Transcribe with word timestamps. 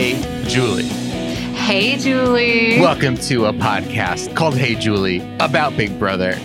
Hey, 0.00 0.16
Julie. 0.48 0.84
Hey, 0.84 1.98
Julie. 1.98 2.80
Welcome 2.80 3.18
to 3.18 3.44
a 3.44 3.52
podcast 3.52 4.34
called 4.34 4.56
Hey, 4.56 4.74
Julie 4.74 5.20
about 5.40 5.76
Big 5.76 5.98
Brother. 5.98 6.38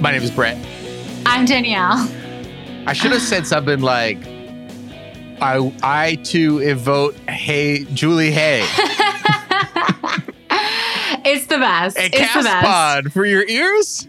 My 0.00 0.12
name 0.12 0.22
is 0.22 0.30
Brett. 0.30 0.56
I'm 1.26 1.44
Danielle. 1.44 2.08
I 2.86 2.94
should 2.94 3.12
have 3.12 3.20
said 3.20 3.46
something 3.46 3.82
like, 3.82 4.16
I, 5.42 5.74
I 5.82 6.14
too 6.24 6.74
vote 6.76 7.14
Hey, 7.28 7.84
Julie, 7.92 8.30
hey. 8.30 8.60
it's 11.22 11.48
the 11.48 11.58
best. 11.58 11.98
A 11.98 12.06
it's 12.06 12.34
the 12.34 12.44
best. 12.44 12.66
pod 12.66 13.12
for 13.12 13.26
your 13.26 13.46
ears. 13.46 14.08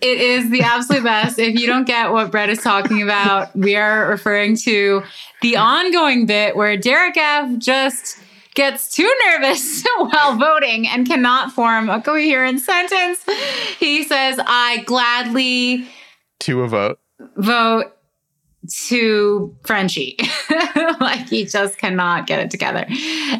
It 0.00 0.20
is 0.20 0.50
the 0.50 0.62
absolute 0.62 1.04
best. 1.04 1.38
If 1.38 1.58
you 1.58 1.68
don't 1.68 1.86
get 1.86 2.10
what 2.10 2.32
Brett 2.32 2.50
is 2.50 2.58
talking 2.58 3.00
about, 3.00 3.54
we 3.54 3.76
are 3.76 4.08
referring 4.08 4.56
to 4.56 5.04
the 5.40 5.56
ongoing 5.56 6.26
bit 6.26 6.56
where 6.56 6.76
Derek 6.76 7.16
F 7.16 7.58
just 7.58 8.18
gets 8.54 8.90
too 8.90 9.10
nervous 9.26 9.84
while 9.98 10.36
voting 10.36 10.86
and 10.88 11.06
cannot 11.06 11.52
form 11.52 11.88
a 11.88 12.00
coherent 12.00 12.60
sentence. 12.60 13.24
He 13.78 14.04
says, 14.04 14.38
I 14.46 14.82
gladly 14.86 15.86
To 16.40 16.62
a 16.62 16.68
vote. 16.68 16.98
vote 17.36 17.90
to 18.86 19.54
Frenchie. 19.64 20.16
like 21.00 21.28
he 21.28 21.44
just 21.44 21.76
cannot 21.78 22.26
get 22.26 22.40
it 22.40 22.50
together 22.50 22.86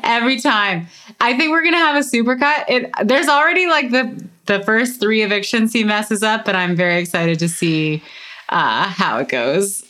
every 0.02 0.38
time. 0.38 0.86
I 1.20 1.36
think 1.36 1.50
we're 1.50 1.64
gonna 1.64 1.78
have 1.78 1.96
a 1.96 2.00
supercut. 2.06 2.64
It 2.68 2.90
there's 3.04 3.28
already 3.28 3.66
like 3.66 3.90
the 3.90 4.22
the 4.46 4.62
first 4.64 5.00
three 5.00 5.22
evictions 5.22 5.72
he 5.72 5.82
messes 5.84 6.22
up, 6.22 6.44
but 6.44 6.54
I'm 6.54 6.76
very 6.76 6.98
excited 7.00 7.38
to 7.38 7.48
see 7.48 8.02
uh, 8.50 8.84
how 8.88 9.16
it 9.18 9.28
goes. 9.28 9.82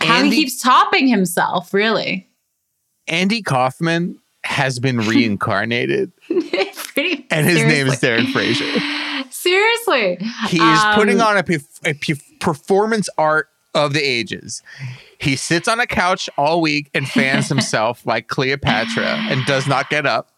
How 0.00 0.18
Andy- 0.18 0.30
he 0.36 0.42
keeps 0.44 0.62
topping 0.62 1.08
himself, 1.08 1.74
really. 1.74 2.28
Andy 3.08 3.42
Kaufman 3.42 4.20
has 4.44 4.78
been 4.78 4.98
reincarnated, 4.98 6.12
Pretty, 6.26 7.26
and 7.30 7.46
his 7.46 7.58
name 7.62 7.86
is. 7.88 8.00
Derek 8.00 8.26
Frazier. 8.28 8.80
Seriously, 9.30 10.18
He 10.48 10.58
is 10.58 10.80
putting 10.94 11.20
Um, 11.20 11.26
on 11.28 11.36
a, 11.38 11.44
a 11.88 11.94
pe- 11.94 12.14
performance 12.40 13.08
art 13.18 13.48
of 13.74 13.92
the 13.92 14.02
ages. 14.02 14.62
He 15.18 15.36
sits 15.36 15.66
on 15.68 15.80
a 15.80 15.86
couch 15.86 16.28
all 16.36 16.60
week 16.60 16.90
and 16.94 17.08
fans 17.08 17.48
himself 17.48 18.04
like 18.06 18.28
Cleopatra 18.28 19.04
and 19.30 19.44
does 19.46 19.66
not 19.66 19.88
get 19.90 20.06
up. 20.06 20.28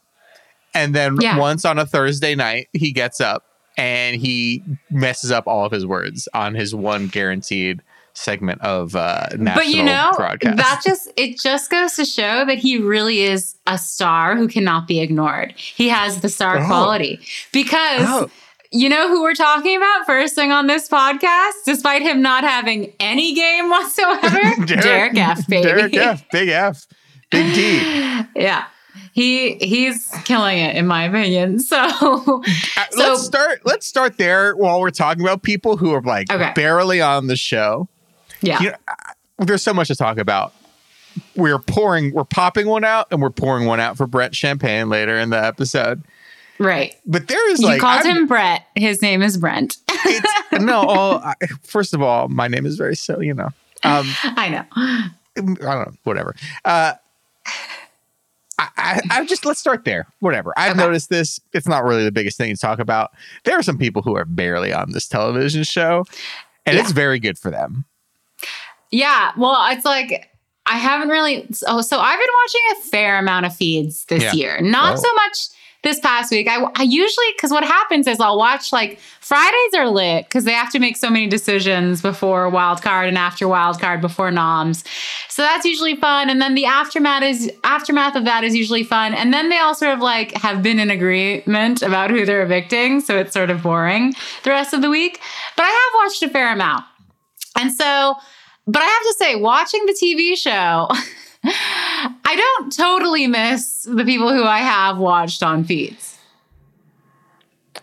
And 0.75 0.95
then 0.95 1.17
Yeah. 1.21 1.39
once 1.39 1.65
on 1.65 1.79
a 1.79 1.87
Thursday 1.87 2.35
night, 2.35 2.69
he 2.73 2.93
gets 2.93 3.21
up 3.21 3.45
and 3.77 4.17
he 4.21 4.63
messes 4.91 5.31
up 5.33 5.47
all 5.47 5.65
of 5.65 5.73
his 5.73 5.85
words 5.87 6.29
on 6.35 6.55
his 6.55 6.75
one 6.75 7.09
guaranteed 7.09 7.83
segment 8.15 8.61
of 8.63 8.95
uh, 8.95 9.27
national 9.37 9.55
but 9.57 9.67
you 9.69 9.83
know 9.83 10.11
broadcast. 10.17 10.57
that 10.57 10.81
just 10.87 11.09
it 11.17 11.39
just 11.41 11.71
goes 11.71 11.95
to 11.97 12.05
show 12.05 12.45
that 12.47 12.59
he 12.59 12.79
really 12.79 13.21
is 13.23 13.57
a 13.67 13.77
star 13.77 14.37
who 14.37 14.47
cannot 14.49 14.87
be 14.87 15.01
ignored 15.01 15.53
he 15.57 15.89
has 15.89 16.21
the 16.21 16.29
star 16.29 16.59
Oh. 16.59 16.67
quality 16.67 17.19
because 17.53 18.03
Oh. 18.09 18.31
you 18.71 18.89
know 18.89 19.09
who 19.09 19.23
we're 19.23 19.35
talking 19.35 19.77
about 19.77 20.07
first 20.07 20.35
thing 20.37 20.53
on 20.53 20.69
this 20.69 20.89
podcast 20.89 21.53
despite 21.67 22.03
him 22.03 22.23
not 22.23 22.45
having 22.45 22.93
any 23.01 23.35
game 23.35 23.69
whatsoever 23.75 24.65
derek, 24.67 25.17
f 25.17 25.47
baby 25.49 25.65
Derek 25.67 25.97
F. 25.97 26.25
Big 26.31 26.49
F. 26.51 26.87
Big 27.33 27.53
D. 27.55 28.23
yeah 28.37 28.67
he 29.13 29.55
he's 29.57 30.09
killing 30.25 30.57
it 30.59 30.77
in 30.77 30.87
my 30.87 31.05
opinion 31.05 31.59
so 31.59 31.77
Uh, 31.79 32.41
So- 32.91 32.99
let's 32.99 33.23
start. 33.25 33.61
Let's 33.65 33.87
start 33.87 34.19
there 34.19 34.55
while 34.55 34.81
we're 34.81 34.91
talking 34.91 35.23
about 35.25 35.43
people 35.43 35.77
who 35.77 35.93
are 35.93 36.01
like 36.03 36.31
Okay. 36.33 36.53
barely 36.55 37.01
on 37.01 37.27
the 37.27 37.35
show. 37.37 37.89
Yeah 38.41 38.61
You 38.61 38.71
know, 38.71 38.77
there's 39.39 39.63
so 39.63 39.75
much 39.75 39.89
to 39.89 39.97
talk 39.97 40.19
about. 40.19 40.53
We're 41.37 41.59
pouring, 41.61 42.13
we're 42.13 42.25
popping 42.25 42.67
one 42.67 42.85
out, 42.85 43.07
and 43.13 43.23
we're 43.23 43.31
pouring 43.31 43.67
one 43.67 43.79
out 43.81 43.97
for 43.97 44.07
Brett 44.07 44.35
Champagne 44.35 44.89
later 44.89 45.17
in 45.17 45.31
the 45.31 45.43
episode. 45.45 46.03
right 46.59 46.95
But 47.07 47.29
there 47.29 47.51
is 47.53 47.61
you 47.61 47.67
like, 47.67 47.81
called 47.81 48.05
I'm- 48.07 48.17
him 48.17 48.27
brett 48.27 48.67
his 48.77 49.01
name 49.03 49.23
is 49.23 49.37
brent 49.39 49.77
it's, 49.89 50.33
no. 50.63 50.81
All, 50.83 51.15
I, 51.19 51.35
first 51.63 51.95
of 51.95 52.03
all, 52.03 52.29
my 52.29 52.47
name 52.49 52.67
is 52.67 52.77
very 52.77 52.95
so. 52.97 53.21
You 53.21 53.35
know, 53.35 53.49
um, 53.85 54.07
i 54.23 54.49
know 54.49 54.65
I 54.75 55.11
don't 55.37 55.61
know, 55.61 55.93
whatever. 56.05 56.35
Uh, 56.65 56.93
I, 58.57 58.69
I, 58.77 59.01
I 59.11 59.25
just 59.27 59.45
let's 59.45 59.59
start 59.59 59.85
there. 59.85 60.07
Whatever. 60.21 60.53
I've 60.57 60.73
Okay. 60.73 60.81
noticed 60.81 61.11
this. 61.11 61.41
It's 61.53 61.67
not 61.67 61.83
really 61.85 62.05
the 62.05 62.13
biggest 62.13 62.39
thing 62.39 62.55
to 62.55 62.61
talk 62.61 62.79
about. 62.79 63.11
There 63.45 63.59
are 63.59 63.63
some 63.63 63.79
people 63.79 64.03
who 64.03 64.17
are 64.17 64.25
barely 64.25 64.73
on 64.73 64.93
this 64.93 65.09
television 65.09 65.65
show, 65.65 66.05
and 66.67 66.77
Yeah. 66.77 66.83
it's 66.83 66.93
very 66.93 67.19
good 67.19 67.37
for 67.39 67.51
them. 67.51 67.85
Yeah, 68.91 69.33
well, 69.37 69.57
it's 69.71 69.85
like 69.85 70.31
I 70.67 70.79
haven't 70.79 71.09
really. 71.09 71.47
So, 71.53 71.81
so 71.83 71.99
I've 71.99 72.19
been 72.19 72.29
watching 72.45 72.61
a 72.73 72.89
fair 72.91 73.19
amount 73.19 73.47
of 73.47 73.55
feeds 73.55 74.05
this 74.07 74.23
Yeah. 74.23 74.33
year. 74.33 74.61
Not 74.63 74.95
Oh. 74.95 74.97
so 74.97 75.15
much 75.15 75.37
this 75.83 76.01
past 76.01 76.31
week. 76.31 76.49
I, 76.49 76.65
I 76.77 76.83
usually 76.85 77.27
because 77.37 77.51
what 77.51 77.63
happens 77.65 78.07
is 78.07 78.19
I'll 78.19 78.39
watch 78.39 78.73
like 78.73 78.99
Fridays 79.21 79.75
are 79.77 79.87
lit 79.91 80.25
because 80.25 80.45
they 80.45 80.53
have 80.53 80.73
to 80.73 80.79
make 80.79 80.97
so 80.97 81.11
many 81.11 81.27
decisions 81.27 82.01
before 82.01 82.49
wild 82.49 82.81
card 82.81 83.09
and 83.09 83.19
after 83.19 83.47
wild 83.47 83.79
card 83.79 84.01
before 84.01 84.31
noms. 84.31 84.83
So 85.29 85.43
that's 85.43 85.67
usually 85.67 85.97
fun. 85.97 86.31
And 86.31 86.41
then 86.41 86.55
the 86.55 86.65
aftermath 86.65 87.23
is 87.25 87.53
aftermath 87.65 88.17
of 88.17 88.25
that 88.25 88.45
is 88.45 88.57
usually 88.57 88.85
fun. 88.85 89.13
And 89.13 89.35
then 89.35 89.51
they 89.51 89.59
all 89.59 89.75
sort 89.75 89.93
of 89.93 90.01
like 90.01 90.33
have 90.33 90.63
been 90.63 90.79
in 90.79 90.91
agreement 90.91 91.83
about 91.83 92.11
who 92.11 92.25
they're 92.25 92.43
evicting. 92.43 93.03
So 93.03 93.19
it's 93.19 93.35
sort 93.35 93.51
of 93.51 93.63
boring 93.63 94.15
the 94.45 94.51
rest 94.51 94.73
of 94.73 94.81
the 94.81 94.89
week. 94.89 95.21
But 95.57 95.65
I 95.65 95.69
have 95.69 96.07
watched 96.07 96.23
a 96.23 96.29
fair 96.31 96.51
amount. 96.51 96.85
And 97.59 97.71
so, 97.73 98.15
but 98.67 98.83
I 98.83 98.87
have 98.87 99.03
to 99.03 99.15
say, 99.19 99.35
watching 99.37 99.85
the 99.87 99.93
TV 99.93 100.37
show, 100.37 100.89
I 101.45 102.35
don't 102.37 102.73
totally 102.73 103.27
miss 103.27 103.83
the 103.83 104.05
people 104.05 104.33
who 104.33 104.45
I 104.45 104.59
have 104.59 104.99
watched 104.99 105.43
on 105.43 105.65
feeds. 105.65 106.19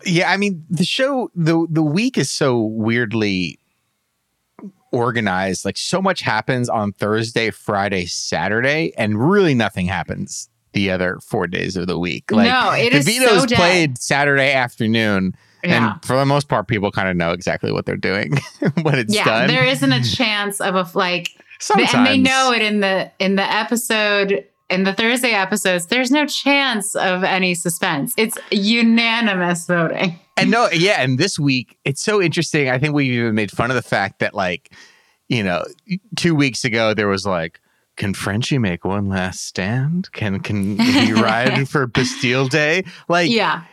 Yeah, 0.05 0.31
I 0.31 0.37
mean 0.37 0.65
the 0.69 0.85
show 0.85 1.29
the 1.35 1.67
the 1.69 1.83
week 1.83 2.17
is 2.17 2.31
so 2.31 2.59
weirdly 2.59 3.59
organized. 4.91 5.63
Like 5.65 5.77
so 5.77 6.01
much 6.01 6.21
happens 6.21 6.69
on 6.69 6.91
Thursday, 6.93 7.51
Friday, 7.51 8.05
Saturday, 8.05 8.93
and 8.97 9.29
really 9.29 9.53
nothing 9.53 9.85
happens 9.85 10.49
the 10.73 10.89
other 10.89 11.19
four 11.21 11.47
days 11.47 11.75
of 11.77 11.87
the 11.87 11.99
week. 11.99 12.31
Like 12.31 12.49
no, 12.49 12.71
it 12.71 12.91
the 12.91 12.97
is 12.97 13.05
veto's 13.05 13.49
so 13.49 13.55
played 13.55 13.97
Saturday 13.97 14.53
afternoon, 14.53 15.35
Yeah. 15.63 15.93
and 15.93 16.05
for 16.05 16.15
the 16.15 16.25
most 16.25 16.47
part, 16.47 16.67
people 16.67 16.91
kind 16.91 17.09
of 17.09 17.15
know 17.15 17.31
exactly 17.31 17.71
what 17.71 17.85
they're 17.85 17.95
doing 17.95 18.33
when 18.81 18.97
it's 18.99 19.13
yeah, 19.13 19.25
done. 19.25 19.47
there 19.47 19.65
isn't 19.65 19.91
a 19.91 20.03
chance 20.03 20.59
of 20.61 20.75
a 20.75 20.89
like, 20.97 21.29
Sometimes 21.59 21.93
and 21.93 22.07
they 22.07 22.17
know 22.17 22.51
it 22.51 22.61
in 22.63 22.79
the 22.79 23.11
in 23.19 23.35
the 23.35 23.43
episode 23.43 24.45
in 24.71 24.83
the 24.83 24.93
Thursday 24.93 25.31
episodes. 25.31 25.87
There's 25.87 26.09
no 26.09 26.25
chance 26.25 26.95
of 26.95 27.23
any 27.23 27.53
suspense. 27.53 28.13
It's 28.17 28.37
unanimous 28.51 29.67
voting. 29.67 30.19
And 30.37 30.49
no, 30.49 30.69
yeah, 30.71 31.01
and 31.01 31.19
this 31.19 31.37
week 31.37 31.77
it's 31.83 32.01
so 32.01 32.19
interesting. 32.19 32.67
I 32.69 32.79
think 32.79 32.95
we 32.95 33.09
even 33.09 33.35
made 33.35 33.51
fun 33.51 33.69
of 33.69 33.75
the 33.75 33.81
fact 33.83 34.19
that, 34.19 34.33
like, 34.33 34.73
you 35.27 35.43
know, 35.43 35.63
two 36.15 36.33
weeks 36.33 36.63
ago 36.63 36.93
there 36.95 37.09
was 37.09 37.27
like, 37.27 37.59
can 37.97 38.13
Frenchie 38.15 38.57
make 38.57 38.83
one 38.85 39.07
last 39.07 39.45
stand? 39.45 40.11
Can 40.13 40.39
can 40.39 40.79
he 40.79 41.11
ride 41.21 41.69
for 41.69 41.85
Bastille 41.85 42.47
Day? 42.47 42.85
Like, 43.07 43.29
Yeah, 43.29 43.63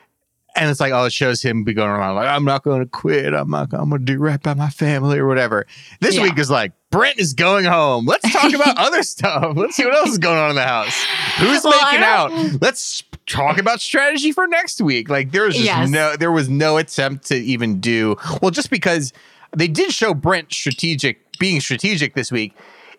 and 0.59 0.71
it's 0.71 0.81
like, 0.81 0.93
oh, 0.93 1.05
it 1.05 1.13
shows 1.13 1.43
him 1.43 1.65
be 1.65 1.73
going 1.75 1.89
around 1.91 2.17
like, 2.17 2.29
I'm 2.29 2.45
not 2.45 2.63
going 2.65 2.81
to 2.81 2.87
quit. 2.87 3.33
I'm 3.35 3.51
not. 3.51 3.73
I'm 3.73 3.91
going 3.91 4.05
to 4.05 4.13
do 4.13 4.19
right 4.19 4.43
by 4.43 4.55
my 4.55 4.71
family 4.71 5.19
or 5.19 5.27
whatever. 5.27 5.67
This 6.01 6.17
Yeah. 6.17 6.23
week 6.25 6.39
is 6.39 6.51
like, 6.51 6.73
Brent 6.91 7.19
is 7.19 7.35
going 7.35 7.65
home. 7.65 8.07
Let's 8.07 8.31
talk 8.33 8.53
about 8.53 8.77
other 8.79 9.03
stuff. 9.03 9.57
Let's 9.57 9.77
see 9.77 9.85
what 9.85 9.95
else 9.95 10.11
is 10.11 10.19
going 10.19 10.39
on 10.39 10.51
in 10.51 10.57
the 10.57 10.63
house. 10.65 10.95
Who's 11.39 11.63
Well, 11.65 11.85
making 11.85 12.03
out? 12.05 12.61
Let's 12.63 13.03
talk 13.27 13.59
about 13.59 13.81
strategy 13.81 14.33
for 14.33 14.47
next 14.47 14.81
week. 14.81 15.09
Like 15.09 15.33
there's 15.33 15.55
just 15.55 15.67
Yes. 15.67 15.91
no, 15.91 16.17
there 16.17 16.33
was 16.33 16.49
no 16.49 16.77
attempt 16.79 17.27
to 17.27 17.37
even 17.37 17.79
do 17.81 18.17
well, 18.41 18.51
just 18.51 18.71
because 18.71 19.13
they 19.57 19.69
did 19.69 19.93
show 19.93 20.15
Brent 20.15 20.53
strategic 20.53 21.19
being 21.39 21.61
strategic 21.61 22.15
this 22.15 22.33
week. 22.33 22.55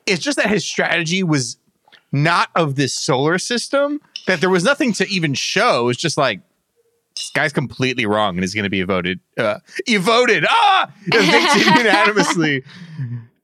It's 0.06 0.22
just 0.24 0.38
that 0.38 0.50
his 0.50 0.64
strategy 0.66 1.24
was 1.24 1.58
not 2.12 2.50
of 2.56 2.76
this 2.76 2.94
solar 2.94 3.38
system. 3.38 4.02
That 4.28 4.40
there 4.42 4.50
was 4.50 4.64
nothing 4.64 4.94
to 4.94 5.08
even 5.10 5.34
show. 5.34 5.90
It's 5.90 6.00
just 6.00 6.18
like 6.18 6.42
this 7.16 7.32
guy's 7.34 7.54
completely 7.54 8.06
wrong 8.06 8.36
and 8.38 8.44
is 8.44 8.54
going 8.54 8.64
to 8.64 8.70
be 8.70 8.82
voted. 8.84 9.20
Uh, 9.38 9.60
you 9.88 10.00
voted. 10.00 10.46
Ah, 10.50 10.92
evicted 11.08 11.66
unanimously. 11.78 12.64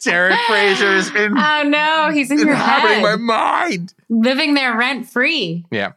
Derek 0.04 0.38
Frazier 0.48 0.94
has 0.94 1.10
been 1.12 1.36
Oh 1.38 1.64
no, 1.64 2.12
he's 2.14 2.30
in 2.30 2.38
your 2.38 2.52
inhabiting 2.52 3.02
my 3.02 3.16
mind. 3.16 3.94
living 4.10 4.54
there 4.54 4.78
rent 4.78 5.10
free. 5.10 5.66
Yeah. 5.72 5.94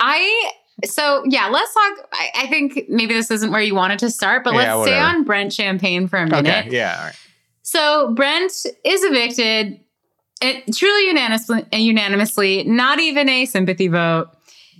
I 0.00 0.50
so 0.84 1.24
yeah, 1.28 1.48
let's 1.48 1.72
talk. 1.74 2.08
I, 2.12 2.30
I 2.42 2.46
think 2.46 2.84
maybe 2.88 3.14
this 3.14 3.30
isn't 3.30 3.50
where 3.50 3.60
you 3.60 3.74
wanted 3.74 3.98
to 4.00 4.10
start, 4.10 4.44
but 4.44 4.54
Yeah, 4.54 4.74
let's 4.74 4.90
stay 4.90 4.98
on 4.98 5.24
Brent 5.24 5.52
Champagne 5.52 6.06
for 6.08 6.18
a 6.18 6.26
minute. 6.26 6.66
Okay. 6.66 6.68
Yeah. 6.70 7.06
Right. 7.06 7.14
So 7.62 8.12
Brent 8.14 8.52
is 8.84 9.04
evicted. 9.04 9.80
It 10.40 10.72
truly 10.76 11.06
unanimously, 11.08 11.64
unanimously, 11.72 12.64
not 12.64 13.00
even 13.00 13.28
a 13.28 13.44
sympathy 13.44 13.88
vote. 13.88 14.30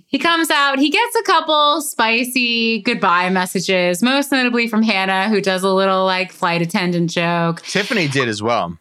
He 0.09 0.17
comes 0.19 0.49
out, 0.49 0.79
he 0.79 0.89
gets 0.89 1.15
a 1.15 1.23
couple 1.23 1.81
spicy 1.81 2.81
goodbye 2.81 3.29
messages, 3.29 4.01
most 4.03 4.31
notably 4.31 4.67
from 4.67 4.81
Hannah, 4.81 5.29
who 5.29 5.39
does 5.39 5.61
a 5.63 5.69
little 5.71 6.03
like 6.05 6.31
flight 6.31 6.61
attendant 6.63 7.11
joke. 7.11 7.61
Tiffany 7.61 8.07
did 8.07 8.27
as 8.27 8.41
well. 8.41 8.77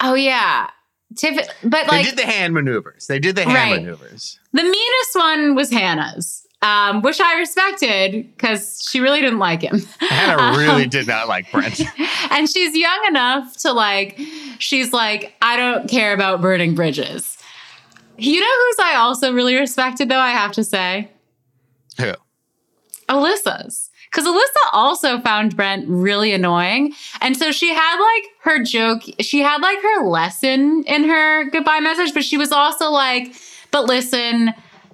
Oh 0.00 0.14
yeah. 0.14 0.68
Tiff, 1.16 1.46
but 1.64 1.88
like 1.88 2.04
they 2.04 2.10
did 2.10 2.18
the 2.18 2.26
hand 2.26 2.54
maneuvers. 2.54 3.06
They 3.06 3.18
did 3.18 3.34
the 3.36 3.42
hand 3.44 3.54
Right. 3.54 3.82
maneuvers. 3.82 4.38
the 4.52 4.62
meanest 4.62 5.14
one 5.14 5.54
was 5.56 5.70
Hannah's, 5.70 6.46
um, 6.62 7.02
which 7.02 7.20
I 7.20 7.38
respected 7.38 8.12
because 8.36 8.86
she 8.88 9.00
really 9.00 9.20
didn't 9.20 9.38
like 9.40 9.62
him. 9.62 9.80
Hannah 9.98 10.56
really 10.58 10.84
Um, 10.84 10.88
did 10.88 11.06
not 11.08 11.26
like 11.28 11.50
Brent. 11.50 11.80
and 12.30 12.48
she's 12.48 12.76
young 12.76 13.04
enough 13.08 13.56
to 13.58 13.72
like 13.72 14.20
she's 14.58 14.92
like 14.92 15.34
i 15.42 15.56
don't 15.56 15.88
care 15.88 16.12
about 16.12 16.40
burning 16.42 16.74
bridges 16.74 17.36
you 18.20 18.40
know 18.40 18.46
who's 18.46 18.78
i 18.80 18.94
also 18.96 19.32
really 19.32 19.56
respected 19.56 20.08
though 20.08 20.18
i 20.18 20.30
have 20.30 20.52
to 20.52 20.64
say? 20.64 21.08
Who? 21.98 22.12
alyssa's. 23.08 23.90
Because 24.10 24.26
alyssa 24.26 24.70
also 24.72 25.20
found 25.20 25.56
brent 25.56 25.88
really 25.88 26.32
annoying. 26.32 26.94
And 27.20 27.36
so 27.36 27.52
she 27.52 27.72
had 27.72 27.96
like 27.96 28.24
her 28.42 28.62
joke 28.64 29.02
she 29.20 29.40
had 29.40 29.60
like 29.60 29.80
her 29.82 30.06
lesson 30.06 30.82
in 30.84 31.04
her 31.08 31.48
goodbye 31.50 31.80
message 31.80 32.14
but 32.14 32.24
she 32.24 32.36
was 32.36 32.52
also 32.52 32.90
like 32.90 33.34
but 33.70 33.84
listen 33.84 34.52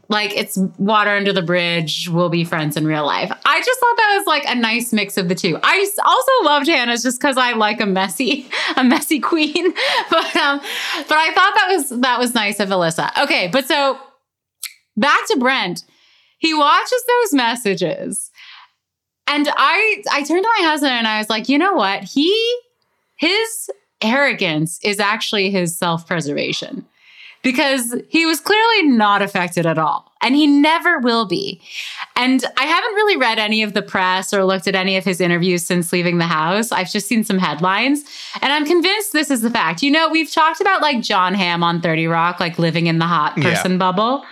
like 0.09 0.37
it's 0.37 0.57
water 0.79 1.11
under 1.11 1.33
the 1.33 1.43
bridge. 1.43 2.09
We'll 2.09 2.29
be 2.29 2.45
friends 2.45 2.77
in 2.77 2.87
real 2.87 3.05
life. 3.05 3.31
I 3.45 3.61
just 3.61 3.81
thought 3.81 3.97
that 3.97 4.17
was 4.19 4.27
like 4.27 4.45
a 4.47 4.55
nice 4.55 4.93
mix 4.93 5.17
of 5.17 5.29
the 5.29 5.35
two. 5.35 5.59
I 5.63 5.89
also 6.05 6.33
loved 6.45 6.69
hannah's 6.69 7.03
just 7.03 7.21
because 7.21 7.37
i 7.37 7.53
like 7.53 7.81
a 7.81 7.87
messy 7.87 8.49
a 8.77 8.85
messy 8.85 9.21
queen. 9.21 9.75
But 10.11 10.37
um 10.37 10.61
but 11.09 11.17
i 11.17 11.33
thought 11.33 11.55
that 11.55 11.69
was 11.69 11.89
that 12.01 12.19
was 12.19 12.35
nice 12.35 12.61
of 12.61 12.69
alyssa. 12.69 13.11
Okay 13.25 13.49
but 13.49 13.67
so 13.67 13.99
back 14.97 15.27
to 15.29 15.37
brent. 15.39 15.85
He 16.39 16.55
watches 16.55 17.05
those 17.07 17.35
messages. 17.35 18.31
And 19.27 19.49
i 19.57 20.03
i 20.13 20.23
turned 20.23 20.45
to 20.45 20.53
my 20.61 20.67
husband 20.67 20.93
and 20.93 21.09
i 21.09 21.19
was 21.19 21.29
like 21.29 21.49
you 21.49 21.59
know 21.59 21.75
what? 21.75 22.05
He 22.05 22.59
his 23.17 23.71
arrogance 24.03 24.79
is 24.85 25.01
actually 25.01 25.51
his 25.51 25.77
self-preservation 25.77 26.87
because 27.47 27.95
he 28.09 28.27
was 28.27 28.41
clearly 28.41 28.89
not 28.89 29.23
affected 29.23 29.67
at 29.67 29.79
all. 29.79 30.11
And 30.21 30.35
he 30.35 30.49
never 30.49 30.99
will 30.99 31.27
be. 31.27 31.61
And 32.17 32.45
I 32.59 32.65
haven't 32.65 32.95
really 32.95 33.17
read 33.17 33.39
any 33.39 33.63
of 33.63 33.73
the 33.73 33.83
press 33.83 34.35
or 34.35 34.45
looked 34.45 34.67
at 34.67 34.75
any 34.75 34.97
of 34.97 35.05
his 35.05 35.21
interviews 35.21 35.65
since 35.65 35.93
leaving 35.93 36.19
the 36.19 36.25
house. 36.27 36.73
I've 36.73 36.91
just 36.91 37.07
seen 37.07 37.23
some 37.23 37.39
headlines. 37.39 38.03
And 38.43 38.53
I'm 38.53 38.67
convinced 38.67 39.13
this 39.13 39.31
is 39.31 39.43
the 39.43 39.51
fact. 39.51 39.81
You 39.85 39.93
know, 39.93 40.09
we've 40.09 40.33
talked 40.33 40.61
about 40.61 40.83
like 40.83 41.03
Jon 41.03 41.35
Hamm 41.35 41.63
on 41.63 41.81
30 41.81 42.09
Rock, 42.09 42.41
like 42.41 42.59
living 42.59 42.89
in 42.89 42.99
the 42.99 43.05
hot 43.07 43.39
Yeah. 43.39 43.45
person 43.45 43.79
bubble. 43.79 44.25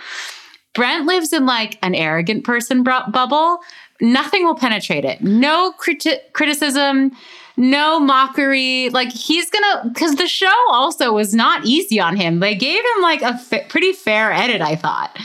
Brent 0.73 1.05
lives 1.05 1.31
in 1.31 1.45
like 1.45 1.79
an 1.81 1.95
arrogant 1.95 2.43
person 2.43 2.83
bubble. 2.83 3.59
Nothing 4.01 4.43
will 4.43 4.55
penetrate 4.55 5.05
it. 5.05 5.21
No 5.21 5.71
criti- 5.79 6.19
criticism, 6.33 7.13
no 7.57 7.99
mockery. 7.99 8.89
Like 8.89 9.11
he's 9.11 9.49
gonna, 9.49 9.89
because 9.89 10.15
the 10.15 10.27
show 10.27 10.53
also 10.69 11.13
was 11.13 11.33
not 11.33 11.65
easy 11.65 11.99
on 11.99 12.15
him. 12.15 12.39
They 12.39 12.55
gave 12.55 12.79
him 12.79 13.01
like 13.01 13.21
a 13.21 13.39
pretty 13.69 13.93
fair 13.93 14.31
edit, 14.31 14.61
I 14.61 14.75
thought. 14.75 15.17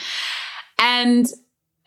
And 0.78 1.30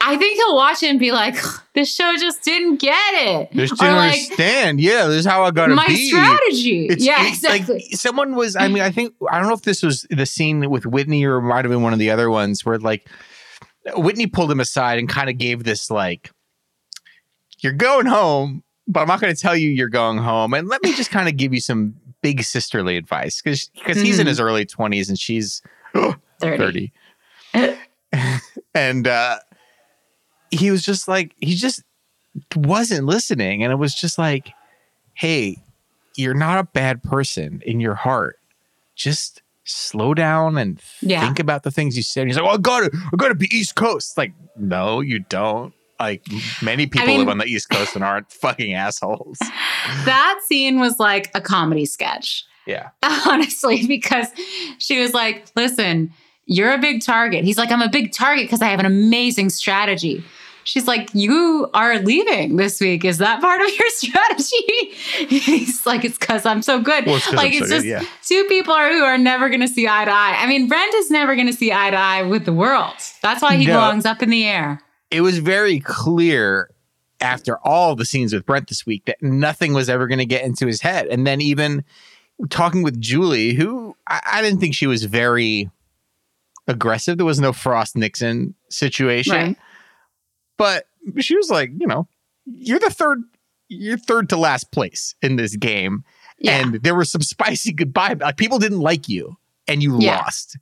I 0.06 0.18
think 0.18 0.36
he'll 0.36 0.56
watch 0.56 0.84
it 0.84 0.90
and 0.90 1.00
be 1.00 1.14
like, 1.14 1.38
this 1.76 1.94
show 1.94 2.14
just 2.18 2.44
didn't 2.44 2.82
get 2.82 3.14
it. 3.14 3.52
Just 3.54 3.80
didn't 3.80 3.96
like, 3.96 4.22
understand. 4.22 4.82
Yeah, 4.82 5.08
this 5.08 5.20
is 5.20 5.26
how 5.26 5.44
I 5.44 5.52
gotta 5.52 5.76
my 5.76 5.88
be. 5.88 6.10
strategy. 6.10 6.88
It's, 6.88 7.06
yeah, 7.06 7.26
it's 7.26 7.38
exactly. 7.38 7.76
like 7.76 7.84
someone 7.94 8.36
was. 8.36 8.58
I 8.58 8.68
mean, 8.68 8.84
I 8.84 8.92
think 8.92 9.14
I 9.32 9.40
don't 9.40 9.48
know 9.48 9.54
if 9.54 9.62
this 9.62 9.82
was 9.82 10.06
the 10.10 10.26
scene 10.26 10.70
with 10.70 10.86
Whitney 10.86 11.24
or 11.24 11.40
might 11.42 11.64
have 11.64 11.72
been 11.72 11.82
one 11.82 11.94
of 11.94 12.00
the 12.00 12.12
other 12.12 12.30
ones 12.30 12.66
where 12.66 12.78
like 12.80 13.10
Whitney 13.96 14.28
pulled 14.28 14.52
him 14.52 14.60
aside 14.60 15.00
and 15.00 15.08
kind 15.08 15.30
of 15.30 15.38
gave 15.38 15.64
this 15.64 15.90
like, 15.90 16.32
"You're 17.60 17.72
going 17.72 18.06
home, 18.06 18.64
but 18.88 19.02
I'm 19.02 19.08
not 19.08 19.22
going 19.22 19.34
to 19.34 19.40
tell 19.42 19.56
you 19.56 19.70
you're 19.70 19.90
going 19.90 20.18
home, 20.18 20.54
and 20.54 20.68
let 20.68 20.84
me 20.84 20.94
just 20.96 21.10
kind 21.12 21.28
of 21.30 21.38
give 21.38 21.54
you 21.54 21.60
some 21.62 21.96
big 22.22 22.44
sisterly 22.44 22.96
advice 22.98 23.42
because 23.42 23.70
because 23.70 24.02
he's 24.02 24.18
in 24.20 24.26
Mhm. 24.26 24.30
his 24.30 24.40
early 24.40 24.66
20s 24.66 25.10
and 25.10 25.20
she's 25.20 25.62
30. 26.40 26.92
30. 27.54 27.72
and 28.74 29.08
uh 29.08 29.38
he 30.52 30.72
was 30.72 30.84
just 30.84 31.08
like 31.08 31.34
he 31.40 31.56
just 31.56 31.84
wasn't 32.56 33.06
listening 33.06 33.64
and 33.64 33.72
it 33.72 33.76
was 33.76 33.94
just 33.94 34.18
like 34.18 34.52
hey 35.16 35.58
you're 36.16 36.34
not 36.34 36.60
a 36.60 36.64
bad 36.64 37.04
person 37.04 37.62
in 37.66 37.80
your 37.80 37.96
heart 37.96 38.38
just 38.96 39.42
slow 39.66 40.14
down 40.14 40.58
and 40.58 40.80
Yeah. 41.02 41.22
think 41.26 41.40
about 41.40 41.64
the 41.64 41.72
things 41.72 41.98
you 41.98 42.04
said 42.04 42.22
and 42.22 42.30
he's 42.30 42.38
like 42.38 42.46
oh 42.46 42.54
i 42.54 42.58
gotta 42.58 42.90
i 43.12 43.16
gotta 43.18 43.36
be 43.36 43.50
east 43.52 43.76
coast 43.76 44.18
like 44.18 44.34
no 44.56 45.00
you 45.02 45.20
don't 45.20 45.74
like 46.04 46.24
many 46.62 46.86
people 46.88 47.08
mean- 47.08 47.20
live 47.20 47.30
on 47.30 47.38
the 47.38 47.46
east 47.46 47.70
coast 47.70 47.96
and 47.96 48.04
aren't 48.04 48.32
fucking 48.44 48.74
assholes 48.74 49.38
That 50.06 50.40
scene 50.48 50.80
was 50.80 51.00
like 51.00 51.30
a 51.36 51.42
comedy 51.42 51.86
sketch. 51.86 52.46
yeah 52.66 52.90
honestly, 53.28 53.86
because 53.88 54.28
she 54.78 55.00
was 55.02 55.14
like, 55.14 55.48
listen, 55.56 56.12
you're 56.46 56.74
a 56.74 56.78
big 56.78 57.02
target. 57.04 57.44
He's 57.46 57.58
like, 57.58 57.72
I'm 57.72 57.82
a 57.82 57.90
big 57.90 58.12
target 58.12 58.46
because 58.46 58.62
I 58.62 58.68
have 58.68 58.80
an 58.80 58.86
amazing 58.86 59.50
strategy. 59.50 60.24
She's 60.66 60.88
like, 60.88 61.10
you 61.14 61.70
are 61.74 62.00
leaving 62.00 62.56
this 62.56 62.80
week. 62.80 63.04
Is 63.04 63.18
that 63.18 63.42
part 63.42 63.60
of 63.62 63.68
your 63.68 63.90
strategy? 63.90 64.96
He's 65.28 65.86
like, 65.86 66.06
it's 66.06 66.18
because 66.18 66.46
I'm 66.46 66.62
so 66.62 66.80
good. 66.82 67.06
Well, 67.06 67.18
it's 67.18 67.32
like, 67.34 67.52
I'm 67.54 67.62
it's 67.62 67.70
so 67.70 67.76
just 67.76 67.84
good, 67.84 67.90
yeah. 67.90 68.04
two 68.26 68.46
people 68.48 68.74
are, 68.74 68.90
who 68.90 69.04
are 69.04 69.18
never 69.18 69.50
going 69.50 69.60
to 69.60 69.68
see 69.68 69.88
eye 69.90 70.06
to 70.06 70.12
eye. 70.12 70.38
I 70.40 70.48
mean, 70.48 70.70
Brent 70.70 70.94
is 70.96 71.12
never 71.12 71.36
going 71.36 71.48
to 71.48 71.54
see 71.54 71.74
eye 71.74 71.90
to 71.92 71.98
eye 71.98 72.24
with 72.24 72.46
the 72.46 72.54
world. 72.54 72.94
That's 73.22 73.42
why 73.42 73.56
he 73.58 73.66
No. 73.66 73.74
belongs 73.74 74.06
up 74.06 74.22
in 74.24 74.30
the 74.30 74.46
air. 74.46 74.82
It 75.14 75.22
was 75.22 75.38
very 75.38 75.80
clear 75.80 76.70
after 77.22 77.58
all 77.66 77.96
the 77.96 78.04
scenes 78.06 78.34
with 78.34 78.46
Brent 78.46 78.68
this 78.68 78.86
week 78.86 79.06
that 79.06 79.22
nothing 79.22 79.74
was 79.74 79.90
ever 79.90 80.08
going 80.08 80.20
to 80.20 80.26
get 80.26 80.44
into 80.44 80.68
his 80.68 80.82
head. 80.82 81.08
And 81.08 81.26
then 81.26 81.40
even 81.40 81.84
talking 82.50 82.84
with 82.84 83.00
Julie, 83.00 83.54
who 83.54 83.96
I, 84.08 84.22
I 84.26 84.42
didn't 84.42 84.60
think 84.60 84.76
she 84.76 84.88
was 84.88 85.06
very 85.06 85.70
aggressive. 86.68 87.18
There 87.18 87.26
was 87.26 87.40
no 87.40 87.54
Frost 87.54 87.96
Nixon 87.96 88.56
situation, 88.70 89.34
Right. 89.36 89.58
but 90.58 90.88
she 91.20 91.36
was 91.36 91.50
like, 91.50 91.72
you 91.78 91.88
know, 91.88 92.08
you're 92.46 92.80
the 92.80 92.90
third, 92.90 93.22
you're 93.70 93.98
third 93.98 94.30
to 94.30 94.38
last 94.38 94.72
place 94.72 95.16
in 95.22 95.36
this 95.36 95.56
game, 95.56 96.04
Yeah. 96.40 96.60
and 96.60 96.76
there 96.84 96.96
was 96.96 97.12
some 97.12 97.22
spicy 97.22 97.72
goodbye. 97.74 98.14
Like 98.20 98.38
people 98.38 98.60
didn't 98.60 98.80
like 98.82 99.08
you, 99.08 99.38
and 99.68 99.82
you 99.84 100.00
Yeah. 100.00 100.18
lost. 100.18 100.58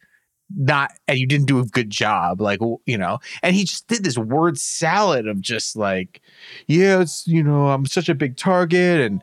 Not 0.55 0.91
and 1.07 1.17
you 1.17 1.27
didn't 1.27 1.47
do 1.47 1.59
a 1.59 1.65
good 1.65 1.89
job, 1.89 2.41
like 2.41 2.59
you 2.85 2.97
know. 2.97 3.19
And 3.43 3.55
he 3.55 3.63
just 3.63 3.87
did 3.87 4.03
this 4.03 4.17
word 4.17 4.57
salad 4.59 5.27
of 5.27 5.39
just 5.41 5.75
like, 5.75 6.21
yeah, 6.67 6.99
it's 7.01 7.27
you 7.27 7.43
know, 7.43 7.67
I'm 7.69 7.85
such 7.85 8.09
a 8.09 8.15
big 8.15 8.37
target, 8.37 9.01
and 9.01 9.21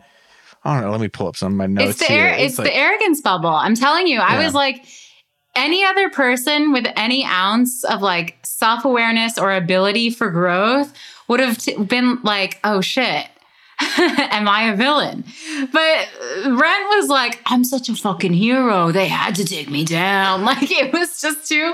I 0.64 0.74
don't 0.74 0.84
know. 0.84 0.90
Let 0.92 1.00
me 1.00 1.08
pull 1.08 1.26
up 1.28 1.36
some 1.36 1.52
of 1.52 1.56
my 1.56 1.66
notes 1.66 1.90
it's 1.90 1.98
the 2.00 2.14
here. 2.14 2.26
air, 2.26 2.34
it's, 2.38 2.58
like- 2.58 2.66
the 2.68 2.74
arrogance 2.76 3.20
bubble. 3.20 3.48
I'm 3.50 3.74
telling 3.74 4.06
you, 4.06 4.20
I 4.20 4.34
Yeah. 4.38 4.44
was 4.44 4.54
like 4.54 4.84
any 5.54 5.84
other 5.84 6.08
person 6.10 6.72
with 6.72 6.86
any 6.96 7.24
ounce 7.24 7.82
of 7.84 8.00
like 8.02 8.38
self 8.44 8.84
awareness 8.84 9.38
or 9.38 9.52
ability 9.52 10.10
for 10.10 10.30
growth 10.30 10.92
would 11.26 11.40
have 11.40 11.58
t- 11.58 11.76
been 11.82 12.18
like, 12.22 12.58
oh 12.64 12.80
shit. 12.80 13.26
Am 13.98 14.48
I 14.48 14.70
a 14.72 14.76
villain? 14.76 15.24
But 15.72 16.08
Brent 16.42 16.88
was 16.88 17.08
like, 17.08 17.40
I'm 17.46 17.62
such 17.64 17.88
a 17.88 17.94
fucking 17.94 18.32
hero. 18.32 18.90
They 18.90 19.06
had 19.08 19.34
to 19.36 19.44
take 19.44 19.70
me 19.70 19.84
down. 19.84 20.38
Like 20.48 20.70
it 20.70 20.92
was 20.94 21.20
just 21.20 21.46
too 21.46 21.72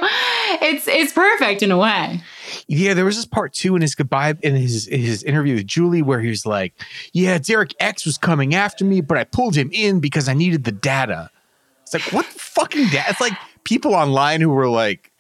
it's 0.61 0.89
it's 0.89 1.13
perfect 1.13 1.63
in 1.63 1.71
a 1.71 1.79
way. 1.79 2.21
Yeah, 2.67 2.95
there 2.95 3.05
was 3.05 3.15
this 3.15 3.25
part 3.25 3.53
two 3.53 3.77
in 3.77 3.83
his 3.83 3.95
goodbye 3.95 4.35
in 4.43 4.57
his 4.57 4.87
his 4.87 5.23
interview 5.23 5.55
with 5.55 5.67
Julie 5.67 6.03
where 6.03 6.21
he 6.21 6.29
was 6.29 6.45
like, 6.45 6.75
"Yeah, 7.13 7.39
Derek 7.39 7.73
X 7.79 8.05
was 8.05 8.19
coming 8.19 8.55
after 8.55 8.85
me, 8.85 9.01
but 9.01 9.17
I 9.17 9.25
pulled 9.25 9.55
him 9.55 9.71
in 9.73 10.01
because 10.01 10.29
I 10.29 10.35
needed 10.35 10.65
the 10.65 10.73
data." 10.73 11.31
It's 11.83 11.95
like 11.95 12.03
what 12.13 12.27
the 12.27 12.39
fucking 12.39 12.89
data? 12.89 13.11
It's 13.11 13.21
like 13.21 13.35
people 13.65 13.95
online 13.95 14.41
who 14.41 14.51
were 14.51 14.69
like, 14.69 15.11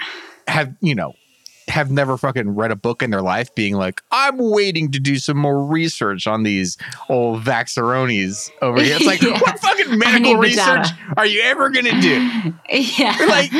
have 0.49 0.75
you 0.81 0.95
know, 0.95 1.15
have 1.69 1.91
never 1.91 2.17
fucking 2.19 2.51
read 2.55 2.71
a 2.71 2.77
book 2.77 3.03
in 3.03 3.11
their 3.11 3.23
life, 3.23 3.55
being 3.55 3.75
like, 3.75 4.03
"I'm 4.11 4.37
waiting 4.39 4.91
to 4.93 5.01
do 5.01 5.17
some 5.19 5.37
more 5.37 5.65
research 5.65 6.27
on 6.27 6.43
these 6.43 6.77
old 7.09 7.43
Vaxaronis 7.43 8.51
over 8.63 8.81
here." 8.83 8.97
It's 8.97 9.07
like, 9.07 9.23
Yeah. 9.23 9.39
what 9.41 9.59
fucking 9.59 9.99
medical 9.99 10.37
research 10.37 10.87
are 11.17 11.27
you 11.27 11.41
ever 11.43 11.71
gonna 11.71 12.01
do? 12.01 12.55
Yeah. 12.71 13.17
Like, 13.29 13.53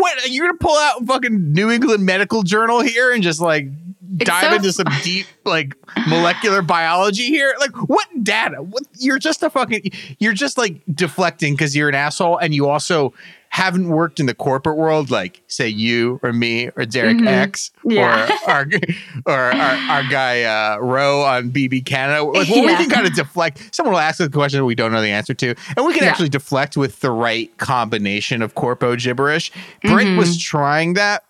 what 0.00 0.22
are 0.24 0.28
you're 0.28 0.46
gonna 0.46 0.58
pull 0.58 0.76
out 0.76 1.04
fucking 1.06 1.52
New 1.52 1.70
England 1.70 2.04
Medical 2.04 2.42
Journal 2.42 2.80
here 2.80 3.12
and 3.12 3.22
just 3.22 3.40
like 3.40 3.66
It's 4.16 4.24
dive 4.30 4.50
so- 4.50 4.56
into 4.56 4.72
some 4.72 4.86
deep 5.02 5.26
like 5.44 5.74
molecular 6.06 6.62
biology 6.62 7.26
here? 7.26 7.54
Like, 7.58 7.72
what 7.88 8.06
data? 8.22 8.62
What 8.62 8.84
you're 8.98 9.18
just 9.18 9.42
a 9.42 9.50
fucking 9.50 9.90
you're 10.18 10.32
just 10.32 10.58
like 10.58 10.80
deflecting 10.94 11.54
because 11.54 11.74
you're 11.74 11.88
an 11.88 11.94
asshole 11.94 12.38
and 12.38 12.54
you 12.54 12.68
also 12.68 13.12
haven't 13.54 13.88
worked 13.90 14.18
in 14.18 14.24
the 14.24 14.34
corporate 14.34 14.78
world 14.78 15.10
like 15.10 15.42
say 15.46 15.68
you 15.68 16.18
or 16.22 16.32
me 16.32 16.70
or 16.74 16.86
Derek 16.86 17.18
Mhm. 17.18 17.26
X 17.26 17.70
Yeah. 17.84 18.26
or 18.46 18.50
our 18.50 18.66
or 19.26 19.32
our, 19.54 19.76
our 19.90 20.02
guy 20.04 20.42
uh 20.44 20.78
Roe 20.78 21.20
on 21.22 21.50
BB 21.50 21.84
Canada. 21.84 22.24
Like, 22.24 22.48
well, 22.48 22.64
we 22.64 22.74
can 22.76 22.88
kind 22.88 23.06
of 23.06 23.12
deflect. 23.14 23.74
Someone 23.74 23.92
will 23.92 24.00
ask 24.00 24.22
us 24.22 24.28
a 24.28 24.30
question 24.30 24.60
that 24.60 24.64
we 24.64 24.74
don't 24.74 24.90
know 24.90 25.02
the 25.02 25.08
answer 25.10 25.34
to, 25.34 25.54
and 25.76 25.84
we 25.84 25.92
can 25.92 26.02
Yeah. 26.04 26.08
actually 26.10 26.30
deflect 26.30 26.78
with 26.78 27.00
the 27.00 27.10
right 27.10 27.54
combination 27.58 28.40
of 28.40 28.54
corpo 28.54 28.96
gibberish. 28.96 29.52
Brent 29.84 30.08
Mhm. 30.10 30.16
was 30.18 30.40
trying 30.40 30.94
that, 30.94 31.22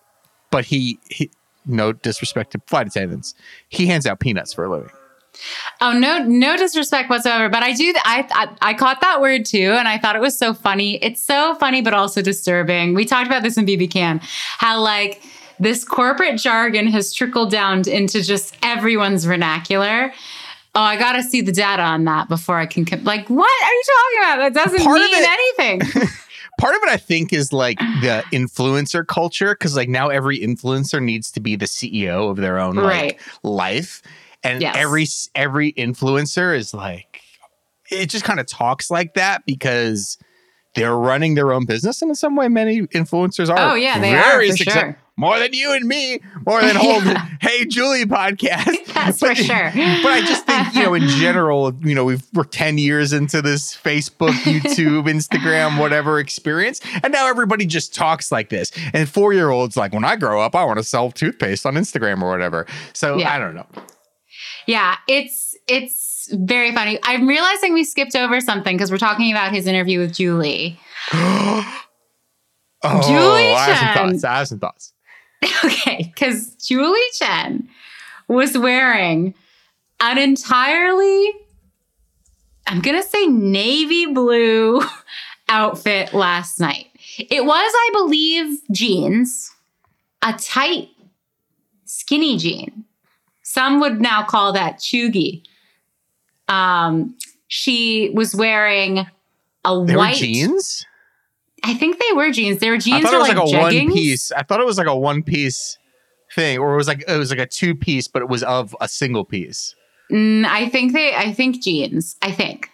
but 0.52 0.66
he, 0.66 1.00
he 1.10 1.28
no 1.66 1.92
disrespect 1.92 2.52
to 2.52 2.60
flight 2.68 2.86
attendants, 2.86 3.34
he 3.68 3.86
hands 3.86 4.06
out 4.06 4.20
peanuts 4.20 4.54
for 4.54 4.64
a 4.64 4.70
living. 4.70 4.90
Oh 5.80 5.92
no, 5.98 6.22
no 6.24 6.56
disrespect 6.56 7.10
whatsoever. 7.10 7.48
But 7.48 7.62
I 7.62 7.72
do. 7.72 7.92
I, 8.04 8.26
I 8.32 8.70
I 8.70 8.74
caught 8.74 9.00
that 9.00 9.20
word 9.20 9.44
too, 9.44 9.72
and 9.78 9.88
I 9.88 9.98
thought 9.98 10.14
it 10.16 10.22
was 10.22 10.36
so 10.38 10.54
funny. 10.54 10.96
It's 11.02 11.22
so 11.22 11.54
funny, 11.56 11.82
but 11.82 11.94
also 11.94 12.22
disturbing. 12.22 12.94
We 12.94 13.04
talked 13.04 13.26
about 13.26 13.42
this 13.42 13.56
in 13.56 13.66
BB 13.66 13.90
Can, 13.90 14.20
how 14.58 14.80
like 14.80 15.22
this 15.58 15.84
corporate 15.84 16.38
jargon 16.38 16.86
has 16.88 17.12
trickled 17.12 17.50
down 17.50 17.88
into 17.88 18.22
just 18.22 18.56
everyone's 18.62 19.24
vernacular. 19.24 20.12
Oh, 20.74 20.80
I 20.80 20.96
got 20.96 21.12
to 21.12 21.22
see 21.22 21.40
the 21.42 21.52
data 21.52 21.82
on 21.82 22.04
that 22.04 22.28
before 22.28 22.58
I 22.58 22.64
can. 22.66 22.84
Com- 22.86 23.04
like, 23.04 23.28
what 23.28 23.50
are 23.64 23.72
you 23.72 23.82
talking 23.86 24.18
about? 24.40 24.54
That 24.54 24.64
doesn't 24.64 24.82
Part 24.84 24.98
mean 25.00 25.10
it- 25.12 25.28
anything. 25.60 26.08
Part 26.58 26.76
of 26.76 26.82
it, 26.84 26.88
I 26.90 26.96
think, 26.98 27.32
is 27.32 27.52
like 27.52 27.78
the 27.78 28.22
influencer 28.32 29.06
culture 29.06 29.54
because 29.54 29.74
like 29.76 29.88
now 29.88 30.08
every 30.08 30.38
influencer 30.38 31.02
needs 31.02 31.30
to 31.32 31.40
be 31.40 31.56
the 31.56 31.64
CEO 31.66 32.30
of 32.30 32.36
their 32.36 32.58
own 32.58 32.76
like, 32.76 32.86
Right. 32.86 33.20
life, 33.42 34.02
and 34.44 34.60
Yes. 34.62 34.76
every 34.76 35.06
every 35.34 35.72
influencer 35.74 36.56
is 36.56 36.72
like 36.74 37.20
it 37.90 38.06
just 38.08 38.24
kind 38.24 38.40
of 38.40 38.46
talks 38.46 38.90
like 38.90 39.14
that 39.14 39.44
because 39.46 40.16
they're 40.74 40.96
running 40.96 41.34
their 41.34 41.52
own 41.52 41.66
business, 41.66 42.00
and 42.00 42.10
in 42.10 42.14
some 42.14 42.34
way, 42.34 42.48
many 42.48 42.80
influencers 42.86 43.50
are. 43.50 43.72
Oh, 43.72 43.74
yeah, 43.74 43.98
they 43.98 44.14
are, 44.14 44.40
for 44.48 44.56
sure. 44.56 44.98
More 45.18 45.38
than 45.38 45.52
you 45.52 45.72
and 45.74 45.86
me, 45.86 46.20
more 46.46 46.62
than 46.62 46.74
whole 46.76 47.02
Yeah. 47.04 47.28
Hey 47.42 47.66
Julie 47.66 48.06
podcast. 48.06 48.86
That's 48.94 49.18
for 49.18 49.34
sure. 49.34 49.70
But 49.74 50.06
I 50.10 50.22
just 50.26 50.46
think, 50.46 50.74
you 50.74 50.84
know, 50.84 50.94
in 50.94 51.06
general, 51.08 51.74
you 51.82 51.94
know, 51.94 52.06
we've, 52.06 52.22
we're 52.32 52.44
10 52.44 52.78
years 52.78 53.12
into 53.12 53.42
this 53.42 53.76
Facebook, 53.76 54.30
YouTube, 54.44 55.04
Instagram, 55.10 55.78
whatever 55.78 56.18
experience. 56.18 56.80
And 57.02 57.12
now 57.12 57.28
everybody 57.28 57.66
just 57.66 57.94
talks 57.94 58.32
like 58.32 58.48
this. 58.48 58.72
And 58.94 59.06
four 59.06 59.34
year 59.34 59.50
olds, 59.50 59.76
like, 59.76 59.92
when 59.92 60.04
I 60.04 60.16
grow 60.16 60.40
up, 60.40 60.54
I 60.54 60.64
want 60.64 60.78
to 60.78 60.84
sell 60.84 61.10
toothpaste 61.10 61.66
on 61.66 61.74
Instagram 61.74 62.22
or 62.22 62.30
whatever. 62.30 62.66
So 62.94 63.18
Yeah. 63.18 63.34
I 63.34 63.38
don't 63.38 63.54
know. 63.54 63.66
Yeah, 64.66 64.96
it's 65.08 65.56
it's 65.68 66.28
very 66.32 66.72
funny. 66.72 66.98
I'm 67.04 67.26
realizing 67.26 67.74
we 67.74 67.84
skipped 67.84 68.16
over 68.16 68.40
something 68.40 68.76
because 68.76 68.90
we're 68.90 68.98
talking 68.98 69.30
about 69.32 69.52
his 69.52 69.66
interview 69.66 69.98
with 69.98 70.14
Julie. 70.14 70.78
Oh, 72.84 73.00
Julie 73.02 73.52
I 73.52 73.70
have 73.70 73.96
some 73.96 74.10
thoughts. 74.10 74.24
I 74.24 74.38
have 74.38 74.48
some 74.48 74.58
thoughts. 74.58 74.92
Okay, 75.64 76.12
because 76.14 76.54
Julie 76.56 77.00
Chen 77.18 77.68
was 78.28 78.56
wearing 78.56 79.34
an 80.00 80.18
entirely, 80.18 81.32
I'm 82.66 82.80
gonna 82.80 83.02
say 83.02 83.26
navy 83.26 84.06
blue 84.06 84.82
outfit 85.48 86.14
last 86.14 86.60
night. 86.60 86.86
It 87.18 87.44
was, 87.44 87.72
I 87.74 87.90
believe, 87.92 88.60
jeans, 88.70 89.50
a 90.22 90.32
tight, 90.34 90.90
skinny 91.86 92.36
jean. 92.38 92.84
Some 93.52 93.80
would 93.80 94.00
now 94.00 94.24
call 94.24 94.54
that 94.54 94.78
cheugy. 94.78 95.42
Um, 96.48 97.18
she 97.48 98.10
was 98.14 98.34
wearing 98.34 99.06
a 99.62 99.84
They 99.84 99.94
white 99.94 100.16
jeans? 100.16 100.86
I 101.62 101.74
think 101.74 101.98
they 101.98 102.16
were 102.16 102.30
jeans. 102.30 102.60
They 102.60 102.70
were 102.70 102.78
jeans. 102.78 103.04
I 103.04 103.10
thought 103.10 103.12
it 103.12 103.18
was 103.18 103.28
like, 103.28 103.36
like, 103.36 103.48
a 103.48 103.54
jeggings. 103.54 103.84
one 103.84 103.92
piece. 103.92 104.32
I 104.32 104.42
thought 104.42 104.60
it 104.60 104.64
was 104.64 104.78
like 104.78 104.86
a 104.86 104.96
one 104.96 105.22
piece 105.22 105.76
thing, 106.34 106.60
or 106.60 106.72
it 106.72 106.76
was 106.76 106.88
like 106.88 107.04
it 107.06 107.18
was 107.18 107.28
like 107.28 107.40
a 107.40 107.46
two 107.46 107.74
piece, 107.74 108.08
but 108.08 108.22
it 108.22 108.28
was 108.30 108.42
of 108.42 108.74
a 108.80 108.88
single 108.88 109.26
piece. 109.26 109.74
Mm, 110.10 110.46
I 110.46 110.70
think 110.70 110.94
they. 110.94 111.14
I 111.14 111.34
think 111.34 111.62
jeans. 111.62 112.16
I 112.22 112.32
think, 112.32 112.70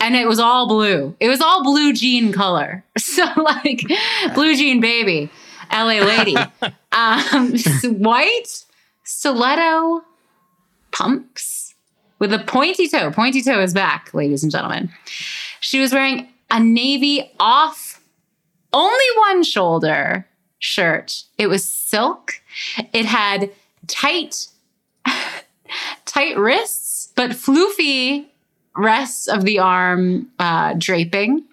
and 0.00 0.16
it 0.16 0.26
was 0.26 0.40
all 0.40 0.66
blue. 0.66 1.14
It 1.20 1.28
was 1.28 1.40
all 1.40 1.62
blue 1.62 1.92
jean 1.92 2.32
color. 2.32 2.84
So 2.98 3.24
like 3.36 3.82
blue 4.34 4.56
jean 4.56 4.80
baby, 4.80 5.30
L.A. 5.70 6.00
lady, 6.00 6.36
um, 6.92 7.54
white 8.00 8.64
stiletto 9.10 10.02
pumps 10.92 11.74
with 12.20 12.32
a 12.32 12.38
pointy 12.38 12.88
toe. 12.88 13.10
Pointy 13.10 13.42
toe 13.42 13.60
is 13.60 13.74
back, 13.74 14.14
ladies 14.14 14.42
and 14.42 14.52
gentlemen. 14.52 14.90
She 15.58 15.80
was 15.80 15.92
wearing 15.92 16.28
a 16.50 16.60
navy 16.60 17.30
off, 17.40 18.00
only 18.72 19.04
one 19.18 19.42
shoulder 19.42 20.26
shirt. 20.60 21.24
It 21.38 21.48
was 21.48 21.64
silk. 21.64 22.40
It 22.92 23.04
had 23.04 23.50
tight 23.88 24.46
tight 26.04 26.38
wrists, 26.38 27.12
but 27.16 27.30
floofy 27.30 28.26
rests 28.76 29.26
of 29.26 29.44
the 29.44 29.58
arm 29.58 30.28
uh, 30.38 30.74
draping. 30.78 31.44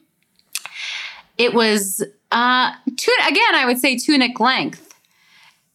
It 1.39 1.55
was 1.55 2.03
uh, 2.31 2.71
tu- 2.95 3.11
again, 3.27 3.55
I 3.55 3.65
would 3.65 3.79
say 3.79 3.97
tunic 3.97 4.39
length 4.39 4.93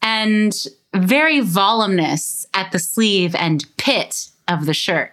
and 0.00 0.54
very 0.94 1.40
voluminous 1.40 2.46
at 2.54 2.72
the 2.72 2.78
sleeve 2.78 3.34
and 3.34 3.64
pit 3.76 4.28
of 4.48 4.66
the 4.66 4.74
shirt. 4.74 5.12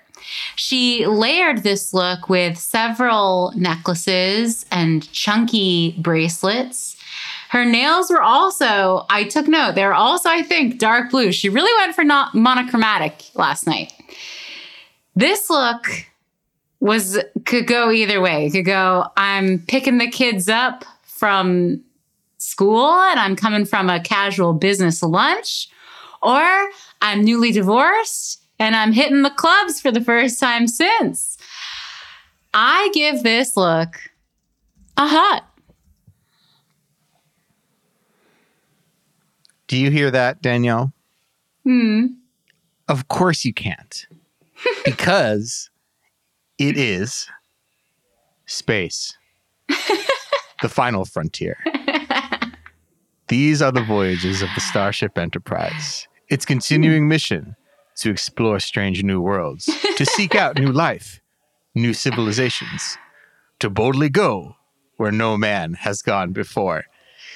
She 0.55 1.05
layered 1.05 1.63
this 1.63 1.93
look 1.93 2.29
with 2.29 2.57
several 2.57 3.53
necklaces 3.55 4.65
and 4.71 5.09
chunky 5.11 5.95
bracelets. 5.97 6.97
Her 7.49 7.65
nails 7.65 8.11
were 8.11 8.21
also, 8.21 9.05
I 9.09 9.23
took 9.23 9.47
note, 9.47 9.73
they 9.73 9.85
were 9.85 9.93
also, 9.93 10.29
I 10.29 10.43
think, 10.43 10.77
dark 10.77 11.09
blue. 11.09 11.31
She 11.31 11.49
really 11.49 11.71
went 11.81 11.95
for 11.95 12.03
not 12.03 12.35
monochromatic 12.35 13.23
last 13.33 13.65
night. 13.65 13.91
This 15.15 15.49
look 15.49 15.87
was 16.79 17.17
could 17.45 17.65
go 17.65 17.91
either 17.91 18.21
way. 18.21 18.45
It 18.45 18.51
could 18.51 18.65
go, 18.65 19.07
I'm 19.17 19.59
picking 19.59 19.97
the 19.97 20.09
kids 20.09 20.47
up 20.47 20.85
from 21.03 21.81
school 22.39 22.89
and 22.89 23.19
I'm 23.19 23.35
coming 23.35 23.65
from 23.65 23.89
a 23.89 23.99
casual 23.99 24.53
business 24.53 25.03
lunch, 25.03 25.69
or 26.23 26.69
I'm 27.01 27.23
newly 27.23 27.51
divorced 27.51 28.43
and 28.57 28.75
I'm 28.75 28.91
hitting 28.91 29.21
the 29.21 29.29
clubs 29.29 29.79
for 29.79 29.91
the 29.91 30.01
first 30.01 30.39
time 30.39 30.67
since. 30.67 31.37
I 32.53 32.89
give 32.93 33.23
this 33.23 33.55
look 33.55 33.95
a 34.97 35.07
hot. 35.07 35.45
Do 39.67 39.77
you 39.77 39.91
hear 39.91 40.09
that, 40.09 40.41
Danielle? 40.41 40.91
Hmm. 41.63 42.07
Of 42.87 43.07
course 43.07 43.45
you 43.45 43.53
can't. 43.53 44.07
because 44.85 45.69
it 46.57 46.75
is 46.77 47.27
space. 48.45 49.15
the 50.61 50.69
final 50.69 51.05
frontier. 51.05 51.57
These 53.29 53.61
are 53.61 53.71
the 53.71 53.83
voyages 53.83 54.41
of 54.41 54.49
the 54.55 54.61
Starship 54.61 55.15
Enterprise. 55.15 56.07
Its 56.29 56.45
continuing 56.45 57.03
hmm. 57.03 57.09
mission 57.09 57.55
to 57.97 58.09
explore 58.09 58.59
strange 58.59 59.03
new 59.03 59.21
worlds, 59.21 59.65
to 59.97 60.05
seek 60.17 60.33
out 60.33 60.57
new 60.57 60.71
life, 60.71 61.21
new 61.75 61.93
civilizations, 61.93 62.97
to 63.59 63.69
boldly 63.69 64.09
go 64.09 64.55
where 64.97 65.11
no 65.11 65.37
man 65.37 65.75
has 65.75 66.01
gone 66.01 66.31
before. 66.31 66.85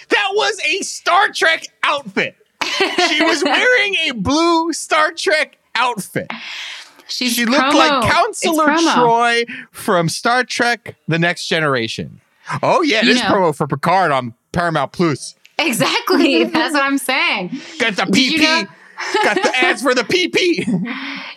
That 0.10 0.30
was 0.34 0.60
a 0.66 0.80
Star 0.80 1.30
Trek 1.30 1.68
outfit. 1.84 2.36
She 2.64 3.24
was 3.24 3.44
wearing 3.46 3.96
a 4.10 4.12
blue 4.14 4.74
Star 4.74 5.12
Trek 5.12 5.58
outfit. 5.76 6.32
She's 7.08 7.34
She 7.34 7.46
looked 7.46 7.62
promo. 7.62 8.02
like 8.02 8.12
Counselor. 8.12 8.66
Troi 8.66 9.46
from 9.72 10.10
Star 10.10 10.44
Trek 10.44 10.96
The 11.08 11.20
Next 11.20 11.48
Generation. 11.48 12.20
Oh, 12.64 12.82
yeah, 12.82 13.04
You 13.04 13.14
this 13.14 13.22
know. 13.22 13.30
promo 13.30 13.56
for 13.56 13.68
Picard 13.68 14.12
on 14.12 14.34
Paramount 14.52 14.92
Plus. 14.92 15.36
Exactly. 15.60 16.44
That's 16.46 16.74
what 16.74 16.84
I'm 16.84 16.98
saying. 16.98 17.50
Got 17.80 17.96
the 17.96 18.06
Did 18.06 18.32
you 18.34 18.40
PP. 18.40 18.42
know- 18.64 18.68
Got 19.24 19.36
the 19.36 19.56
ads 19.58 19.82
for 19.82 19.94
the 19.96 20.04
PP. 20.04 20.86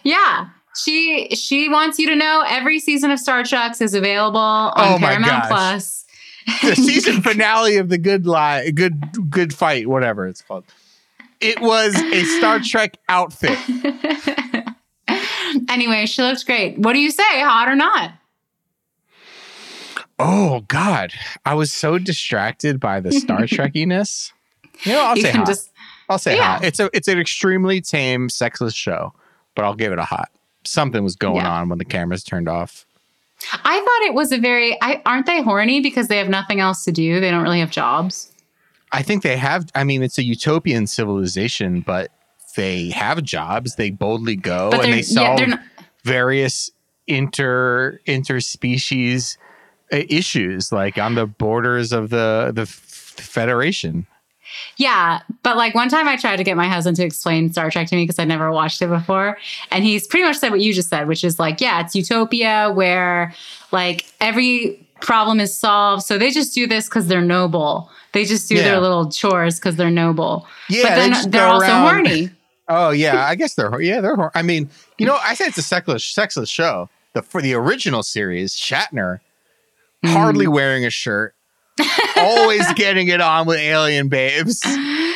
Yeah. 0.03 0.49
She 0.77 1.29
she 1.35 1.69
wants 1.69 1.99
you 1.99 2.07
to 2.09 2.17
know 2.17 2.45
every 2.47 2.79
season 2.81 3.11
of 3.11 3.19
Star 3.19 3.45
Trek 3.45 3.81
is 3.81 3.95
available 3.95 4.39
on 4.39 4.73
Oh 4.77 4.99
Paramount 4.99 5.43
gosh. 5.45 5.49
Plus. 5.49 6.05
the 6.63 6.75
season 6.83 7.23
finale 7.23 7.77
of 7.77 7.89
the 7.89 7.99
good 7.99 8.27
lie, 8.27 8.71
good 8.71 9.01
good 9.31 9.55
fight, 9.55 9.87
whatever 9.87 10.27
it's 10.29 10.43
called. 10.43 10.65
It 11.41 11.61
was 11.61 11.95
a 11.97 12.25
Star 12.25 12.59
Trek 12.61 12.99
outfit. 13.09 13.59
Anyway, 15.69 16.07
she 16.07 16.23
looks 16.23 16.43
great. 16.45 16.79
What 16.79 16.93
do 16.93 16.99
you 17.01 17.11
say, 17.11 17.23
hot 17.41 17.69
or 17.69 17.77
not? 17.77 18.13
Oh 20.19 20.61
God, 20.69 21.13
I 21.45 21.55
was 21.55 21.73
so 21.73 21.99
distracted 21.99 22.81
by 22.81 23.01
the 23.01 23.13
Star 23.13 23.41
Trekiness. 23.47 24.33
You 24.85 24.93
know, 24.93 25.05
I'll 25.05 25.17
you 25.17 25.23
say 25.23 25.31
hot. 25.33 25.47
just 25.47 25.71
I'll 26.09 26.19
say 26.19 26.37
Yeah. 26.37 26.53
hot. 26.55 26.65
It's 26.65 26.81
a 26.81 26.89
it's 26.95 27.09
an 27.09 27.19
extremely 27.19 27.81
tame, 27.81 28.29
sexless 28.31 28.75
show, 28.75 29.13
but 29.55 29.65
I'll 29.65 29.75
give 29.75 29.93
it 29.93 29.99
a 29.99 30.05
hot. 30.05 30.31
Something 30.65 31.05
was 31.05 31.17
going 31.17 31.37
Yeah. 31.37 31.51
on 31.53 31.69
when 31.69 31.79
the 31.79 31.85
cameras 31.85 32.25
turned 32.25 32.49
off. 32.49 32.87
I 33.53 33.79
thought 33.79 34.09
it 34.09 34.15
was 34.15 34.33
a 34.33 34.39
very 34.39 34.79
I 34.83 35.03
aren't 35.05 35.27
they 35.27 35.43
horny 35.43 35.81
because 35.81 36.09
they 36.09 36.17
have 36.17 36.29
nothing 36.31 36.61
else 36.61 36.85
to 36.85 36.93
do? 36.93 37.21
They 37.21 37.31
don't 37.31 37.43
really 37.43 37.61
have 37.61 37.71
jobs. 37.71 38.33
I 38.93 39.03
think 39.03 39.23
they 39.23 39.37
have. 39.37 39.67
I 39.75 39.85
mean, 39.85 40.03
it's 40.03 40.17
a 40.17 40.23
utopian 40.23 40.87
civilization, 40.87 41.81
but 41.81 42.11
they 42.57 42.89
have 42.91 43.23
jobs. 43.23 43.75
They 43.77 43.91
boldly 43.91 44.37
go 44.37 44.71
and 44.73 44.85
they 44.85 44.97
yeah, 44.99 45.03
solve 45.03 45.49
not 45.49 45.61
various 46.05 46.71
inter 47.07 48.01
interspecies 48.07 49.37
Uh, 49.93 50.03
issues, 50.09 50.73
like 50.73 50.99
on 50.99 51.15
the 51.15 51.27
borders 51.27 51.93
of 51.93 52.11
the 52.11 52.51
the 52.55 52.67
Federation. 52.67 54.07
Yeah, 54.77 55.21
but 55.43 55.57
like 55.57 55.75
one 55.75 55.89
time 55.89 56.07
I 56.09 56.17
tried 56.17 56.37
to 56.37 56.45
get 56.45 56.57
my 56.57 56.69
husband 56.69 56.97
to 56.99 57.05
explain 57.05 57.53
Star 57.53 57.71
Trek 57.71 57.89
to 57.89 57.97
me 57.97 58.03
because 58.05 58.19
I'd 58.19 58.29
never 58.29 58.51
watched 58.53 58.81
it 58.83 58.89
before. 58.89 59.39
And 59.71 59.85
he's 59.85 60.07
pretty 60.07 60.25
much 60.25 60.37
said 60.37 60.51
what 60.51 60.61
you 60.61 60.73
just 60.73 60.89
said, 60.89 61.09
which 61.09 61.25
is 61.25 61.39
like, 61.39 61.61
yeah, 61.61 61.81
it's 61.81 61.95
utopia 61.95 62.71
where 62.73 63.35
like 63.73 64.07
every 64.21 64.87
problem 65.01 65.41
is 65.41 65.57
solved. 65.57 66.05
So 66.05 66.17
they 66.19 66.31
just 66.31 66.55
do 66.55 66.67
this 66.67 66.87
because 66.89 67.07
they're 67.09 67.21
noble. 67.21 67.91
They 68.13 68.25
just 68.25 68.49
do 68.49 68.55
Yeah. 68.55 68.63
their 68.63 68.81
little 68.81 69.11
chores 69.11 69.57
because 69.59 69.77
they're 69.77 69.91
noble. 69.91 70.47
Yeah, 70.71 70.83
but 70.85 70.95
then 70.97 71.31
they 71.31 71.39
go 71.39 71.45
also 71.49 71.67
around- 71.67 71.83
horny. 72.07 72.31
Oh 72.69 72.91
yeah, 72.91 73.25
I 73.25 73.37
guess 73.37 73.55
they're 73.55 73.81
yeah 73.81 74.01
they're. 74.01 74.17
hor- 74.17 74.33
I 74.35 74.43
mean, 74.43 74.69
you 74.99 75.07
know, 75.07 75.17
I 75.23 75.35
said 75.35 75.47
it's 75.49 75.59
a 75.59 75.63
sexless 75.63 76.05
sexless 76.05 76.49
show. 76.51 76.89
The 77.13 77.23
for 77.23 77.41
the 77.41 77.55
original 77.55 78.03
series, 78.03 78.55
Shatner 78.57 79.21
Mm. 80.07 80.13
hardly 80.13 80.47
wearing 80.47 80.85
a 80.87 80.91
shirt, 80.91 81.35
always 82.17 82.71
getting 82.75 83.09
it 83.09 83.21
on 83.21 83.47
with 83.47 83.59
alien 83.59 84.09
babes. 84.09 84.63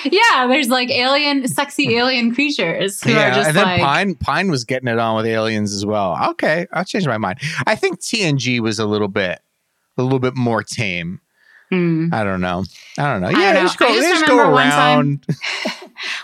Yeah, 0.04 0.46
there's 0.46 0.68
like 0.68 0.90
alien, 0.90 1.46
sexy 1.48 1.96
alien 1.96 2.34
creatures 2.34 3.02
who 3.02 3.12
are 3.12 3.30
just 3.30 3.48
and 3.48 3.56
then 3.56 3.64
like. 3.64 3.80
Pine 3.80 4.14
Pine 4.14 4.50
was 4.50 4.64
getting 4.64 4.88
it 4.88 4.98
on 4.98 5.16
with 5.16 5.26
aliens 5.26 5.74
as 5.74 5.84
well. 5.84 6.16
Okay, 6.30 6.66
I'll 6.72 6.84
change 6.84 7.06
my 7.06 7.18
mind. 7.18 7.38
I 7.66 7.74
think 7.74 8.00
TNG 8.00 8.60
was 8.60 8.78
a 8.78 8.86
little 8.86 9.08
bit 9.08 9.40
a 9.98 10.02
little 10.02 10.18
bit 10.20 10.34
more 10.36 10.62
tame. 10.62 11.20
Hmm. 11.70 12.08
I 12.12 12.24
don't 12.24 12.40
know. 12.40 12.64
I 12.98 13.12
don't 13.12 13.20
know. 13.20 13.28
I 13.28 13.30
Yeah, 13.30 13.36
don't 13.36 13.54
they 13.54 13.60
know. 13.60 13.66
just 13.66 13.78
go, 13.78 13.86
I 13.86 13.94
just 13.94 14.08
just 14.08 14.26
go 14.26 14.32
remember 14.38 14.52
one 14.54 14.70
time- 14.70 14.98
around. 14.98 15.26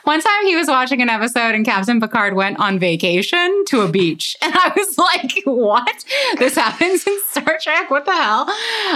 One 0.06 0.20
time 0.20 0.46
he 0.46 0.54
was 0.54 0.68
watching 0.68 1.02
an 1.02 1.08
episode 1.08 1.56
and 1.56 1.64
Captain 1.64 2.00
Picard 2.00 2.34
went 2.34 2.60
on 2.60 2.78
vacation 2.78 3.64
to 3.66 3.80
a 3.80 3.88
beach. 3.88 4.36
And 4.42 4.54
I 4.54 4.72
was 4.76 4.96
like, 4.96 5.32
what? 5.44 6.04
This 6.38 6.54
happens 6.54 7.04
in 7.04 7.18
Star 7.26 7.58
Trek? 7.60 7.90
What 7.90 8.04
the 8.04 8.12
hell? 8.12 8.48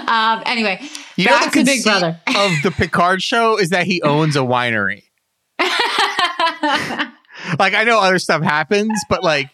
Um, 0.06 0.42
anyway, 0.46 0.80
You 1.16 1.24
know 1.24 1.44
the 1.46 1.50
to 1.50 1.64
Big 1.64 1.82
Brother. 1.82 2.20
of 2.28 2.52
the 2.62 2.70
Picard 2.70 3.22
show 3.22 3.58
is 3.58 3.70
that 3.70 3.86
he 3.86 4.00
owns 4.02 4.36
a 4.36 4.40
winery. 4.40 5.02
like 7.58 7.74
I 7.74 7.82
know 7.84 7.98
other 7.98 8.20
stuff 8.20 8.42
happens, 8.42 8.92
but 9.08 9.24
like 9.24 9.50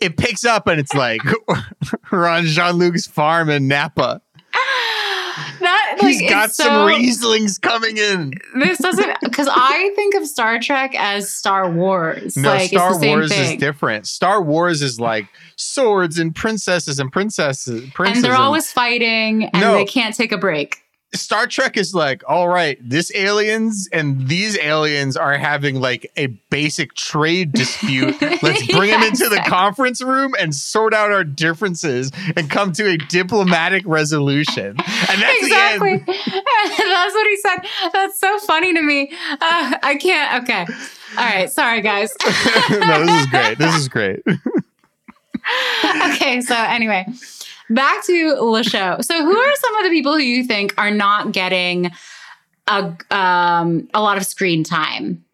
it 0.00 0.16
picks 0.16 0.46
up 0.46 0.66
and 0.66 0.80
it's 0.80 0.94
like 0.94 1.20
we're 2.10 2.26
on 2.26 2.44
Jean 2.46 2.78
Luc's 2.78 3.06
farm 3.06 3.50
in 3.50 3.68
Napa. 3.68 4.22
That, 6.04 6.10
like, 6.12 6.20
He's 6.20 6.30
got 6.30 6.54
some 6.54 6.66
so- 6.66 6.88
Rieslings 6.88 7.60
coming 7.60 7.96
in. 7.96 8.32
This 8.56 8.78
doesn't, 8.78 9.16
because 9.22 9.48
I 9.50 9.90
think 9.96 10.14
of 10.14 10.26
Star 10.26 10.58
Trek 10.60 10.94
as 10.96 11.30
Star 11.32 11.70
Wars. 11.70 12.36
No, 12.36 12.50
like, 12.50 12.68
Star 12.68 12.88
it's 12.90 12.98
the 12.98 13.00
same 13.02 13.18
Wars 13.18 13.32
thing. 13.32 13.54
is 13.54 13.60
different. 13.60 14.06
Star 14.06 14.42
Wars 14.42 14.82
is 14.82 15.00
like 15.00 15.26
swords 15.56 16.18
and 16.18 16.34
princesses 16.34 16.98
and 16.98 17.10
princesses. 17.12 17.90
Princes 17.94 18.16
and 18.16 18.24
they're 18.24 18.38
always 18.40 18.70
fighting 18.72 19.44
and 19.44 19.60
No. 19.60 19.74
they 19.74 19.84
can't 19.84 20.14
take 20.14 20.32
a 20.32 20.38
break. 20.38 20.78
Star 21.14 21.46
Trek 21.46 21.76
is 21.76 21.94
like, 21.94 22.22
all 22.28 22.48
right, 22.48 22.78
this 22.80 23.14
aliens 23.14 23.88
and 23.92 24.28
these 24.28 24.58
aliens 24.58 25.16
are 25.16 25.36
having 25.36 25.80
like 25.80 26.10
a 26.16 26.26
basic 26.50 26.94
trade 26.94 27.52
dispute. 27.52 28.20
Let's 28.42 28.66
bring 28.66 28.90
them 28.90 29.02
into 29.02 29.28
the 29.28 29.42
conference 29.46 30.02
room 30.02 30.34
and 30.38 30.54
sort 30.54 30.92
out 30.94 31.12
our 31.12 31.24
differences 31.24 32.10
and 32.36 32.50
come 32.50 32.72
to 32.72 32.88
a 32.88 32.96
diplomatic 32.96 33.84
resolution. 33.86 34.68
And 34.68 35.22
that's 35.22 35.42
exactly. 35.42 35.98
That's 36.06 37.14
what 37.14 37.26
he 37.28 37.36
said. 37.36 37.58
That's 37.92 38.18
so 38.18 38.38
funny 38.40 38.74
to 38.74 38.82
me. 38.82 39.10
Uh, 39.30 39.76
I 39.82 39.96
can't. 40.00 40.42
Okay. 40.42 40.66
All 41.16 41.24
right. 41.24 41.50
Sorry, 41.50 41.80
guys. 41.80 42.12
no, 42.70 43.04
this 43.04 43.20
is 43.20 43.26
great. 43.26 43.58
This 43.58 43.74
is 43.76 43.88
great. 43.88 44.22
okay. 46.12 46.40
So, 46.40 46.54
anyway, 46.56 47.06
back 47.70 48.04
to 48.06 48.34
the 48.36 48.62
show. 48.62 48.98
So, 49.00 49.22
who 49.22 49.36
are 49.36 49.56
some 49.56 49.76
of 49.76 49.84
the 49.84 49.90
people 49.90 50.12
who 50.12 50.22
you 50.22 50.44
think 50.44 50.74
are 50.78 50.90
not 50.90 51.32
getting 51.32 51.90
a, 52.68 52.94
um, 53.10 53.88
a 53.94 54.00
lot 54.00 54.16
of 54.16 54.24
screen 54.26 54.64
time? 54.64 55.24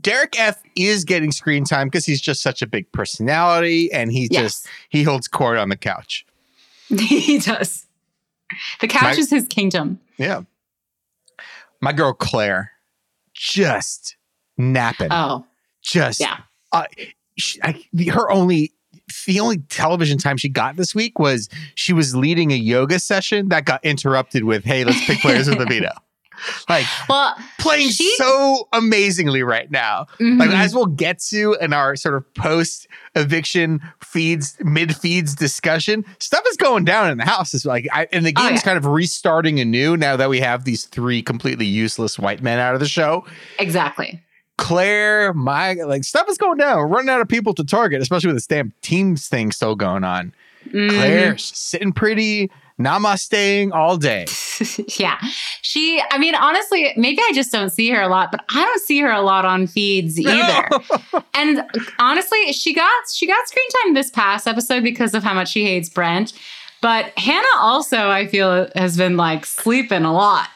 Derek 0.00 0.38
F 0.38 0.62
is 0.76 1.04
getting 1.04 1.32
screen 1.32 1.64
time 1.64 1.88
because 1.88 2.04
he's 2.04 2.20
just 2.20 2.42
such 2.42 2.60
a 2.62 2.66
big 2.66 2.90
personality 2.92 3.90
and 3.92 4.12
he 4.12 4.28
Yes. 4.30 4.42
just 4.42 4.66
he 4.90 5.02
holds 5.02 5.26
court 5.26 5.56
on 5.58 5.68
the 5.70 5.76
couch. 5.76 6.26
he 6.88 7.38
does. 7.38 7.86
The 8.80 8.88
couch 8.88 9.02
My- 9.02 9.10
is 9.12 9.30
his 9.30 9.46
kingdom. 9.48 9.98
Yeah. 10.18 10.42
My 11.80 11.92
girl 11.92 12.12
Claire 12.12 12.72
just 13.34 14.16
napping. 14.58 15.08
Oh, 15.10 15.44
just 15.82 16.20
yeah. 16.20 16.38
uh, 16.72 16.84
she, 17.38 17.60
I, 17.62 17.82
her 18.10 18.30
only 18.30 18.72
the 19.26 19.40
only 19.40 19.58
television 19.68 20.18
time 20.18 20.36
she 20.36 20.48
got 20.48 20.76
this 20.76 20.94
week 20.94 21.18
was 21.18 21.48
she 21.74 21.92
was 21.92 22.14
leading 22.16 22.52
a 22.52 22.56
yoga 22.56 22.98
session 22.98 23.48
that 23.48 23.64
got 23.64 23.84
interrupted 23.84 24.44
with 24.44 24.64
hey 24.64 24.84
let's 24.84 25.04
pick 25.06 25.18
players 25.20 25.48
with 25.48 25.60
a 25.60 25.64
veto 25.66 25.90
like 26.68 26.84
Well, 27.08 27.34
playing 27.58 27.88
She- 27.90 28.14
so 28.18 28.68
amazingly 28.72 29.42
right 29.42 29.70
now 29.70 30.06
mhm. 30.20 30.38
like 30.38 30.50
as 30.50 30.74
we'll 30.74 30.84
get 30.86 31.18
to 31.30 31.56
in 31.60 31.72
our 31.72 31.96
sort 31.96 32.14
of 32.14 32.34
post 32.34 32.88
eviction 33.14 33.80
feeds 34.04 34.56
mid 34.60 34.94
feeds 34.94 35.34
discussion 35.34 36.04
stuff 36.18 36.42
is 36.48 36.56
going 36.58 36.84
down 36.84 37.10
in 37.10 37.16
the 37.18 37.24
house 37.24 37.54
is 37.54 37.64
like 37.64 37.88
I, 37.92 38.06
and 38.12 38.26
the 38.26 38.34
Oh, 38.36 38.48
game's 38.48 38.60
yeah. 38.60 38.64
kind 38.64 38.76
of 38.76 38.84
restarting 38.86 39.60
anew 39.60 39.96
now 39.96 40.16
that 40.16 40.28
we 40.28 40.40
have 40.40 40.64
these 40.64 40.84
three 40.84 41.22
completely 41.22 41.64
useless 41.66 42.18
white 42.18 42.42
men 42.42 42.58
out 42.58 42.74
of 42.74 42.80
the 42.80 42.88
show 42.88 43.24
exactly. 43.58 44.20
Claire, 44.58 45.34
my 45.34 45.74
like 45.74 46.04
stuff 46.04 46.28
is 46.28 46.38
going 46.38 46.58
down. 46.58 46.78
We're 46.78 46.86
running 46.86 47.10
out 47.10 47.20
of 47.20 47.28
people 47.28 47.54
to 47.54 47.64
target, 47.64 48.00
especially 48.00 48.28
with 48.28 48.36
this 48.36 48.46
damn 48.46 48.72
teams 48.82 49.28
thing 49.28 49.52
still 49.52 49.74
going 49.74 50.04
on. 50.04 50.32
Mhm. 50.68 50.90
Claire, 50.90 51.38
sitting 51.38 51.92
pretty, 51.92 52.50
namasteing 52.80 53.72
all 53.72 53.96
day. 53.96 54.26
yeah. 54.98 55.18
She, 55.62 56.02
I 56.10 56.18
mean, 56.18 56.34
honestly, 56.34 56.92
maybe 56.96 57.18
I 57.22 57.32
just 57.34 57.52
don't 57.52 57.70
see 57.70 57.90
her 57.90 58.00
a 58.00 58.08
lot, 58.08 58.30
but 58.30 58.44
I 58.48 58.64
don't 58.64 58.82
see 58.82 59.00
her 59.00 59.10
a 59.10 59.20
lot 59.20 59.44
on 59.44 59.66
feeds 59.66 60.18
either. 60.18 60.68
and 61.34 61.62
honestly, 61.98 62.52
she 62.52 62.74
got 62.74 62.90
she 63.12 63.26
got 63.26 63.48
screen 63.48 63.68
time 63.84 63.94
this 63.94 64.10
past 64.10 64.46
episode 64.46 64.82
because 64.82 65.14
of 65.14 65.22
how 65.22 65.34
much 65.34 65.50
she 65.50 65.64
hates 65.64 65.88
Brent. 65.88 66.32
But 66.82 67.06
Hannah 67.18 67.46
also, 67.58 68.08
I 68.10 68.26
feel, 68.26 68.68
has 68.76 68.96
been 68.96 69.16
like 69.16 69.46
sleeping 69.46 70.04
a 70.04 70.12
lot. 70.12 70.48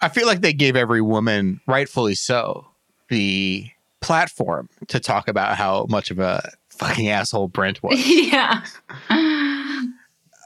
I 0.00 0.08
feel 0.08 0.26
like 0.26 0.40
they 0.40 0.52
gave 0.52 0.76
every 0.76 1.00
woman, 1.00 1.60
rightfully 1.66 2.14
so, 2.14 2.66
the 3.08 3.68
platform 4.00 4.68
to 4.88 5.00
talk 5.00 5.28
about 5.28 5.56
how 5.56 5.86
much 5.88 6.10
of 6.10 6.18
a 6.18 6.50
fucking 6.70 7.08
asshole 7.08 7.48
Brent 7.48 7.82
was. 7.82 7.98
yeah. 8.06 8.62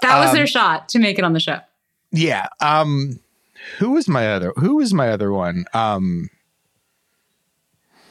That 0.03 0.21
was 0.21 0.29
Um, 0.31 0.35
their 0.37 0.47
shot 0.47 0.89
to 0.91 0.99
make 0.99 1.19
it 1.19 1.25
on 1.25 1.33
the 1.33 1.41
show. 1.41 1.59
yeah. 2.13 2.47
Um 2.61 3.19
who 3.79 3.91
was 3.91 4.09
my 4.09 4.29
other 4.33 4.53
who 4.57 4.77
was 4.77 4.95
my 4.95 5.09
other 5.11 5.33
one? 5.33 5.65
Um 5.75 6.31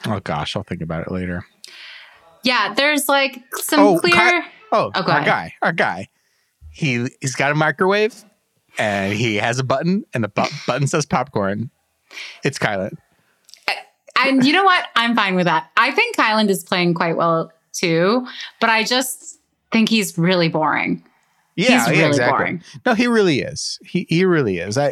Oh 0.05 0.19
gosh, 0.19 0.55
I'll 0.55 0.63
think 0.63 0.81
about 0.81 1.07
it 1.07 1.11
later. 1.11 1.45
Yeah, 2.43 2.73
there's 2.73 3.07
like 3.09 3.41
some 3.55 3.79
Oh, 3.79 3.99
clear. 3.99 4.13
Ky- 4.13 4.47
Oh, 4.71 4.91
Oh, 4.93 5.01
our 5.01 5.23
guy, 5.23 5.53
our 5.61 5.71
guy. 5.71 6.09
He 6.69 7.07
he's 7.21 7.35
got 7.35 7.51
a 7.51 7.55
microwave, 7.55 8.23
and 8.77 9.13
he 9.13 9.35
has 9.37 9.59
a 9.59 9.63
button, 9.63 10.03
and 10.13 10.23
the 10.23 10.27
bu- 10.27 10.43
button 10.67 10.87
says 10.87 11.05
popcorn. 11.05 11.71
It's 12.43 12.59
Kyland. 12.59 12.97
And 14.19 14.45
you 14.45 14.53
know 14.53 14.63
what? 14.63 14.85
I'm 14.95 15.15
fine 15.15 15.35
with 15.35 15.45
that. 15.45 15.69
I 15.77 15.91
think 15.91 16.15
Kyland 16.15 16.49
is 16.49 16.63
playing 16.63 16.93
quite 16.93 17.17
well 17.17 17.51
too, 17.73 18.25
but 18.59 18.69
I 18.69 18.83
just 18.83 19.39
think 19.71 19.89
he's 19.89 20.17
really 20.17 20.49
boring. 20.49 21.03
Yeah, 21.55 21.85
He's 21.87 21.87
yeah, 21.87 21.89
really 21.89 22.07
exactly. 22.09 22.37
boring. 22.37 22.63
No, 22.85 22.93
he 22.93 23.07
really 23.07 23.39
is. 23.41 23.79
He 23.83 24.05
he 24.09 24.25
really 24.25 24.59
is. 24.59 24.77
I. 24.77 24.89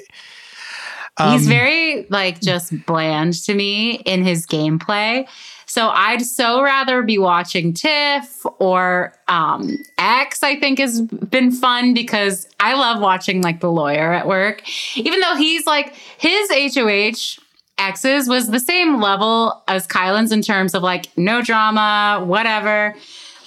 he's 1.18 1.44
um, 1.44 1.44
very 1.44 2.08
like 2.10 2.42
just 2.42 2.74
bland 2.88 3.34
to 3.46 3.54
me 3.54 3.98
in 4.06 4.24
his 4.24 4.48
gameplay. 4.48 5.28
So 5.68 5.90
I'd 5.90 6.24
so 6.24 6.62
rather 6.64 7.04
be 7.04 7.18
watching 7.18 7.74
Tiff 7.74 8.46
or 8.60 9.14
um, 9.28 9.78
X. 10.00 10.42
I 10.42 10.60
think 10.60 10.80
has 10.80 11.02
been 11.02 11.52
fun 11.52 11.94
because 11.94 12.48
I 12.60 12.74
love 12.74 13.00
watching 13.00 13.42
like 13.42 13.60
the 13.60 13.72
lawyer 13.72 14.12
at 14.12 14.28
work, 14.28 14.64
even 14.96 15.20
though 15.20 15.36
he's 15.36 15.68
like 15.68 15.94
his 16.18 16.50
HOH 16.50 17.40
X's 17.78 18.28
was 18.28 18.50
the 18.50 18.60
same 18.60 19.02
level 19.02 19.64
as 19.68 19.86
Kyland's 19.88 20.32
in 20.32 20.42
terms 20.42 20.74
of 20.74 20.84
like 20.84 21.08
no 21.18 21.42
drama, 21.42 22.24
whatever. 22.26 22.96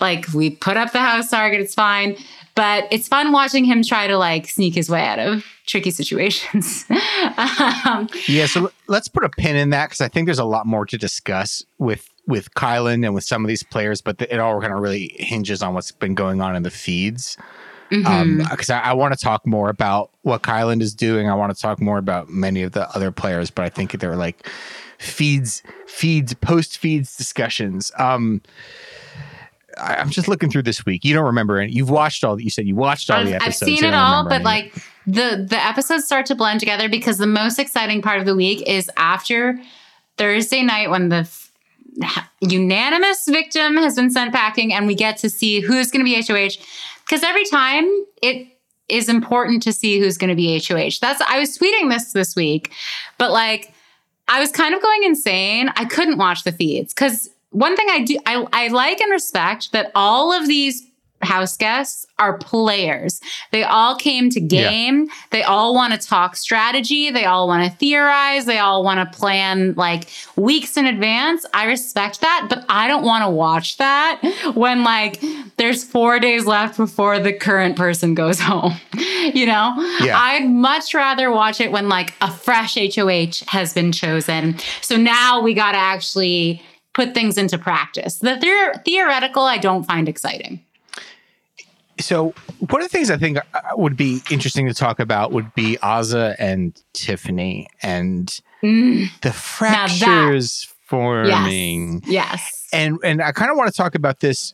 Like 0.01 0.33
we 0.33 0.51
put 0.51 0.77
up 0.77 0.93
the 0.93 1.01
house 1.01 1.31
target, 1.31 1.61
it's 1.61 1.75
fine. 1.75 2.17
But 2.55 2.88
it's 2.91 3.07
fun 3.07 3.31
watching 3.31 3.64
him 3.64 3.85
try 3.85 4.09
to 4.09 4.19
like 4.19 4.49
sneak 4.49 4.75
his 4.75 4.91
way 4.91 5.07
out 5.07 5.21
of 5.21 5.45
tricky 5.67 5.93
situations. 5.93 6.85
um, 7.85 8.09
Yeah, 8.27 8.47
so 8.47 8.73
let's 8.88 9.07
put 9.07 9.23
a 9.23 9.29
pin 9.29 9.55
in 9.55 9.71
that 9.71 9.87
because 9.87 10.01
I 10.01 10.09
think 10.09 10.27
there's 10.27 10.41
a 10.41 10.45
lot 10.45 10.67
more 10.67 10.85
to 10.87 10.99
discuss 10.99 11.64
with 11.79 12.09
with 12.27 12.53
Kyland 12.55 13.07
and 13.07 13.14
with 13.14 13.25
some 13.25 13.45
of 13.45 13.49
these 13.49 13.62
players, 13.62 14.03
but 14.03 14.21
it 14.21 14.38
all 14.38 14.61
kind 14.61 14.73
of 14.73 14.81
really 14.81 15.14
hinges 15.19 15.62
on 15.62 15.73
what's 15.73 15.93
been 15.93 16.14
going 16.14 16.41
on 16.41 16.57
in 16.57 16.62
the 16.62 16.71
feeds. 16.71 17.38
Um, 17.90 18.03
mhm. 18.05 18.51
because 18.51 18.70
I, 18.70 18.81
I 18.81 18.92
want 18.92 19.14
to 19.14 19.18
talk 19.18 19.46
more 19.46 19.70
about 19.70 20.11
what 20.22 20.42
Kyland 20.42 20.83
is 20.83 20.94
doing. 20.94 21.29
I 21.31 21.35
want 21.35 21.55
to 21.55 21.61
talk 21.61 21.81
more 21.81 21.98
about 21.98 22.29
many 22.29 22.62
of 22.62 22.72
the 22.72 22.88
other 22.90 23.11
players, 23.11 23.51
but 23.51 23.64
I 23.64 23.70
think 23.70 23.92
they're 23.92 24.16
like 24.16 24.46
feeds, 24.98 25.62
feeds, 25.87 26.35
post 26.35 26.79
feeds 26.79 27.16
discussions. 27.16 27.90
Um, 27.98 28.42
I, 29.79 29.96
I'm 29.96 30.11
just 30.11 30.29
looking 30.29 30.51
through 30.51 30.64
this 30.64 30.85
week. 30.85 31.05
You 31.05 31.14
don't 31.14 31.27
remember 31.27 31.61
it. 31.62 31.70
You've 31.70 31.90
watched 31.90 32.24
all. 32.24 32.37
That. 32.37 32.42
You 32.42 32.51
said 32.51 32.66
you 32.66 32.74
watched 32.74 33.11
all 33.11 33.20
I've, 33.20 33.27
the 33.27 33.35
episodes. 33.35 33.62
I've 33.62 33.79
seen 33.79 33.85
it 33.85 33.94
all, 33.94 34.24
but 34.24 34.37
any. 34.37 34.44
like 34.44 34.74
the 35.07 35.46
the 35.48 35.64
episodes 35.64 36.05
start 36.05 36.27
to 36.27 36.35
blend 36.35 36.61
together 36.61 36.88
because 36.88 37.18
the 37.18 37.27
most 37.27 37.59
exciting 37.59 38.03
part 38.03 38.20
of 38.20 38.27
the 38.27 38.35
week 38.35 38.66
is 38.68 38.90
after 38.96 39.59
Thursday 40.16 40.62
night 40.62 40.90
when 40.90 41.09
the 41.09 41.29
unanimous 42.40 43.27
victim 43.29 43.77
has 43.77 43.96
been 43.96 44.11
sent 44.11 44.33
packing 44.33 44.72
and 44.72 44.87
we 44.87 44.94
get 44.94 45.16
to 45.18 45.31
see 45.31 45.61
who's 45.61 45.90
going 45.90 46.05
to 46.05 46.11
be 46.11 46.20
HOH. 46.20 46.62
Because 47.09 47.23
every 47.23 47.44
time 47.47 47.87
it 48.23 48.49
is 48.88 49.09
important 49.09 49.62
to 49.62 49.73
see 49.73 49.99
who's 49.99 50.16
going 50.16 50.31
to 50.31 50.37
be 50.37 50.59
HOH. 50.59 50.99
That's 51.01 51.21
I 51.29 51.38
was 51.38 51.57
tweeting 51.57 51.90
this 51.90 52.12
this 52.12 52.35
week, 52.35 52.73
but 53.18 53.31
like 53.31 53.73
I 54.29 54.40
was 54.40 54.51
kind 54.51 54.75
of 54.75 54.83
going 54.83 55.03
insane. 55.05 55.71
I 55.77 55.85
couldn't 55.85 56.18
watch 56.18 56.44
the 56.44 56.53
feeds 56.53 56.94
because 56.94 57.31
one 57.51 57.77
thing 57.77 57.87
I 57.90 58.05
do 58.05 58.18
I, 58.27 58.47
I 58.53 58.68
like 58.68 59.01
and 59.01 59.11
respect 59.11 59.73
that 59.73 59.90
all 59.94 60.33
of 60.33 60.49
these 60.49 60.87
house 61.22 61.57
guests 61.57 62.07
are 62.18 62.38
players. 62.38 63.20
They 63.52 63.62
all 63.64 63.96
came 63.96 64.31
to 64.31 64.40
Yeah. 64.40 64.70
game. 64.70 65.09
They 65.31 65.42
all 65.42 65.74
want 65.74 65.92
to 66.00 66.07
talk 66.09 66.37
strategy. 66.37 67.11
They 67.11 67.24
all 67.24 67.46
want 67.48 67.64
to 67.70 67.76
theorize. 67.78 68.44
They 68.44 68.59
all 68.59 68.83
want 68.85 68.98
to 69.12 69.18
plan 69.18 69.74
like 69.76 70.09
weeks 70.37 70.76
in 70.76 70.87
advance. 70.87 71.44
I 71.54 71.64
respect 71.66 72.20
that, 72.20 72.46
but 72.48 72.64
I 72.68 72.88
don't 72.88 73.04
want 73.04 73.24
to 73.24 73.31
watch 73.31 73.76
that 73.78 74.20
when 74.54 74.83
like 74.85 75.22
there's 75.57 75.85
4 75.85 76.18
days 76.20 76.46
left 76.46 76.76
before 76.76 77.18
the 77.18 77.33
current 77.33 77.76
person 77.76 78.14
goes 78.14 78.40
home. 78.50 78.74
you 78.94 79.46
know? 79.46 79.74
Yeah. 80.00 80.18
I'd 80.18 80.48
much 80.48 80.94
rather 80.94 81.31
watch 81.31 81.61
it 81.61 81.70
when 81.72 81.88
like 81.88 82.14
a 82.20 82.31
fresh 82.31 82.76
HOH 82.76 83.44
has 83.48 83.72
been 83.74 83.92
chosen. 83.92 84.57
So 84.81 84.96
now 84.96 85.40
we 85.40 85.54
got 85.54 85.72
to 85.72 85.78
actually 85.78 86.62
put 86.94 87.14
things 87.14 87.38
into 87.38 87.59
practice. 87.59 88.16
The 88.16 88.31
theor- 88.37 88.85
theoretical 88.85 89.42
I 89.44 89.59
don't 89.59 89.85
find 89.85 90.09
exciting. 90.09 90.64
So 92.00 92.32
one 92.58 92.82
of 92.82 92.88
the 92.90 92.96
things 92.96 93.11
I 93.11 93.16
think 93.16 93.38
uh, 93.38 93.42
would 93.76 93.96
be 93.96 94.20
interesting 94.30 94.66
to 94.68 94.74
talk 94.74 95.00
about 95.00 95.32
would 95.32 95.52
be 95.54 95.76
Azah 95.82 96.37
and 96.38 96.80
Tiffany 96.92 97.68
and 97.82 98.28
Mm, 98.62 99.08
the 99.20 99.32
fractures 99.32 100.68
forming. 100.87 102.02
yes. 102.06 102.66
And 102.72 102.98
and 103.04 103.22
I 103.22 103.30
kind 103.30 103.50
of 103.52 103.56
want 103.56 103.70
to 103.72 103.76
talk 103.76 103.94
about 103.94 104.18
this 104.20 104.52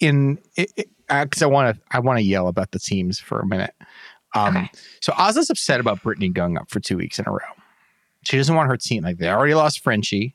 in 0.00 0.38
because 0.56 1.42
I 1.42 1.46
want 1.46 1.76
to 1.76 1.82
I 1.90 1.98
want 2.00 2.18
to 2.18 2.24
yell 2.24 2.48
about 2.48 2.70
the 2.70 2.78
teams 2.78 3.18
for 3.20 3.38
a 3.40 3.46
minute. 3.46 3.74
Um, 4.34 4.56
Okay. 4.56 4.70
So 5.00 5.12
Azah's 5.12 5.50
upset 5.50 5.78
about 5.78 6.02
Britini 6.02 6.32
going 6.32 6.56
up 6.56 6.70
for 6.70 6.80
two 6.80 6.96
weeks 6.96 7.18
in 7.18 7.26
a 7.28 7.30
row. 7.30 7.38
She 8.24 8.38
doesn't 8.38 8.54
want 8.54 8.68
her 8.70 8.76
team 8.78 9.04
like 9.04 9.18
they 9.18 9.28
already 9.28 9.54
lost 9.54 9.80
Frenchie. 9.80 10.34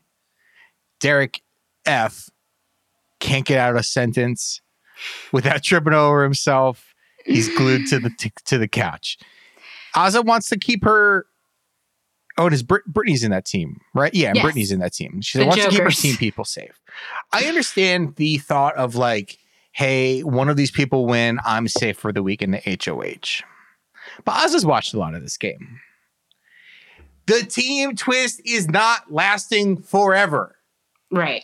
Derek 1.00 1.42
F 1.86 2.30
can't 3.20 3.46
get 3.46 3.58
out 3.58 3.72
of 3.72 3.78
a 3.78 3.84
sentence 3.84 4.62
without 5.32 5.64
tripping 5.64 5.94
over 5.94 6.24
himself. 6.24 6.94
He's 7.26 7.54
glued 7.58 7.88
to 7.88 8.00
the 8.00 8.10
to 8.46 8.58
the 8.58 8.68
couch. 8.68 9.18
Azah 9.96 10.24
wants 10.24 10.50
to 10.50 10.58
keep 10.58 10.84
her. 10.84 11.26
Oh, 12.38 12.46
it 12.48 12.54
is 12.54 12.62
Brit- 12.62 12.86
Britini's 12.88 13.24
in 13.24 13.32
that 13.32 13.46
team, 13.46 13.82
right? 13.96 14.14
Yeah, 14.14 14.32
Yes. 14.36 14.46
Britini's 14.46 14.72
in 14.72 14.80
that 14.80 14.94
team. 14.94 15.22
She 15.22 15.40
The 15.40 15.46
wants 15.48 15.64
to 15.64 15.70
keep 15.72 15.82
her 15.82 15.90
team 15.90 16.16
people 16.18 16.46
safe. 16.46 16.80
I 17.34 17.46
understand 17.46 18.16
the 18.16 18.38
thought 18.38 18.76
of 18.76 18.96
like, 18.96 19.40
hey, 19.72 20.22
one 20.22 20.48
of 20.48 20.56
these 20.56 20.70
people 20.70 21.08
win, 21.08 21.40
I'm 21.44 21.68
safe 21.68 21.98
for 21.98 22.14
the 22.14 22.22
week 22.22 22.42
in 22.44 22.52
the 22.52 22.60
HOH. 22.86 23.44
But 24.24 24.36
Azah's 24.36 24.66
watched 24.68 24.94
a 24.94 25.00
lot 25.00 25.16
of 25.16 25.22
this 25.24 25.36
game. 25.38 25.80
The 27.26 27.42
team 27.44 27.96
twist 27.96 28.40
is 28.46 28.70
not 28.70 29.12
lasting 29.12 29.82
forever. 29.82 30.56
Right. 31.12 31.44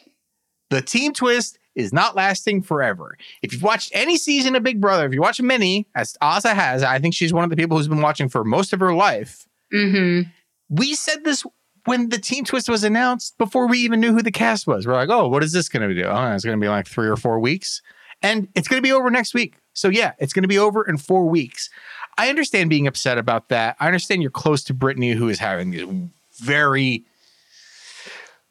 The 0.70 0.82
team 0.82 1.14
twist 1.14 1.58
is 1.76 1.92
not 1.92 2.16
lasting 2.16 2.62
forever. 2.62 3.18
If 3.42 3.54
you've 3.54 3.64
watched 3.64 3.92
any 3.94 4.18
season 4.18 4.56
of 4.56 4.64
Big 4.64 4.80
Brother, 4.80 5.06
if 5.06 5.14
you 5.14 5.22
watch 5.22 5.42
many, 5.42 5.88
as 5.96 6.16
Azah 6.22 6.54
has, 6.54 6.84
I 6.84 7.00
think 7.00 7.14
she's 7.14 7.34
one 7.34 7.44
of 7.44 7.50
the 7.50 7.56
people 7.56 7.78
who's 7.78 7.88
been 7.88 8.02
watching 8.02 8.30
for 8.30 8.44
most 8.44 8.74
of 8.74 8.80
her 8.80 8.94
life. 8.94 9.48
Mm-hmm. 9.74 10.30
We 10.70 10.94
said 10.94 11.24
this 11.24 11.44
when 11.86 12.10
the 12.10 12.20
team 12.20 12.46
twist 12.46 12.70
was 12.70 12.84
announced 12.84 13.38
before 13.38 13.68
we 13.68 13.80
even 13.80 14.00
knew 14.00 14.14
who 14.14 14.22
the 14.22 14.32
cast 14.32 14.68
was. 14.68 14.88
We're 14.88 14.94
like, 14.94 15.10
oh, 15.10 15.28
what 15.28 15.44
is 15.44 15.52
this 15.52 15.70
going 15.70 15.88
to 15.88 15.96
do? 15.96 16.06
Oh, 16.06 16.32
it's 16.34 16.46
going 16.46 16.58
to 16.58 16.64
be 16.64 16.70
like 16.70 16.88
three 16.88 17.08
or 17.08 17.18
four 17.18 17.40
weeks. 17.40 17.82
And 18.22 18.48
it's 18.56 18.68
going 18.68 18.82
to 18.82 18.88
be 18.88 18.94
over 18.94 19.10
next 19.10 19.34
week. 19.34 19.56
So, 19.74 19.90
yeah, 19.90 20.14
it's 20.18 20.32
going 20.32 20.44
to 20.44 20.48
be 20.48 20.60
over 20.60 20.88
in 20.88 20.98
four 20.98 21.26
weeks. 21.26 21.70
I 22.18 22.30
understand 22.30 22.70
being 22.70 22.88
upset 22.88 23.18
about 23.18 23.50
that. 23.50 23.76
I 23.80 23.88
understand 23.88 24.22
you're 24.22 24.32
close 24.32 24.64
to 24.66 24.74
Britini, 24.74 25.14
who 25.16 25.28
is 25.28 25.40
having 25.40 25.72
these 25.72 25.88
very, 26.38 27.04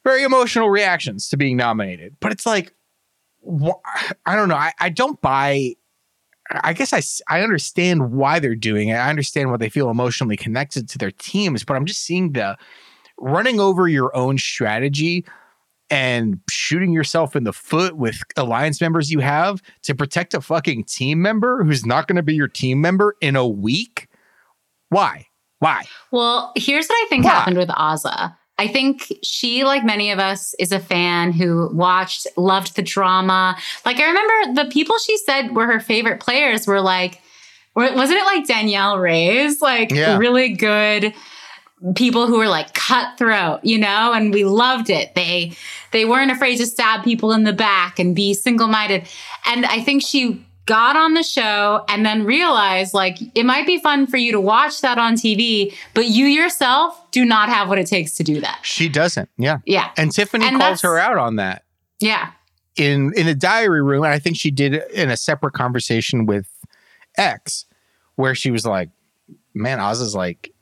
very 0.05 0.25
emotional 0.25 0.69
reactions 0.69 1.29
to 1.29 1.37
being 1.37 1.57
nominated. 1.57 2.17
But 2.21 2.33
it's 2.33 2.45
like, 2.45 2.75
I 4.27 4.37
don't 4.37 4.49
know. 4.49 4.57
I, 4.57 4.73
I 4.79 4.89
don't 4.89 5.21
buy. 5.21 5.75
I 6.51 6.73
guess 6.73 6.93
I, 6.93 7.03
I 7.35 7.43
understand 7.43 8.13
why 8.13 8.39
they're 8.39 8.55
doing 8.55 8.89
it. 8.89 8.95
I 8.95 9.09
understand 9.09 9.51
why 9.51 9.57
they 9.57 9.69
feel 9.69 9.91
emotionally 9.91 10.37
connected 10.37 10.89
to 10.91 10.99
their 10.99 11.11
teams, 11.11 11.65
but 11.65 11.75
I'm 11.75 11.87
just 11.87 12.03
seeing 12.03 12.33
the 12.33 12.57
running 13.19 13.61
over 13.61 13.89
your 13.89 14.15
own 14.15 14.39
strategy 14.39 15.25
and 15.89 16.41
shooting 16.51 16.93
yourself 16.93 17.37
in 17.37 17.45
the 17.45 17.53
foot 17.53 17.97
with 17.97 18.23
alliance 18.37 18.81
members 18.81 19.13
you 19.13 19.21
have 19.21 19.63
to 19.83 19.95
protect 19.95 20.35
a 20.35 20.41
fucking 20.41 20.85
team 20.85 21.21
member 21.21 21.63
who's 21.63 21.85
not 21.85 22.09
going 22.09 22.17
to 22.17 22.23
be 22.23 22.35
your 22.35 22.49
team 22.49 22.81
member 22.81 23.15
in 23.21 23.37
a 23.37 23.47
week. 23.47 24.09
Why? 24.89 25.27
Why? 25.59 25.85
Well, 26.11 26.53
here's 26.57 26.89
what 26.89 26.97
I 26.97 27.07
think 27.09 27.25
Why? 27.25 27.31
happened 27.31 27.59
with 27.59 27.69
Azah. 27.69 28.37
I 28.63 28.69
think 28.69 29.13
she, 29.25 29.65
like 29.65 29.85
many 29.85 30.13
of 30.13 30.21
us, 30.21 30.55
is 30.59 30.71
a 30.71 30.79
fan 30.79 31.33
who 31.33 31.69
watched, 31.75 32.29
loved 32.37 32.77
the 32.77 32.83
drama. 32.83 33.57
Like 33.85 33.99
I 33.99 34.07
remember 34.07 34.63
the 34.63 34.71
people 34.71 34.97
she 34.99 35.17
said 35.19 35.55
were 35.57 35.67
her 35.67 35.81
favorite 35.81 36.21
players 36.21 36.67
were 36.67 36.81
like, 36.81 37.21
wasn't 37.75 38.21
it 38.21 38.25
like 38.25 38.47
Danielle 38.47 38.99
Reyes? 38.99 39.61
Like 39.61 39.91
Yeah. 39.91 40.17
really 40.17 40.51
good 40.51 41.13
people 41.97 42.29
who 42.29 42.39
were 42.39 42.49
like 42.49 42.73
cutthroat, 42.75 43.65
you 43.65 43.79
know, 43.79 44.13
and 44.13 44.33
we 44.33 44.45
loved 44.45 44.91
it. 44.91 45.15
They 45.17 45.57
they 45.91 46.05
weren't 46.05 46.31
afraid 46.31 46.57
to 46.59 46.67
stab 46.67 47.03
people 47.03 47.33
in 47.33 47.43
the 47.43 47.53
back 47.53 47.99
and 47.99 48.15
be 48.15 48.35
single-minded. 48.35 49.09
And 49.47 49.67
I 49.67 49.81
think 49.81 50.03
she 50.03 50.45
got 50.67 50.97
on 50.97 51.15
the 51.15 51.23
show 51.23 51.85
and 51.89 52.07
then 52.07 52.25
realized 52.25 52.95
like 52.95 53.19
it 53.35 53.45
might 53.45 53.67
be 53.67 53.79
fun 53.81 54.07
for 54.07 54.17
you 54.17 54.33
to 54.33 54.41
watch 54.41 54.81
that 54.81 54.99
on 54.99 55.15
TV, 55.15 55.75
but 55.95 56.07
you 56.07 56.27
yourself 56.27 57.11
do 57.11 57.25
not 57.25 57.49
have 57.49 57.69
what 57.69 57.79
it 57.79 57.87
takes 57.87 58.17
to 58.17 58.23
do 58.23 58.41
that. 58.41 58.61
She 58.63 58.89
doesn't. 58.89 59.29
Yeah. 59.37 59.59
Yeah. 59.67 59.91
And 59.97 60.13
Tiffany 60.13 60.47
And 60.47 60.59
calls 60.61 60.81
her 60.83 60.99
out 60.99 61.19
on 61.19 61.37
that. 61.37 61.65
Yeah. 62.01 62.31
in 62.77 63.13
in 63.17 63.27
the 63.27 63.35
diary 63.35 63.83
room, 63.83 64.05
and 64.05 64.13
I 64.13 64.19
think 64.19 64.37
she 64.37 64.51
did 64.51 64.75
it 64.75 64.91
in 64.93 65.11
a 65.11 65.17
separate 65.17 65.53
conversation 65.53 66.27
with 66.27 66.47
X, 67.17 67.67
where 68.17 68.35
she 68.35 68.51
was 68.51 68.65
like, 68.65 68.89
"Man, 69.55 69.79
Oz 69.81 70.01
is 70.01 70.15
like, 70.15 70.53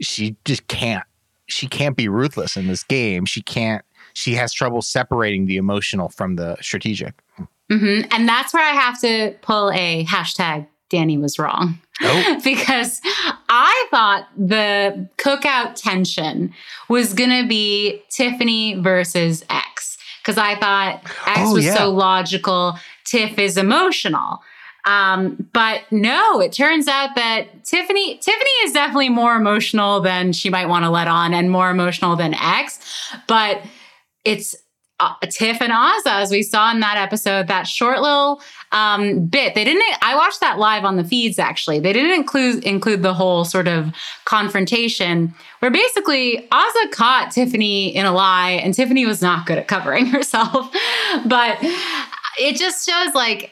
she 0.00 0.36
just 0.44 0.68
can't, 0.68 1.04
she 1.46 1.66
can't 1.66 1.96
be 1.96 2.08
ruthless 2.08 2.56
in 2.56 2.66
this 2.68 2.82
game. 2.84 3.24
She 3.24 3.42
can't. 3.42 3.84
She 4.14 4.34
has 4.34 4.52
trouble 4.52 4.80
separating 4.80 5.46
the 5.46 5.56
emotional 5.56 6.08
from 6.08 6.36
the 6.36 6.56
strategic." 6.60 7.14
Hmm 7.70 8.00
And 8.10 8.28
that's 8.28 8.52
where 8.54 8.62
I 8.64 8.70
have 8.74 9.00
to 9.00 9.34
pull 9.42 9.70
a 9.72 10.04
hashtag 10.04 10.66
Danny 10.88 11.18
was 11.18 11.38
wrong. 11.38 11.80
Oh, 12.00 12.40
because 12.44 13.00
I 13.48 13.86
thought 13.90 14.28
the 14.36 15.08
cookout 15.18 15.74
tension 15.74 16.54
was 16.88 17.12
going 17.12 17.42
to 17.42 17.48
be 17.48 18.02
Tiffany 18.10 18.74
versus 18.80 19.44
X. 19.50 19.98
Because 20.22 20.38
I 20.38 20.54
thought 20.56 21.00
X 21.26 21.38
Oh, 21.40 21.54
was 21.54 21.64
yeah. 21.64 21.74
so 21.76 21.90
logical, 21.90 22.78
Tiff 23.04 23.38
is 23.38 23.56
emotional. 23.56 24.40
Um, 24.84 25.48
but 25.52 25.80
no, 25.90 26.40
it 26.40 26.52
turns 26.52 26.86
out 26.86 27.16
that 27.16 27.64
Tiffany 27.64 28.18
Tiffany 28.18 28.50
is 28.62 28.72
definitely 28.72 29.08
more 29.08 29.34
emotional 29.34 30.00
than 30.00 30.32
she 30.32 30.48
might 30.50 30.66
want 30.66 30.84
to 30.84 30.90
let 30.90 31.08
on, 31.08 31.34
and 31.34 31.50
more 31.50 31.70
emotional 31.70 32.14
than 32.14 32.34
X. 32.34 32.78
But 33.26 33.62
it's 34.24 34.54
uh, 34.98 35.14
Tiff 35.30 35.60
and 35.60 35.72
Azah, 35.72 36.22
as 36.22 36.30
we 36.30 36.42
saw 36.42 36.70
in 36.70 36.80
that 36.80 36.96
episode, 36.96 37.48
that 37.48 37.66
short 37.66 38.00
little 38.00 38.40
um, 38.72 39.26
bit. 39.26 39.54
They 39.54 39.64
didn't. 39.64 39.82
I 40.02 40.14
watched 40.14 40.40
that 40.40 40.58
live 40.58 40.84
on 40.84 40.96
the 40.96 41.04
feeds. 41.04 41.38
Actually, 41.38 41.80
they 41.80 41.92
didn't 41.92 42.12
include 42.12 42.64
include 42.64 43.02
the 43.02 43.12
whole 43.12 43.44
sort 43.44 43.68
of 43.68 43.92
confrontation 44.24 45.34
where 45.58 45.70
basically 45.70 46.48
Azah 46.50 46.90
caught 46.92 47.30
Tiffany 47.30 47.94
in 47.94 48.06
a 48.06 48.12
lie, 48.12 48.52
and 48.52 48.72
Tiffany 48.72 49.04
was 49.04 49.20
not 49.20 49.46
good 49.46 49.58
at 49.58 49.68
covering 49.68 50.06
herself. 50.06 50.72
but 51.26 51.58
it 52.38 52.56
just 52.56 52.88
shows 52.88 53.14
like 53.14 53.50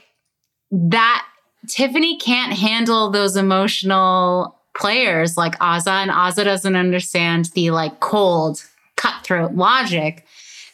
that 0.70 1.26
Tiffany 1.68 2.18
can't 2.18 2.52
handle 2.52 3.10
those 3.10 3.36
emotional 3.36 4.58
players 4.74 5.36
like 5.36 5.58
Azah, 5.58 6.02
and 6.02 6.10
Azah 6.10 6.44
doesn't 6.44 6.76
understand 6.76 7.46
the 7.54 7.70
like 7.70 8.00
cold 8.00 8.64
cutthroat 8.96 9.52
logic. 9.52 10.24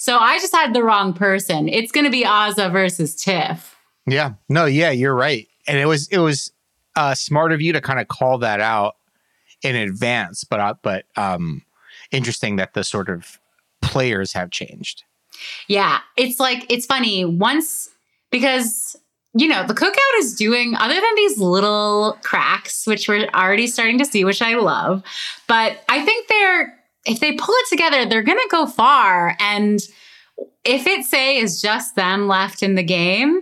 So 0.00 0.16
I 0.16 0.38
just 0.38 0.54
had 0.54 0.72
the 0.72 0.82
wrong 0.82 1.12
person. 1.12 1.68
It's 1.68 1.92
going 1.92 2.06
to 2.06 2.10
be 2.10 2.24
Azah 2.24 2.72
versus 2.72 3.14
Tiff. 3.14 3.76
yeah, 4.06 4.32
no, 4.48 4.64
yeah, 4.64 4.90
you're 4.90 5.14
right, 5.14 5.46
and 5.66 5.76
it 5.76 5.84
was 5.84 6.08
it 6.08 6.16
was 6.16 6.50
uh, 6.96 7.14
smart 7.14 7.52
of 7.52 7.60
you 7.60 7.74
to 7.74 7.82
kind 7.82 8.00
of 8.00 8.08
call 8.08 8.38
that 8.38 8.60
out 8.60 8.96
in 9.62 9.76
advance, 9.76 10.42
but 10.42 10.58
uh, 10.58 10.74
but 10.80 11.04
um, 11.16 11.62
interesting 12.12 12.56
that 12.56 12.72
the 12.72 12.82
sort 12.82 13.10
of 13.10 13.38
players 13.82 14.32
have 14.32 14.50
changed. 14.50 15.04
Yeah, 15.68 15.98
it's 16.16 16.40
like 16.40 16.64
it's 16.70 16.86
funny. 16.86 17.26
Once 17.26 17.90
because 18.30 18.96
you 19.34 19.48
know 19.48 19.66
the 19.66 19.74
cookout 19.74 20.16
is 20.16 20.34
doing 20.34 20.76
other 20.76 20.94
than 20.94 21.14
these 21.16 21.36
little 21.36 22.16
cracks, 22.22 22.86
which 22.86 23.06
we're 23.06 23.28
already 23.34 23.66
starting 23.66 23.98
to 23.98 24.06
see, 24.06 24.24
which 24.24 24.40
I 24.40 24.54
love. 24.54 25.02
But 25.46 25.84
I 25.90 26.02
think 26.06 26.26
they're 26.26 26.79
if 27.06 27.20
they 27.20 27.32
pull 27.32 27.54
it 27.54 27.68
together, 27.68 28.06
they're 28.06 28.22
gonna 28.22 28.40
go 28.50 28.66
far 28.66 29.36
and 29.40 29.80
if 30.64 30.86
it 30.86 31.04
say 31.04 31.38
is 31.38 31.60
just 31.60 31.96
them 31.96 32.28
left 32.28 32.62
in 32.62 32.74
the 32.74 32.82
game, 32.82 33.40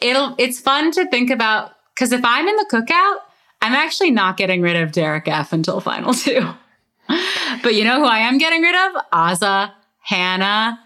it'll 0.00 0.34
it's 0.38 0.60
fun 0.60 0.90
to 0.92 1.06
think 1.08 1.30
about 1.30 1.72
because 1.94 2.12
if 2.12 2.24
I'm 2.24 2.46
in 2.46 2.56
the 2.56 2.66
cookout, 2.70 3.16
I'm 3.62 3.72
actually 3.74 4.10
not 4.10 4.36
getting 4.36 4.60
rid 4.62 4.76
of 4.76 4.92
Derek 4.92 5.26
F 5.28 5.52
until 5.52 5.80
final 5.80 6.12
two. 6.24 6.46
but 7.62 7.74
you 7.74 7.84
know 7.84 8.00
who 8.00 8.04
I 8.06 8.18
am 8.18 8.38
getting 8.38 8.62
rid 8.62 8.74
of? 8.76 9.02
Azah, 9.12 9.72
Hannah, 10.00 10.78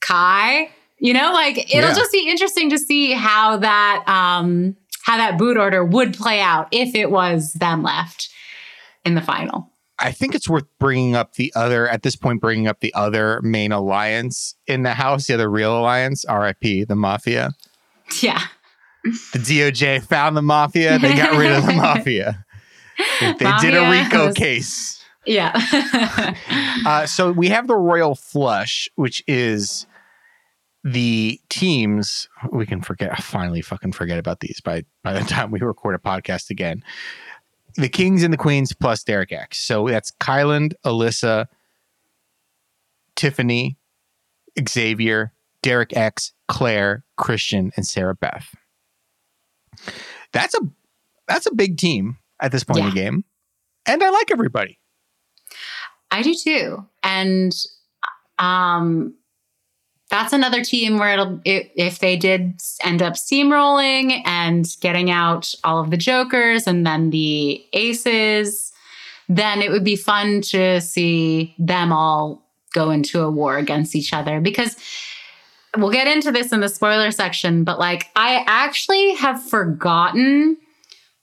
Kai. 0.00 0.70
You 0.98 1.14
know, 1.14 1.32
like 1.32 1.58
it'll 1.74 1.88
Yeah. 1.90 1.94
just 1.94 2.12
be 2.12 2.28
interesting 2.28 2.70
to 2.70 2.78
see 2.78 3.12
how 3.12 3.56
that 3.58 4.04
um 4.06 4.76
how 5.02 5.16
that 5.16 5.38
boot 5.38 5.56
order 5.56 5.82
would 5.84 6.14
play 6.16 6.40
out 6.40 6.68
if 6.72 6.94
it 6.94 7.10
was 7.10 7.54
them 7.54 7.82
left 7.82 8.28
in 9.04 9.14
the 9.14 9.22
final. 9.22 9.70
I 10.00 10.12
think 10.12 10.34
it's 10.34 10.48
worth 10.48 10.64
bringing 10.78 11.14
up 11.14 11.34
the 11.34 11.52
other, 11.54 11.86
at 11.88 12.02
this 12.02 12.16
point, 12.16 12.40
bringing 12.40 12.66
up 12.66 12.80
the 12.80 12.92
other 12.94 13.40
main 13.42 13.70
alliance 13.72 14.54
in 14.66 14.82
the 14.82 14.94
house, 14.94 15.26
the 15.26 15.34
other 15.34 15.50
real 15.50 15.78
alliance, 15.78 16.24
RIP, 16.28 16.88
the 16.88 16.96
mafia. 16.96 17.52
Yeah. 18.22 18.40
The 19.04 19.38
DOJ 19.38 20.02
found 20.02 20.36
the 20.36 20.42
mafia, 20.42 20.98
they 20.98 21.14
got 21.14 21.36
rid 21.36 21.52
of 21.52 21.66
the 21.66 21.72
mafia. 21.76 22.44
They 23.20 23.52
did 23.60 23.74
a 23.74 23.90
RICO 23.90 24.26
was- 24.28 24.36
case. 24.36 25.04
Yeah. 25.26 25.52
Uh, 26.86 27.04
so 27.04 27.30
we 27.30 27.48
have 27.48 27.66
the 27.66 27.76
Royal 27.76 28.14
Flush, 28.14 28.88
which 28.94 29.22
is 29.26 29.86
the 30.82 31.38
teams. 31.50 32.26
We 32.50 32.64
can 32.64 32.80
forget, 32.80 33.22
finally, 33.22 33.60
fucking 33.60 33.92
forget 33.92 34.18
about 34.18 34.40
these 34.40 34.62
by 34.62 34.84
by 35.04 35.12
the 35.12 35.20
time 35.20 35.50
we 35.50 35.60
record 35.60 35.94
a 35.94 35.98
podcast 35.98 36.48
again. 36.48 36.82
The 37.76 37.88
Kings 37.88 38.22
and 38.22 38.32
the 38.32 38.38
Queens 38.38 38.72
plus 38.72 39.02
Derek 39.02 39.32
X. 39.32 39.58
So 39.58 39.88
that's 39.88 40.10
Kyland, 40.12 40.72
Alyssa, 40.84 41.46
Tiffany, 43.16 43.76
Xavier, 44.68 45.32
Derek 45.62 45.96
X, 45.96 46.32
Claire, 46.48 47.04
Christian, 47.16 47.70
and 47.76 47.86
Sarah 47.86 48.14
Beth. 48.14 48.54
That's 50.32 50.54
a 50.54 50.60
that's 51.28 51.46
a 51.46 51.54
big 51.54 51.76
team 51.76 52.18
at 52.40 52.52
this 52.52 52.64
point 52.64 52.80
in 52.80 52.86
the 52.86 52.94
game, 52.94 53.24
and 53.86 54.02
I 54.02 54.10
like 54.10 54.30
everybody. 54.30 54.78
I 56.10 56.22
do 56.22 56.34
too. 56.34 56.86
And 57.02 57.54
um 58.38 59.14
that's 60.10 60.32
another 60.32 60.62
team 60.62 60.98
where 60.98 61.12
it'll 61.12 61.40
it, 61.44 61.70
if 61.76 62.00
they 62.00 62.16
did 62.16 62.60
end 62.82 63.00
up 63.00 63.14
steamrolling 63.14 64.20
and 64.26 64.66
getting 64.80 65.10
out 65.10 65.54
all 65.62 65.80
of 65.80 65.90
the 65.90 65.96
jokers 65.96 66.66
and 66.66 66.84
then 66.84 67.10
the 67.10 67.64
aces, 67.72 68.72
then 69.28 69.62
it 69.62 69.70
would 69.70 69.84
be 69.84 69.96
fun 69.96 70.40
to 70.40 70.80
see 70.80 71.54
them 71.58 71.92
all 71.92 72.44
go 72.74 72.90
into 72.90 73.20
a 73.20 73.30
war 73.30 73.56
against 73.56 73.94
each 73.94 74.12
other 74.12 74.40
because 74.40 74.76
we'll 75.76 75.92
get 75.92 76.08
into 76.08 76.32
this 76.32 76.52
in 76.52 76.60
the 76.60 76.68
spoiler 76.68 77.12
section, 77.12 77.62
but 77.62 77.78
like 77.78 78.08
I 78.16 78.44
actually 78.46 79.14
have 79.14 79.42
forgotten 79.42 80.56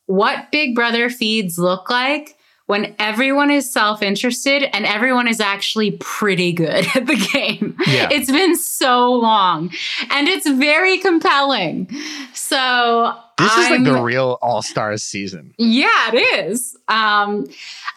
what 0.05 0.49
Big 0.51 0.73
Brother 0.73 1.09
feeds 1.09 1.59
look 1.59 1.89
like 1.89 2.36
when 2.67 2.95
everyone 2.99 3.49
is 3.49 3.69
self 3.71 4.01
interested 4.01 4.63
and 4.75 4.85
everyone 4.85 5.27
is 5.27 5.39
actually 5.41 5.91
pretty 5.99 6.53
good 6.53 6.85
at 6.95 7.05
the 7.07 7.15
game. 7.33 7.75
Yeah. 7.87 8.07
It's 8.11 8.31
been 8.31 8.55
so 8.55 9.11
long 9.13 9.71
and 10.11 10.27
it's 10.27 10.47
very 10.49 10.99
compelling. 10.99 11.89
So, 12.33 13.13
This 13.37 13.51
is 13.57 13.69
like 13.69 13.83
the 13.83 14.01
real 14.01 14.37
All 14.41 14.61
Stars 14.61 15.03
season. 15.03 15.53
yeah, 15.57 16.11
it 16.13 16.45
is. 16.49 16.75
Um, 16.87 17.47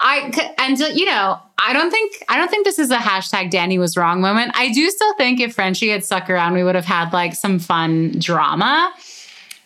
I 0.00 0.32
and 0.58 0.80
uh, 0.80 0.86
you 0.86 1.04
know, 1.04 1.38
I 1.58 1.72
don't 1.72 1.90
think 1.90 2.24
I 2.28 2.36
don't 2.38 2.48
think 2.48 2.64
this 2.64 2.78
is 2.78 2.90
a 2.90 2.96
hashtag 2.96 3.50
Danny 3.50 3.78
was 3.78 3.96
wrong 3.96 4.20
moment. 4.20 4.52
I 4.54 4.70
do 4.72 4.88
still 4.90 5.14
think 5.16 5.40
if 5.40 5.54
Frenchie 5.54 5.88
had 5.90 6.04
stuck 6.04 6.30
around, 6.30 6.54
we 6.54 6.64
would 6.64 6.74
have 6.74 6.84
had 6.86 7.12
like 7.12 7.34
some 7.34 7.58
fun 7.58 8.12
drama. 8.18 8.92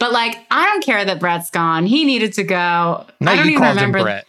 But 0.01 0.13
like, 0.13 0.37
I 0.51 0.65
don't 0.67 0.85
care 0.85 1.05
that 1.05 1.21
Brett's 1.21 1.51
gone. 1.51 1.87
He 1.87 2.05
needed 2.05 2.33
to 2.35 2.43
go. 2.43 3.07
No, 3.21 3.31
I 3.31 3.37
don't 3.37 3.47
you 3.47 3.53
even 3.53 3.63
called 3.63 3.77
remember. 3.77 3.99
him 3.99 4.05
Brett. 4.05 4.27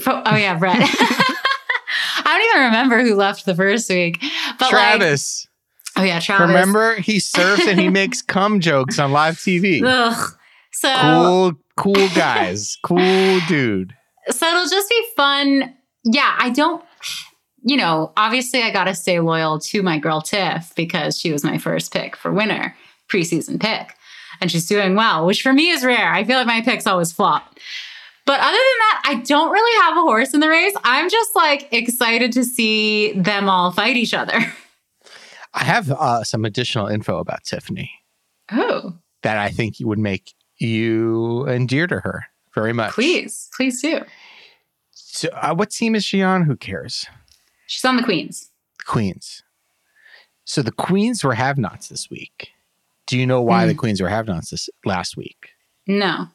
Fo- 0.00 0.22
Oh 0.24 0.36
yeah, 0.36 0.56
Brett. 0.58 0.76
I 0.78 2.38
don't 2.38 2.56
even 2.56 2.66
remember 2.66 3.02
who 3.02 3.14
left 3.14 3.46
the 3.46 3.54
first 3.54 3.88
week. 3.88 4.18
But 4.58 4.62
like, 4.62 4.70
Travis. 4.70 5.46
oh 5.96 6.02
yeah, 6.02 6.20
Travis. 6.20 6.48
Remember, 6.48 6.96
he 6.96 7.20
surfs 7.20 7.66
and 7.66 7.78
he 7.78 7.88
makes 7.88 8.22
cum 8.26 8.60
jokes 8.60 8.98
on 8.98 9.12
live 9.12 9.36
TV. 9.36 9.82
Ugh. 9.84 10.32
So 10.72 10.88
Cool, 11.76 11.94
cool 11.94 12.08
guys. 12.14 12.76
Cool 12.82 13.40
dude. 13.48 13.94
so 14.30 14.46
it'll 14.46 14.68
just 14.68 14.88
be 14.90 15.04
fun. 15.16 15.74
Yeah, 16.04 16.36
I 16.38 16.50
don't, 16.50 16.84
you 17.62 17.76
know, 17.76 18.12
obviously 18.16 18.62
I 18.62 18.70
got 18.70 18.84
to 18.84 18.94
stay 18.94 19.18
loyal 19.20 19.58
to 19.60 19.82
my 19.82 19.98
girl 19.98 20.20
Tiff 20.20 20.72
because 20.76 21.18
she 21.18 21.32
was 21.32 21.42
my 21.42 21.58
first 21.58 21.92
pick 21.92 22.14
for 22.14 22.30
winner, 22.32 22.76
preseason 23.10 23.58
pick. 23.60 23.94
And 24.40 24.50
she's 24.50 24.66
doing 24.66 24.94
well, 24.96 25.24
which 25.26 25.40
for 25.42 25.52
me 25.54 25.70
is 25.70 25.82
rare. 25.84 26.12
I 26.12 26.22
feel 26.24 26.36
like 26.36 26.46
my 26.46 26.60
picks 26.60 26.86
always 26.86 27.10
flop. 27.10 27.56
But 28.26 28.40
other 28.40 28.50
than 28.50 28.58
that, 28.58 29.02
I 29.06 29.14
don't 29.24 29.50
really 29.52 29.82
have 29.84 29.96
a 29.96 30.00
horse 30.02 30.34
in 30.34 30.40
the 30.40 30.48
race. 30.48 30.74
I'm 30.84 31.08
just 31.08 31.30
like 31.36 31.68
excited 31.72 32.32
to 32.32 32.44
see 32.44 33.12
them 33.12 33.48
all 33.48 33.70
fight 33.70 33.96
each 33.96 34.12
other. 34.14 34.34
I 35.54 35.64
have 35.64 35.90
uh, 35.90 36.22
some 36.24 36.44
additional 36.44 36.86
info 36.88 37.18
about 37.18 37.44
Tiffany 37.44 37.90
Oh, 38.52 38.94
that 39.22 39.38
I 39.38 39.50
think 39.50 39.76
would 39.80 39.98
make 39.98 40.34
you 40.58 41.46
endear 41.48 41.86
to 41.86 42.00
her 42.00 42.26
very 42.54 42.72
much. 42.72 42.92
please, 42.92 43.48
please 43.56 43.80
do. 43.80 44.00
So, 44.90 45.28
uh, 45.32 45.54
what 45.54 45.70
team 45.70 45.94
is 45.94 46.04
she 46.04 46.20
on? 46.22 46.42
Who 46.42 46.56
cares? 46.56 47.06
She's 47.66 47.84
on 47.84 47.96
the 47.96 48.02
Queens. 48.02 48.50
Queens. 48.86 49.42
So 50.44 50.62
the 50.62 50.72
Queens 50.72 51.24
were 51.24 51.34
have-nots 51.34 51.88
this 51.88 52.08
week. 52.10 52.50
Do 53.06 53.18
you 53.18 53.26
know 53.26 53.40
why 53.42 53.62
Hmm. 53.62 53.68
the 53.68 53.74
Queens 53.74 54.00
were 54.02 54.08
have-nots 54.08 54.50
this 54.50 54.68
last 54.84 55.16
week? 55.16 55.50
No. 55.86 56.28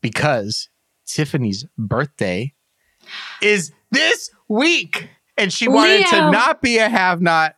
because 0.00 0.68
Tiffany's 1.06 1.64
birthday 1.78 2.52
is 3.42 3.72
this 3.90 4.30
week. 4.48 5.08
And 5.36 5.52
she 5.52 5.66
wanted 5.68 6.06
to 6.06 6.30
not 6.30 6.62
be 6.62 6.78
a 6.78 6.88
have 6.88 7.20
not. 7.20 7.56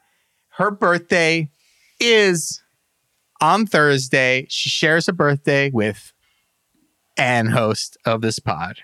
Her 0.51 0.71
birthday 0.71 1.51
is 2.01 2.63
on 3.41 3.67
Thursday. 3.67 4.47
She 4.49 4.71
shares 4.71 5.09
a 5.09 5.13
birthday 5.13 5.71
with 5.71 6.13
Ann, 7.19 7.47
host 7.47 7.97
of 8.07 8.21
this 8.23 8.39
pod. 8.39 8.79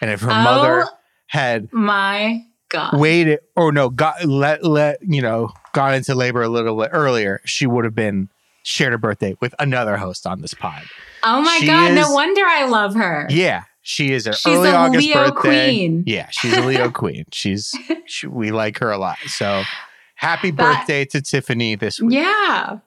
And 0.00 0.10
if 0.10 0.20
her 0.22 0.30
oh 0.32 0.34
mother 0.34 0.82
Oh 0.84 0.90
had 1.28 1.72
my 1.72 2.44
God. 2.68 2.98
waited 2.98 3.40
or 3.56 3.70
no, 3.72 3.88
got 3.88 4.24
let 4.24 4.64
let 4.64 4.98
you 5.02 5.22
know, 5.22 5.52
got 5.72 5.94
into 5.94 6.14
labor 6.14 6.42
a 6.42 6.48
little 6.48 6.76
bit 6.80 6.90
earlier, 6.92 7.40
she 7.44 7.66
would 7.66 7.84
have 7.84 7.94
been 7.94 8.28
shared 8.64 8.92
a 8.94 8.98
birthday 8.98 9.36
with 9.40 9.54
another 9.60 9.96
host 9.96 10.26
on 10.26 10.40
this 10.40 10.54
pod. 10.54 10.82
Oh 11.22 11.40
my 11.40 11.58
She 11.60 11.66
God. 11.68 11.90
is- 11.92 11.96
no 11.96 12.10
wonder 12.12 12.42
I 12.44 12.66
love 12.66 12.94
her. 12.96 13.26
Yeah, 13.30 13.64
she 13.86 14.12
is 14.12 14.26
an 14.26 14.32
She's 14.32 14.46
early 14.56 14.70
August 14.70 15.06
Leo 15.06 15.14
birthday. 15.30 15.68
queen. 15.68 16.04
Yeah, 16.06 16.28
she's 16.30 16.56
a 16.56 16.62
Leo 16.62 16.90
queen. 17.02 17.26
She's 17.32 17.72
she, 18.06 18.26
we 18.26 18.50
like 18.50 18.78
her 18.80 18.90
a 18.90 18.98
lot. 18.98 19.18
So 19.26 19.62
happy 20.16 20.50
That- 20.50 20.78
birthday 20.80 21.04
to 21.04 21.20
Tiffany 21.22 21.76
this 21.76 22.00
week. 22.00 22.14
Yeah. 22.14 22.78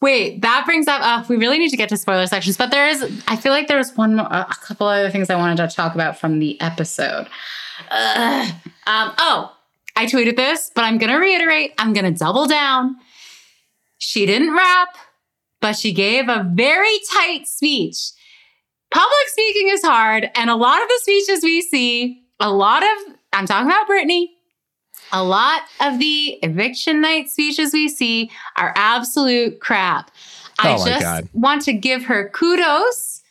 Wait, 0.00 0.42
that 0.42 0.64
brings 0.66 0.86
up. 0.86 1.00
Uh, 1.02 1.24
we 1.28 1.36
really 1.36 1.58
need 1.58 1.70
to 1.70 1.76
get 1.76 1.88
to 1.88 1.96
spoiler 1.96 2.26
sections, 2.26 2.56
but 2.56 2.70
there 2.70 2.86
is. 2.88 3.02
I 3.26 3.34
feel 3.36 3.50
like 3.50 3.66
there 3.66 3.78
was 3.78 3.96
one, 3.96 4.14
more, 4.16 4.26
a 4.30 4.46
couple 4.62 4.86
other 4.86 5.10
things 5.10 5.30
I 5.30 5.36
wanted 5.36 5.56
to 5.68 5.74
talk 5.74 5.94
about 5.94 6.18
from 6.18 6.38
the 6.38 6.60
episode. 6.60 7.26
Ugh. 7.90 8.54
Um, 8.86 9.12
oh, 9.18 9.56
I 9.96 10.04
tweeted 10.06 10.36
this, 10.36 10.70
but 10.74 10.84
I'm 10.84 10.98
gonna 10.98 11.18
reiterate. 11.18 11.72
I'm 11.78 11.92
gonna 11.94 12.12
double 12.12 12.46
down. 12.46 12.96
She 13.98 14.26
didn't 14.26 14.52
rap, 14.54 14.88
but 15.60 15.76
she 15.76 15.92
gave 15.92 16.28
a 16.28 16.48
very 16.54 16.98
tight 17.14 17.48
speech. 17.48 18.10
Public 18.96 19.28
speaking 19.28 19.68
is 19.68 19.82
hard, 19.82 20.30
and 20.34 20.48
a 20.48 20.56
lot 20.56 20.80
of 20.82 20.88
the 20.88 20.98
speeches 21.02 21.42
we 21.44 21.60
see, 21.60 22.22
a 22.40 22.50
lot 22.50 22.82
of. 22.82 23.14
I'm 23.32 23.46
talking 23.46 23.66
about 23.66 23.86
Britini. 23.88 24.28
A 25.12 25.22
lot 25.22 25.62
of 25.80 25.98
the 25.98 26.38
eviction 26.42 27.00
night 27.02 27.28
speeches 27.28 27.72
we 27.72 27.88
see 27.88 28.30
are 28.56 28.72
absolute 28.74 29.60
crap. 29.60 30.10
I 30.58 30.74
Oh 30.74 30.78
my 30.78 30.88
just 30.88 31.02
God. 31.02 31.28
want 31.34 31.62
to 31.62 31.72
give 31.74 32.04
her 32.06 32.30
kudos 32.30 33.22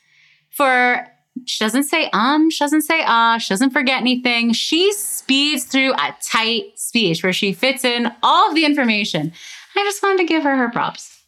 for 0.52 1.08
she 1.46 1.64
doesn't 1.64 1.84
say 1.84 2.10
um, 2.14 2.50
she 2.52 2.64
doesn't 2.64 2.84
say 2.84 3.02
ah, 3.06 3.38
she 3.40 3.50
doesn't 3.52 3.72
forget 3.72 4.00
anything. 4.00 4.54
She 4.54 4.94
speeds 4.94 5.64
through 5.66 5.94
a 5.94 6.16
tight 6.22 6.78
speech 6.80 7.24
where 7.24 7.34
she 7.34 7.52
fits 7.54 7.84
in 7.84 8.12
all 8.24 8.50
of 8.50 8.56
the 8.56 8.66
information. 8.66 9.34
I 9.76 9.84
just 9.84 10.02
wanted 10.04 10.20
to 10.20 10.26
give 10.26 10.44
her 10.44 10.56
her 10.56 10.70
props. 10.70 11.24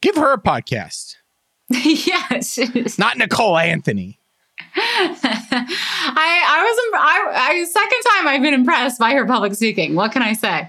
Give 0.00 0.14
her 0.14 0.32
a 0.32 0.40
podcast. 0.40 1.13
yes. 1.70 2.98
Not 2.98 3.16
Nicole 3.18 3.58
Anthony. 3.58 4.18
I 4.76 6.44
I 6.46 6.62
was 6.62 7.00
I, 7.00 7.50
I 7.52 7.64
second 7.64 8.02
time 8.12 8.28
I've 8.28 8.42
been 8.42 8.54
impressed 8.54 8.98
by 8.98 9.12
her 9.12 9.26
public 9.26 9.54
speaking. 9.54 9.94
What 9.94 10.12
can 10.12 10.22
I 10.22 10.32
say? 10.32 10.68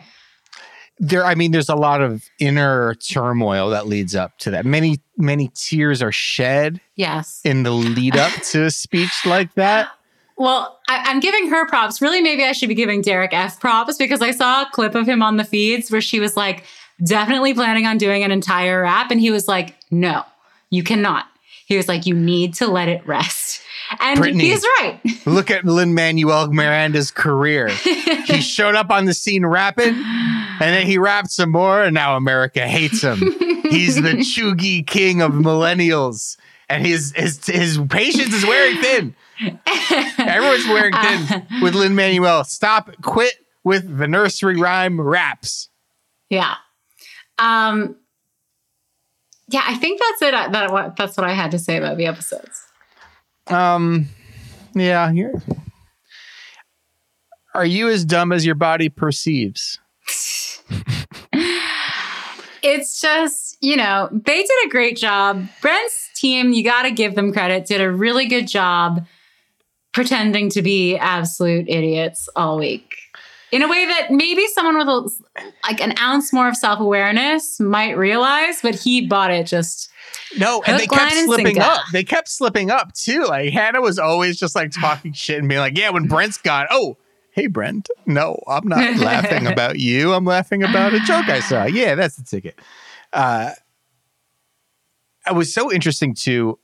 there 0.97 1.25
i 1.25 1.35
mean 1.35 1.51
there's 1.51 1.67
a 1.67 1.75
lot 1.75 1.99
of 1.99 2.23
inner 2.39 2.95
turmoil 2.95 3.69
that 3.69 3.85
leads 3.85 4.15
up 4.15 4.37
to 4.37 4.49
that 4.49 4.65
many 4.65 4.97
many 5.17 5.51
tears 5.53 6.01
are 6.01 6.11
shed 6.13 6.79
Yes. 6.95 7.41
in 7.43 7.63
the 7.63 7.71
lead 7.71 8.15
up 8.15 8.31
to 8.43 8.63
a 8.63 8.71
speech 8.71 9.11
like 9.25 9.53
that 9.55 9.89
Well, 10.37 10.79
I, 10.89 11.03
I'm 11.05 11.21
giving 11.21 11.49
her 11.49 11.65
props. 11.65 12.01
Really, 12.01 12.21
maybe 12.21 12.43
I 12.43 12.51
should 12.51 12.67
be 12.67 12.75
giving 12.75 13.01
Derek 13.01 13.33
F 13.33 13.57
props 13.57 13.95
because 13.97 14.21
I 14.21 14.31
saw 14.31 14.63
a 14.63 14.69
clip 14.69 14.93
of 14.93 15.07
him 15.07 15.21
on 15.23 15.37
the 15.37 15.45
feeds 15.45 15.89
where 15.89 16.01
she 16.01 16.19
was 16.19 16.35
like, 16.35 16.65
definitely 17.05 17.53
planning 17.53 17.85
on 17.85 17.97
doing 17.97 18.21
an 18.21 18.31
entire 18.31 18.81
rap. 18.81 19.11
And 19.11 19.19
he 19.21 19.31
was 19.31 19.47
like, 19.47 19.77
no, 19.91 20.23
you 20.69 20.83
cannot. 20.83 21.25
He 21.67 21.77
was 21.77 21.87
like, 21.87 22.05
you 22.05 22.13
need 22.15 22.53
to 22.55 22.67
let 22.67 22.87
it 22.89 23.05
rest. 23.07 23.61
And 23.99 24.19
Britini. 24.19 24.41
he's 24.41 24.63
right. 24.79 24.99
look 25.27 25.51
at 25.51 25.63
lin 25.63 25.93
manuel 25.93 26.51
miranda's 26.51 27.11
career 27.11 27.67
he 27.67 28.41
showed 28.41 28.73
up 28.73 28.89
on 28.89 29.05
the 29.05 29.13
scene 29.13 29.45
rapping 29.45 29.93
and 29.93 30.59
then 30.59 30.87
he 30.87 30.97
rapped 30.97 31.29
some 31.29 31.51
more 31.51 31.83
and 31.83 31.93
now 31.93 32.15
america 32.17 32.67
hates 32.67 33.01
him 33.03 33.17
he's 33.69 33.95
the 34.01 34.13
cheugy 34.23 34.85
king 34.85 35.21
of 35.21 35.33
millennials 35.33 36.35
and 36.67 36.83
his 36.83 37.13
his 37.15 37.45
his 37.45 37.77
patience 37.89 38.33
is 38.33 38.43
wearing 38.43 38.77
thin 38.81 39.15
everyone's 40.17 40.65
wearing 40.67 40.93
thin 40.93 41.45
with 41.61 41.75
lin 41.75 41.93
manuel 41.93 42.43
stop 42.43 42.89
quit 43.03 43.35
with 43.63 43.99
the 43.99 44.07
nursery 44.07 44.57
rhyme 44.59 44.99
raps 44.99 45.69
Yeah. 46.31 46.55
Um, 47.37 47.97
yeah, 49.47 49.63
I 49.65 49.75
think 49.75 49.99
that's 49.99 50.21
it. 50.21 50.33
I- 50.33 50.47
That 50.49 50.71
what 50.71 50.95
that's 50.95 51.15
what 51.17 51.25
I 51.27 51.33
had 51.33 51.51
to 51.51 51.59
say 51.59 51.77
about 51.77 51.97
the 51.97 52.05
episodes. 52.07 52.61
um 53.47 54.07
yeah 54.73 55.11
you're 55.11 55.33
are 57.53 57.65
you 57.65 57.87
as 57.89 58.03
dumb 58.03 58.31
as 58.31 58.45
your 58.45 58.55
body 58.55 58.89
perceives 58.89 59.79
It's 62.67 62.99
just, 62.99 63.57
you 63.61 63.75
know, 63.75 64.09
they 64.11 64.37
did 64.41 64.65
a 64.65 64.69
great 64.69 64.97
job. 64.97 65.45
Brent's 65.61 66.09
team, 66.15 66.51
you 66.51 66.63
got 66.63 66.81
to 66.83 66.91
give 66.91 67.13
them 67.13 67.31
credit, 67.31 67.67
did 67.67 67.79
a 67.79 67.91
really 67.91 68.25
good 68.25 68.47
job 68.47 69.05
pretending 69.93 70.49
to 70.49 70.63
be 70.63 70.97
absolute 70.97 71.69
idiots 71.69 72.27
all 72.35 72.57
week. 72.57 72.95
In 73.51 73.61
a 73.61 73.67
way 73.67 73.85
that 73.85 74.11
maybe 74.11 74.45
someone 74.47 74.77
with 74.77 74.87
a, 74.87 75.43
like 75.63 75.79
an 75.79 75.93
ounce 75.99 76.33
more 76.33 76.47
of 76.49 76.57
self 76.57 76.79
awareness 76.79 77.59
might 77.59 77.97
realize, 77.97 78.61
but 78.61 78.75
he 78.75 79.05
bought 79.05 79.31
it 79.31 79.45
just 79.47 79.89
No, 80.37 80.63
and 80.65 80.79
they 80.79 80.87
kept 80.87 81.13
and 81.13 81.25
slipping 81.25 81.45
sinker. 81.55 81.61
up. 81.61 81.83
They 81.93 82.03
kept 82.03 82.27
slipping 82.27 82.71
up 82.71 82.93
too. 82.93 83.23
Like 83.25 83.53
Hannah 83.53 83.81
was 83.81 83.99
always 83.99 84.37
just 84.39 84.55
like 84.55 84.71
talking 84.71 85.13
shit 85.13 85.39
and 85.39 85.47
being 85.47 85.59
like, 85.61 85.77
"Yeah, 85.77 85.91
when 85.91 86.07
Brent's 86.07 86.37
gone, 86.39 86.65
oh, 86.71 86.97
hey 87.31 87.47
Brent, 87.47 87.89
no, 88.05 88.39
I'm 88.47 88.67
not 88.67 88.95
laughing 88.97 89.45
about 89.47 89.77
you. 89.79 90.13
I'm 90.13 90.25
laughing 90.25 90.63
about 90.63 90.93
a 90.93 90.99
joke 91.01 91.29
I 91.29 91.39
saw. 91.39 91.65
Yeah, 91.65 91.95
that's 91.95 92.15
the 92.15 92.23
ticket." 92.23 92.59
Uh, 93.13 93.51
it 95.27 95.35
was 95.35 95.53
so 95.53 95.71
interesting 95.71 96.13
to 96.15 96.59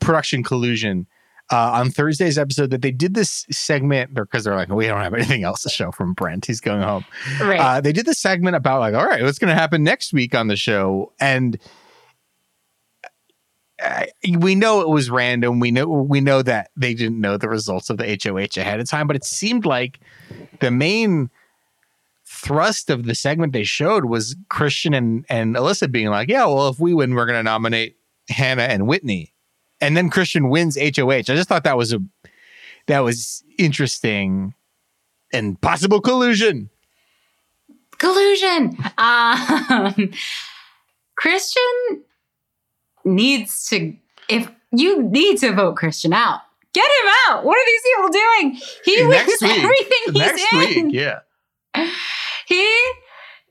production 0.00 0.42
collusion 0.42 1.06
uh, 1.52 1.72
on 1.72 1.90
Thursday's 1.90 2.38
episode 2.38 2.70
that 2.70 2.82
they 2.82 2.90
did 2.90 3.14
this 3.14 3.46
segment 3.50 4.14
because 4.14 4.44
they're 4.44 4.56
like, 4.56 4.68
we 4.68 4.86
don't 4.86 5.00
have 5.00 5.14
anything 5.14 5.44
else 5.44 5.62
to 5.62 5.68
show 5.68 5.90
from 5.90 6.14
Brent. 6.14 6.46
He's 6.46 6.60
going 6.60 6.82
home. 6.82 7.04
right. 7.40 7.60
Uh, 7.60 7.80
they 7.80 7.92
did 7.92 8.06
this 8.06 8.18
segment 8.18 8.56
about 8.56 8.80
like, 8.80 8.94
all 8.94 9.06
right, 9.06 9.22
what's 9.22 9.38
going 9.38 9.54
to 9.54 9.60
happen 9.60 9.82
next 9.82 10.12
week 10.12 10.34
on 10.34 10.48
the 10.48 10.56
show, 10.56 11.12
and 11.20 11.58
uh, 13.82 14.06
we 14.38 14.54
know 14.54 14.80
it 14.80 14.88
was 14.88 15.10
random. 15.10 15.60
We 15.60 15.70
know 15.70 15.86
we 15.86 16.20
know 16.20 16.42
that 16.42 16.70
they 16.76 16.94
didn't 16.94 17.20
know 17.20 17.36
the 17.36 17.48
results 17.48 17.90
of 17.90 17.98
the 17.98 18.06
HOH 18.06 18.60
ahead 18.60 18.80
of 18.80 18.88
time, 18.88 19.06
but 19.06 19.16
it 19.16 19.24
seemed 19.24 19.66
like 19.66 20.00
the 20.60 20.70
main 20.70 21.30
thrust 22.24 22.88
of 22.88 23.04
the 23.04 23.14
segment 23.14 23.52
they 23.52 23.64
showed 23.64 24.06
was 24.06 24.36
Christian 24.48 24.94
and 24.94 25.26
and 25.28 25.56
Alyssa 25.56 25.90
being 25.90 26.08
like, 26.08 26.28
yeah, 26.28 26.46
well, 26.46 26.68
if 26.68 26.78
we 26.78 26.94
win, 26.94 27.14
we're 27.14 27.26
going 27.26 27.38
to 27.38 27.42
nominate 27.42 27.96
Hannah 28.28 28.62
and 28.62 28.86
Whitney, 28.86 29.33
and 29.80 29.96
then 29.96 30.10
Christian 30.10 30.48
wins 30.48 30.76
HOH. 30.76 31.10
I 31.10 31.22
just 31.22 31.48
thought 31.48 31.64
that 31.64 31.76
was 31.76 31.92
a 31.92 32.00
that 32.86 33.00
was 33.00 33.42
interesting 33.58 34.54
and 35.32 35.60
possible 35.60 36.00
collusion. 36.00 36.70
collusion. 37.98 38.76
Um, 38.98 40.10
Christian 41.16 42.02
needs 43.04 43.66
to, 43.68 43.94
if 44.28 44.50
you 44.72 45.02
need 45.02 45.38
to 45.38 45.52
vote 45.52 45.76
Christian 45.76 46.12
out, 46.12 46.40
get 46.72 46.84
him 46.84 47.12
out. 47.28 47.44
What 47.44 47.56
are 47.56 47.66
these 47.66 47.82
people 47.94 48.08
doing? 48.10 48.60
He 48.84 49.06
wins 49.06 49.42
everything 49.42 49.98
he's 50.06 50.14
Next 50.14 50.52
in. 50.52 50.86
week, 50.86 50.94
yeah. 50.94 51.20
He 52.46 52.92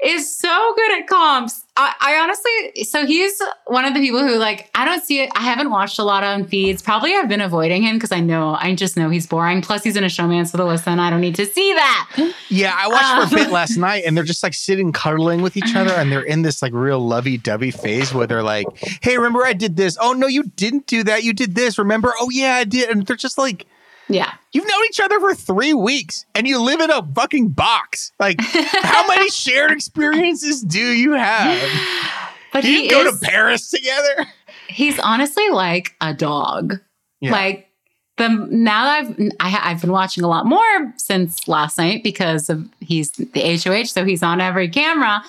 is 0.04 0.38
so 0.38 0.74
good 0.76 1.00
at 1.00 1.08
comps. 1.08 1.66
I, 1.76 1.94
I 2.00 2.16
honestly, 2.20 2.84
so 2.84 3.06
he's 3.06 3.42
one 3.66 3.84
of 3.84 3.96
the 3.96 4.00
people 4.00 4.20
who 4.20 4.38
like 4.38 4.70
I 4.76 4.86
don't 4.86 5.04
see 5.04 5.22
it. 5.22 5.32
I 5.36 5.42
haven't 5.42 5.72
watched 5.72 5.98
a 5.98 6.04
lot 6.04 6.24
on 6.24 6.46
feeds. 6.46 6.84
Probably 6.84 7.16
I've 7.16 7.28
been 7.28 7.42
avoiding 7.42 7.82
him 7.82 7.96
because 7.96 8.12
I 8.12 8.20
know 8.20 8.56
I 8.60 8.76
just 8.76 8.96
know 8.96 9.10
he's 9.10 9.26
boring. 9.26 9.62
Plus 9.64 9.84
he's 9.84 9.96
in 9.96 10.04
a 10.04 10.08
showmance 10.08 10.52
with 10.52 10.62
Alyssa, 10.62 10.88
and 10.88 11.02
I 11.02 11.10
don't 11.10 11.22
need 11.22 11.36
to 11.36 11.46
see 11.48 11.74
that. 11.74 12.34
Yeah, 12.50 12.76
I 12.78 12.88
watched 12.88 13.30
for 13.30 13.36
a 13.36 13.42
Um, 13.42 13.46
bit 13.46 13.52
last 13.60 13.78
night, 13.78 14.04
and 14.06 14.16
they're 14.16 14.24
just 14.24 14.44
like 14.44 14.54
sitting 14.54 14.92
cuddling 14.92 15.42
with 15.42 15.58
each 15.58 15.76
other, 15.76 15.94
and 15.94 16.12
they're 16.12 16.22
in 16.22 16.44
this 16.44 16.62
like 16.62 16.74
real 16.74 17.00
lovey-dovey 17.00 17.72
phase 17.72 18.14
where 18.14 18.28
they're 18.28 18.44
like, 18.44 18.68
"Hey, 19.02 19.18
remember 19.18 19.44
I 19.44 19.54
did 19.54 19.76
this? 19.76 19.98
Oh 20.00 20.14
no, 20.14 20.28
you 20.28 20.44
didn't 20.44 20.86
do 20.86 21.04
that. 21.06 21.24
You 21.24 21.34
did 21.34 21.56
this. 21.56 21.80
Remember? 21.80 22.14
Oh 22.20 22.30
yeah, 22.30 22.54
I 22.56 22.66
did." 22.66 22.90
And 22.90 23.08
they're 23.08 23.16
just 23.16 23.40
like, 23.40 23.66
Yeah. 24.14 24.34
"You've 24.52 24.68
known 24.68 24.86
each 24.88 25.00
other 25.00 25.20
for 25.20 25.34
three 25.34 25.74
weeks, 25.74 26.26
and 26.36 26.48
you 26.48 26.62
live 26.62 26.80
in 26.80 26.92
a 26.92 27.02
fucking 27.02 27.50
box. 27.50 28.12
Like, 28.20 28.40
how 28.42 29.08
many 29.14 29.30
shared 29.30 29.72
experiences 29.72 30.62
do 30.62 30.80
you 30.80 31.14
have? 31.14 31.60
But 32.54 32.62
Do 32.62 32.68
he 32.68 32.84
you 32.84 32.90
go 32.92 33.02
is, 33.02 33.20
to 33.20 33.26
Paris 33.26 33.72
together?" 33.72 34.28
he's 34.68 35.00
honestly 35.00 35.50
like 35.50 35.96
a 36.02 36.14
dog. 36.14 36.80
Yeah. 37.22 37.32
Like 37.32 37.70
the 38.18 38.30
now 38.30 38.86
that 38.86 39.06
I've 39.06 39.32
I, 39.40 39.72
I've 39.72 39.82
been 39.82 39.92
watching 39.92 40.24
a 40.24 40.28
lot 40.28 40.46
more 40.46 40.94
since 40.98 41.48
last 41.48 41.78
night 41.78 42.04
because 42.04 42.50
of 42.50 42.68
he's 42.80 43.12
the 43.12 43.60
HOH, 43.64 43.86
so 43.86 44.06
he's 44.06 44.24
on 44.24 44.42
every 44.42 44.70
camera. 44.70 45.24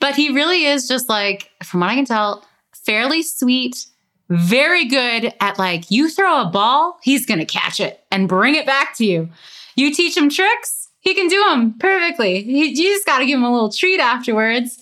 But 0.00 0.16
he 0.16 0.30
really 0.30 0.64
is 0.64 0.88
just 0.88 1.08
like, 1.08 1.48
from 1.62 1.80
what 1.80 1.90
I 1.90 1.94
can 1.94 2.04
tell, 2.04 2.44
fairly 2.74 3.22
sweet, 3.22 3.86
very 4.36 4.86
good 4.86 5.32
at 5.40 5.58
like 5.58 5.90
you 5.90 6.08
throw 6.08 6.42
a 6.42 6.50
ball, 6.50 6.98
he's 7.02 7.26
gonna 7.26 7.46
catch 7.46 7.80
it 7.80 8.04
and 8.10 8.28
bring 8.28 8.54
it 8.54 8.66
back 8.66 8.96
to 8.96 9.04
you. 9.04 9.28
You 9.76 9.94
teach 9.94 10.16
him 10.16 10.28
tricks, 10.28 10.82
he 11.02 11.14
can 11.14 11.26
do 11.28 11.42
them 11.48 11.74
perfectly. 11.78 12.42
He, 12.42 12.68
you 12.68 12.94
just 12.94 13.04
got 13.04 13.18
to 13.18 13.26
give 13.26 13.36
him 13.36 13.44
a 13.44 13.52
little 13.52 13.72
treat 13.72 14.00
afterwards. 14.00 14.78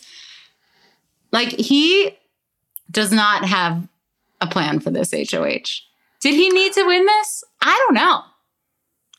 Like 1.32 1.48
he 1.48 2.16
does 2.90 3.10
not 3.10 3.44
have 3.44 3.88
a 4.40 4.46
plan 4.46 4.80
for 4.80 4.90
this 4.90 5.12
HOH. 5.12 5.80
Did 6.20 6.34
he 6.34 6.50
need 6.50 6.72
to 6.74 6.84
win 6.84 7.06
this? 7.06 7.42
I 7.62 7.84
don't 7.86 7.94
know. 7.94 8.22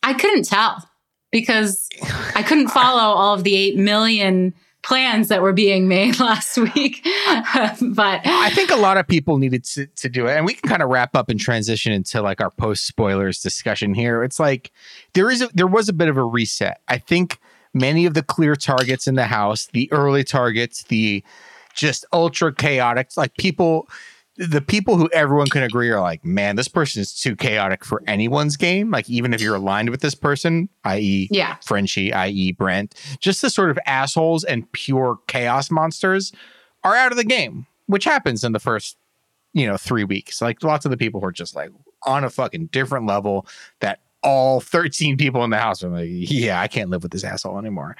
I 0.04 0.13
couldn't 0.13 0.46
tell 0.46 0.88
because 1.32 1.89
I 2.36 2.44
couldn't 2.44 2.67
follow 2.67 3.15
all 3.15 3.34
of 3.34 3.44
the 3.44 3.56
8 3.56 3.78
million 3.78 4.54
plans 4.84 5.28
that 5.28 5.41
were 5.41 5.54
being 5.54 5.88
made 5.88 6.20
last 6.20 6.58
week. 6.58 7.02
but 7.06 8.22
I 8.26 8.50
think 8.54 8.72
a 8.72 8.76
lot 8.76 8.98
of 8.98 9.08
people 9.08 9.38
needed 9.38 9.63
to, 9.65 9.88
to 9.88 10.10
do 10.10 10.28
it. 10.28 10.38
And 10.38 10.46
we 10.46 10.54
can 10.54 10.70
kind 10.70 10.82
of 10.82 10.89
wrap 10.89 11.15
up 11.15 11.30
and 11.30 11.39
transition 11.39 11.91
into 11.91 12.22
like 12.22 12.41
our 12.41 12.52
post 12.52 12.86
spoilers 12.86 13.39
discussion 13.39 13.94
here. 13.94 14.24
It's 14.24 14.39
like 14.39 14.72
there 15.13 15.30
is 15.30 15.41
a, 15.41 15.50
there 15.54 15.67
was 15.67 15.89
a 15.89 15.94
bit 15.94 16.10
of 16.10 16.17
a 16.17 16.24
reset. 16.24 16.82
I 16.88 16.98
think 16.98 17.39
many 17.74 18.06
of 18.06 18.13
the 18.13 18.24
clear 18.24 18.56
targets 18.56 19.08
in 19.08 19.15
the 19.15 19.26
house, 19.26 19.67
the 19.67 19.91
early 19.91 20.24
targets, 20.24 20.84
the 20.84 21.24
just 21.74 22.06
ultra 22.12 22.54
chaotic, 22.54 23.10
like 23.15 23.36
people 23.38 23.88
the 24.50 24.62
people 24.62 24.98
who 24.98 25.08
everyone 25.14 25.48
can 25.48 25.62
agree 25.62 25.90
are 25.92 26.00
like, 26.02 26.26
man, 26.26 26.56
this 26.56 26.68
person 26.68 27.00
is 27.02 27.14
too 27.14 27.36
chaotic 27.36 27.86
for 27.86 28.02
anyone's 28.08 28.58
game. 28.58 28.90
Like, 28.90 29.08
even 29.10 29.34
if 29.36 29.42
you're 29.42 29.56
aligned 29.56 29.92
with 29.92 30.02
this 30.02 30.16
person, 30.16 30.68
i.e., 30.84 31.28
yeah, 31.30 31.58
Frenchie, 31.64 32.12
i.e., 32.12 32.52
Brent, 32.52 32.96
just 33.20 33.42
the 33.44 33.50
sort 33.52 33.70
of 33.70 33.78
assholes 33.86 34.44
and 34.44 34.70
pure 34.72 35.20
chaos 35.28 35.70
monsters 35.70 36.32
are 36.84 36.96
out 36.96 37.12
of 37.12 37.18
the 37.18 37.24
game, 37.24 37.68
which 37.86 38.04
happens 38.04 38.44
in 38.44 38.52
the 38.52 38.60
first, 38.60 38.98
you 39.54 39.68
know, 39.68 39.78
three 39.78 40.04
weeks. 40.04 40.42
Like, 40.42 40.64
lots 40.64 40.86
of 40.86 40.92
the 40.92 40.98
people 40.98 41.22
who 41.22 41.28
are 41.28 41.32
just 41.32 41.56
like 41.56 41.70
on 42.08 42.24
a 42.24 42.30
fucking 42.32 42.68
different 42.68 43.06
level 43.06 43.46
that 43.80 44.00
all 44.24 44.60
13 44.60 45.18
people 45.18 45.44
in 45.44 45.52
the 45.52 45.58
house 45.60 45.84
are 45.84 45.90
like, 45.90 46.10
yeah, 46.10 46.60
I 46.60 46.68
can't 46.68 46.90
live 46.90 47.04
with 47.04 47.12
this 47.12 47.24
asshole 47.24 47.60
anymore. 47.60 47.96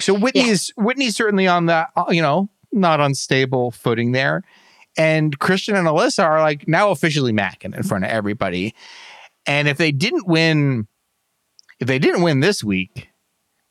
So 0.00 0.12
Whitney 0.12 0.42
Yeah. 0.46 0.52
is 0.52 0.72
Whitney's 0.76 1.14
certainly 1.16 1.46
on 1.46 1.66
that, 1.66 1.90
uh, 1.96 2.06
you 2.08 2.22
know, 2.22 2.48
not 2.72 2.98
unstable 3.00 3.70
footing 3.70 4.10
there. 4.12 4.42
And 4.96 5.38
Christian 5.38 5.74
and 5.74 5.86
Alyssa 5.86 6.24
are 6.24 6.40
like 6.40 6.68
now 6.68 6.90
officially 6.90 7.32
macking 7.32 7.74
in 7.76 7.82
front 7.82 8.04
of 8.04 8.10
everybody. 8.10 8.74
And 9.46 9.68
if 9.68 9.78
they 9.78 9.90
didn't 9.92 10.26
win, 10.26 10.86
if 11.80 11.88
they 11.88 11.98
didn't 11.98 12.22
win 12.22 12.40
this 12.40 12.62
week, 12.62 13.08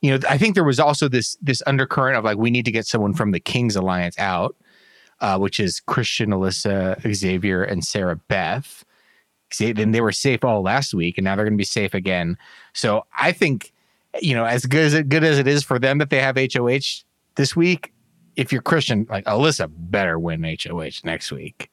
you 0.01 0.11
know, 0.11 0.27
I 0.27 0.37
think 0.37 0.55
there 0.55 0.63
was 0.63 0.79
also 0.79 1.07
this 1.07 1.37
this 1.41 1.61
undercurrent 1.67 2.17
of 2.17 2.23
like 2.23 2.37
we 2.37 2.51
need 2.51 2.65
to 2.65 2.71
get 2.71 2.87
someone 2.87 3.13
from 3.13 3.31
the 3.31 3.39
Kings 3.39 3.75
Alliance 3.75 4.17
out, 4.17 4.55
uh, 5.19 5.37
which 5.37 5.59
is 5.59 5.79
Christian, 5.79 6.31
Alyssa, 6.31 6.99
Xavier, 7.13 7.63
and 7.63 7.83
Sarah 7.83 8.15
Beth. 8.15 8.83
Then 9.59 9.91
they 9.91 10.01
were 10.01 10.13
safe 10.13 10.43
all 10.43 10.61
last 10.61 10.93
week, 10.93 11.17
and 11.17 11.25
now 11.25 11.35
they're 11.35 11.45
going 11.45 11.53
to 11.53 11.57
be 11.57 11.65
safe 11.65 11.93
again. 11.93 12.37
So 12.73 13.05
I 13.17 13.33
think, 13.33 13.73
you 14.21 14.33
know, 14.33 14.45
as 14.45 14.65
good 14.65 14.85
as 14.85 14.93
it 14.93 15.09
good 15.09 15.23
as 15.23 15.37
it 15.37 15.47
is 15.47 15.63
for 15.63 15.77
them 15.77 15.99
that 15.99 16.09
they 16.09 16.21
have 16.21 16.37
HOH, 16.37 17.03
this 17.35 17.55
week, 17.55 17.90
if 18.35 18.51
you're 18.51 18.61
Christian, 18.61 19.05
like 19.09 19.25
Alyssa 19.25 19.69
better 19.71 20.17
win 20.19 20.43
HOH 20.43 21.01
next 21.03 21.31
week 21.31 21.69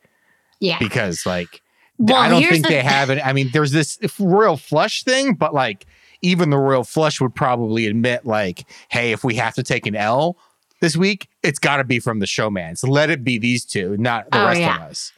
Yeah. 0.60 0.78
because 0.78 1.24
like 1.26 1.62
Well, 1.98 2.16
I 2.16 2.28
don't 2.28 2.42
think 2.42 2.64
the- 2.64 2.70
they 2.74 2.82
have 2.82 3.10
it. 3.10 3.20
I 3.24 3.32
mean, 3.32 3.50
there's 3.52 3.72
this 3.72 3.98
royal 4.18 4.56
flush 4.56 5.02
thing, 5.04 5.34
but 5.34 5.52
like 5.54 5.86
even 6.22 6.50
the 6.50 6.58
royal 6.58 6.84
flush 6.84 7.20
would 7.20 7.34
probably 7.34 7.86
admit 7.86 8.26
like, 8.26 8.64
hey, 8.88 9.12
if 9.12 9.22
we 9.24 9.34
have 9.36 9.54
to 9.54 9.62
take 9.62 9.86
an 9.86 9.94
L 9.96 10.36
this 10.80 10.96
week, 10.96 11.28
it's 11.42 11.58
got 11.58 11.76
to 11.78 11.84
be 11.84 11.98
from 12.00 12.18
the 12.20 12.26
showman. 12.26 12.76
So 12.76 12.88
Let 12.88 13.10
it 13.10 13.22
be 13.24 13.38
these 13.38 13.64
two, 13.64 13.96
not 13.96 14.30
the 14.30 14.40
Oh, 14.42 14.46
rest 14.46 14.60
yeah. 14.60 14.76
of 14.76 14.82
us. 14.90 15.12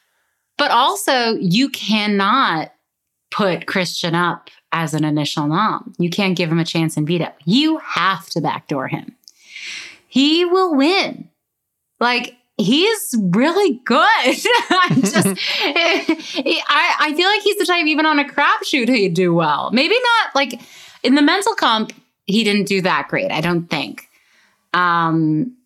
But 0.58 0.70
also, 0.70 1.36
you 1.40 1.70
cannot 1.70 2.72
put 3.30 3.66
Christian 3.66 4.14
up 4.14 4.50
as 4.72 4.92
an 4.92 5.04
initial 5.04 5.46
nom. 5.46 5.92
You 5.98 6.10
can't 6.10 6.36
give 6.36 6.50
him 6.50 6.58
a 6.58 6.64
chance 6.64 6.96
in 6.96 7.06
veto. 7.06 7.32
You 7.44 7.78
have 7.78 8.26
to 8.30 8.40
backdoor 8.40 8.88
him. 8.88 9.16
He 10.10 10.44
will 10.44 10.76
win. 10.76 11.28
Like, 12.00 12.36
he's 12.58 13.14
really 13.18 13.80
good. 13.84 13.98
I'm 14.70 15.00
just, 15.00 15.26
I, 15.62 16.94
I 16.98 17.14
feel 17.14 17.28
like 17.28 17.42
he's 17.42 17.56
the 17.56 17.64
type, 17.64 17.86
even 17.86 18.04
on 18.04 18.18
a 18.18 18.24
crapshoot, 18.24 18.88
he'd 18.88 19.14
do 19.14 19.32
well. 19.32 19.70
Maybe 19.72 19.94
not 19.94 20.34
like 20.34 20.60
in 21.02 21.14
the 21.14 21.22
mental 21.22 21.54
comp, 21.54 21.92
he 22.26 22.44
didn't 22.44 22.66
do 22.66 22.82
that 22.82 23.08
great, 23.08 23.30
I 23.30 23.40
don't 23.40 23.70
think. 23.70 24.08
Um, 24.74 25.56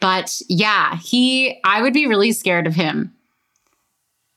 but 0.00 0.40
yeah, 0.48 0.96
he, 0.96 1.60
I 1.62 1.82
would 1.82 1.92
be 1.92 2.06
really 2.06 2.32
scared 2.32 2.66
of 2.66 2.74
him. 2.74 3.14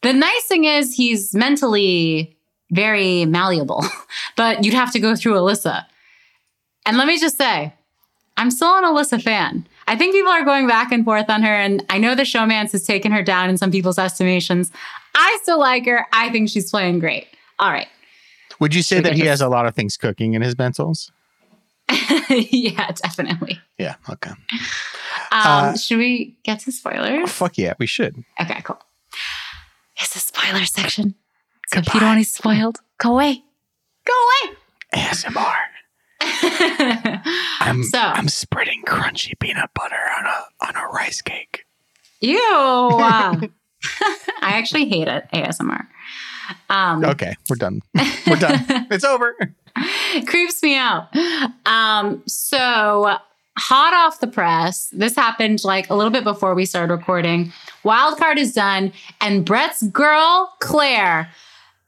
The 0.02 0.14
nice 0.14 0.44
thing 0.46 0.66
is 0.66 0.94
he's 0.94 1.34
mentally 1.34 2.36
very 2.72 3.26
malleable, 3.26 3.86
but 4.36 4.66
you'd 4.66 4.74
have 4.74 4.92
to 4.92 5.00
go 5.00 5.16
through 5.16 5.36
Alyssa. 5.36 5.86
And 6.86 6.98
let 6.98 7.08
me 7.08 7.18
just 7.18 7.38
say, 7.38 7.74
I'm 8.38 8.50
still 8.52 8.76
an 8.76 8.84
Alyssa 8.84 9.22
fan. 9.22 9.68
I 9.88 9.96
think 9.96 10.14
people 10.14 10.32
are 10.32 10.44
going 10.44 10.68
back 10.68 10.92
and 10.92 11.06
forth 11.06 11.30
on 11.30 11.44
her, 11.44 11.54
and 11.54 11.84
I 11.90 11.98
know 11.98 12.16
the 12.16 12.24
showmance 12.24 12.72
has 12.72 12.84
taken 12.84 13.12
her 13.12 13.22
down 13.24 13.50
in 13.50 13.58
some 13.58 13.70
people's 13.72 14.00
estimations. 14.00 14.72
I 15.16 15.38
still 15.44 15.60
like 15.60 15.86
her. 15.86 16.08
I 16.14 16.30
think 16.32 16.50
she's 16.50 16.72
playing 16.72 17.00
great. 17.00 17.28
All 17.60 17.70
right. 17.72 17.88
Would 18.60 18.74
you 18.74 18.82
say 18.82 18.98
Should 18.98 19.06
that 19.06 19.14
he 19.14 19.22
this- 19.22 19.30
has 19.30 19.42
a 19.42 19.50
lot 19.50 19.66
of 19.68 19.76
things 19.76 19.98
cooking 19.98 20.34
in 20.34 20.42
his 20.42 20.56
mentals? 20.56 21.12
yeah, 22.30 22.92
definitely. 22.92 23.60
Yeah. 23.78 23.96
Okay. 24.10 24.32
Um, 24.32 24.38
Uh, 25.32 25.78
should 25.78 25.98
we 25.98 26.38
get 26.44 26.60
to 26.62 26.72
spoilers? 26.72 27.30
Fuck 27.32 27.58
yeah, 27.58 27.74
we 27.78 27.86
should. 27.88 28.24
Okay, 28.40 28.62
cool. 28.64 28.80
It's 30.00 30.14
the 30.14 30.20
spoiler 30.20 30.66
section. 30.66 31.16
So 31.68 31.80
if 31.80 31.94
you 31.94 32.00
don't 32.00 32.10
want 32.10 32.18
to 32.18 32.22
be 32.22 32.24
spoiled, 32.24 32.78
go 33.00 33.12
away. 33.14 33.44
Go 34.06 34.14
away. 34.48 34.56
ASMR. 34.96 35.56
I'm 37.60 37.84
so, 37.84 38.00
I'm 38.00 38.28
spreading 38.28 38.84
crunchy 38.86 39.38
peanut 39.40 39.70
butter 39.74 39.96
on 39.96 40.26
a 40.26 40.68
on 40.68 40.76
a 40.76 40.88
rice 40.94 41.22
cake. 41.22 41.66
ew. 42.22 42.40
I 44.42 44.54
actually 44.54 44.86
hate 44.88 45.08
it, 45.08 45.26
ASMR. 45.34 45.88
Um, 46.70 47.04
Okay, 47.04 47.36
we're 47.50 47.56
done. 47.58 47.82
We're 48.28 48.36
done. 48.38 48.66
it's 48.92 49.04
over. 49.04 49.36
creeps 50.28 50.62
me 50.64 50.78
out. 50.78 51.08
Um, 51.66 52.24
so 52.28 53.18
hot 53.58 53.94
off 53.94 54.20
the 54.20 54.28
press, 54.28 54.88
this 54.94 55.16
happened 55.16 55.64
like 55.64 55.90
a 55.90 55.96
little 55.96 56.12
bit 56.12 56.24
before 56.24 56.56
we 56.56 56.66
started 56.66 56.94
recording. 56.94 57.52
Wildcard 57.84 58.38
is 58.38 58.54
done, 58.54 58.92
and 59.22 59.46
Brett's 59.46 59.84
girl, 59.84 60.54
Claire, 60.60 61.30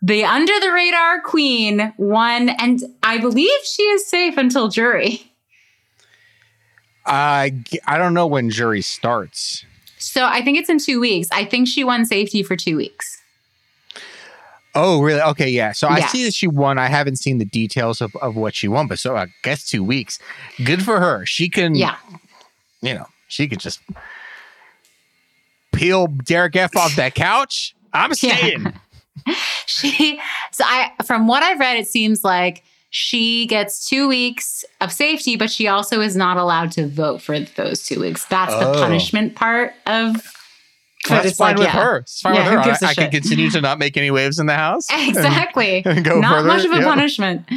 the 0.06 0.24
under 0.24 0.54
the 0.60 0.72
radar 0.72 1.20
queen, 1.22 1.92
won, 1.98 2.50
and 2.50 2.80
I 3.02 3.18
believe 3.18 3.60
she 3.64 3.82
is 3.82 4.08
safe 4.08 4.38
until 4.38 4.68
jury. 4.68 5.32
i 7.08 7.52
don't 7.88 8.14
know 8.14 8.28
when 8.28 8.50
jury 8.52 8.82
starts. 8.82 9.66
So 9.98 10.26
I 10.26 10.44
think 10.44 10.60
it's 10.60 10.70
in 10.70 10.78
two 10.78 11.00
weeks. 11.00 11.28
I 11.32 11.44
think 11.44 11.68
she 11.68 11.84
won 11.84 12.06
safety 12.06 12.44
for 12.44 12.56
two 12.56 12.78
weeks. 12.78 13.20
Oh, 14.76 15.02
really? 15.02 15.22
Okay, 15.22 15.50
yeah. 15.50 15.72
So 15.72 15.88
I 15.88 16.02
see 16.02 16.24
that 16.26 16.34
she 16.34 16.48
won. 16.48 16.78
I 16.78 16.88
haven't 16.88 17.16
seen 17.16 17.38
the 17.40 17.46
details 17.46 18.02
of, 18.02 18.16
of 18.18 18.36
what 18.36 18.54
she 18.54 18.68
won, 18.68 18.88
but 18.88 19.00
so 19.00 19.16
I 19.16 19.28
guess 19.42 19.66
two 19.66 19.84
weeks. 19.84 20.20
Good 20.64 20.84
for 20.84 21.00
her. 21.00 21.26
She 21.26 21.50
can, 21.50 21.74
Yeah. 21.76 21.96
you 22.82 22.94
know, 22.94 23.08
she 23.28 23.48
could 23.48 23.60
just 23.60 23.80
peel 25.72 26.08
Derek 26.08 26.56
F 26.58 26.76
off 26.76 26.96
that 26.98 27.16
couch. 27.16 27.76
I'm 27.94 28.12
Yeah. 28.22 28.72
staying. 29.26 29.38
she 29.66 30.20
so 30.52 30.64
i 30.68 30.92
from 31.06 31.28
what 31.28 31.44
i've 31.44 31.60
read 31.60 31.78
it 31.78 31.88
seems 31.88 32.24
like 32.24 32.64
she 32.90 33.46
gets 33.48 33.88
two 33.90 34.08
weeks 34.08 34.64
of 34.82 34.92
safety 34.92 35.36
but 35.36 35.50
she 35.52 35.68
also 35.68 36.00
is 36.02 36.16
not 36.16 36.38
allowed 36.38 36.72
to 36.72 36.88
vote 36.88 37.22
for 37.22 37.40
those 37.40 37.86
two 37.86 38.00
weeks 38.00 38.26
that's 38.26 38.54
the 38.54 38.70
Oh. 38.70 38.74
punishment 38.74 39.36
part 39.36 39.74
of 39.86 40.16
That's 41.10 41.28
it's 41.28 41.38
fine 41.38 41.56
like, 41.56 41.58
with 41.58 41.66
yeah. 41.68 41.84
her. 41.84 41.98
It's 41.98 42.22
fine 42.22 42.34
Yeah, 42.36 42.44
with 42.56 42.66
her. 42.66 42.72
I, 42.72 42.78
a 42.82 42.88
I, 42.88 42.90
I 42.90 42.94
can 42.96 43.12
continue 43.12 43.50
to 43.52 43.62
not 43.62 43.78
make 43.80 43.96
any 43.98 44.10
waves 44.12 44.40
in 44.40 44.46
the 44.48 44.56
house. 44.56 44.88
exactly 44.92 45.84
and 45.86 46.04
go 46.06 46.20
not 46.20 46.38
further. 46.38 46.48
much 46.48 46.66
of 46.66 46.72
a 46.72 46.78
Yeah. 46.78 46.84
punishment 46.84 47.50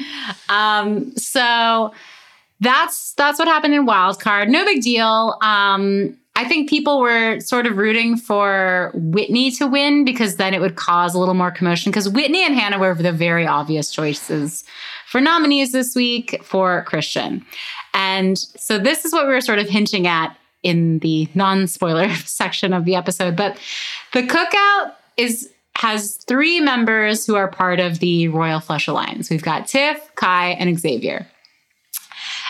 um 0.49 1.15
so 1.17 1.93
that's 2.61 3.13
that's 3.15 3.39
what 3.39 3.47
happened 3.49 3.75
in 3.75 3.87
Wildcard. 3.87 4.49
no 4.49 4.65
big 4.65 4.83
deal 4.83 5.37
um 5.41 6.17
I 6.39 6.45
think 6.45 6.71
people 6.71 7.01
were 7.01 7.41
sort 7.41 7.67
of 7.67 7.79
rooting 7.79 8.17
for 8.17 8.93
Whitney 8.95 9.51
to 9.51 9.67
win 9.67 10.05
because 10.05 10.37
then 10.37 10.55
it 10.55 10.61
would 10.61 10.77
cause 10.77 11.13
a 11.13 11.19
little 11.19 11.35
more 11.35 11.51
commotion. 11.51 11.91
Because 11.91 12.09
Whitney 12.09 12.47
and 12.47 12.55
Hannah 12.55 12.79
were 12.79 12.95
the 12.95 13.11
very 13.11 13.45
obvious 13.45 13.91
choices 13.91 14.63
for 15.09 15.21
nominees 15.21 15.73
this 15.73 15.97
week 15.97 16.41
for 16.45 16.85
Christian. 16.85 17.45
And 17.93 18.39
so 18.39 18.79
this 18.79 19.05
is 19.05 19.13
what 19.13 19.27
we 19.27 19.33
were 19.33 19.41
sort 19.41 19.59
of 19.59 19.69
hinting 19.69 20.07
at 20.07 20.37
in 20.63 21.01
the 21.01 21.29
non-spoiler 21.35 22.15
section 22.15 22.73
of 22.73 22.85
the 22.85 22.95
episode. 22.95 23.35
But 23.35 23.59
the 24.13 24.23
cookout 24.23 24.93
is 25.17 25.53
has 25.79 26.19
three 26.29 26.61
members 26.61 27.27
who 27.27 27.35
are 27.35 27.49
part 27.49 27.81
of 27.81 27.99
the 27.99 28.29
Royal 28.29 28.61
Flush 28.61 28.87
Alliance. 28.87 29.29
We've 29.29 29.43
got 29.43 29.67
Tiff, 29.67 30.15
Kai, 30.15 30.51
and 30.51 30.79
Xavier. 30.79 31.27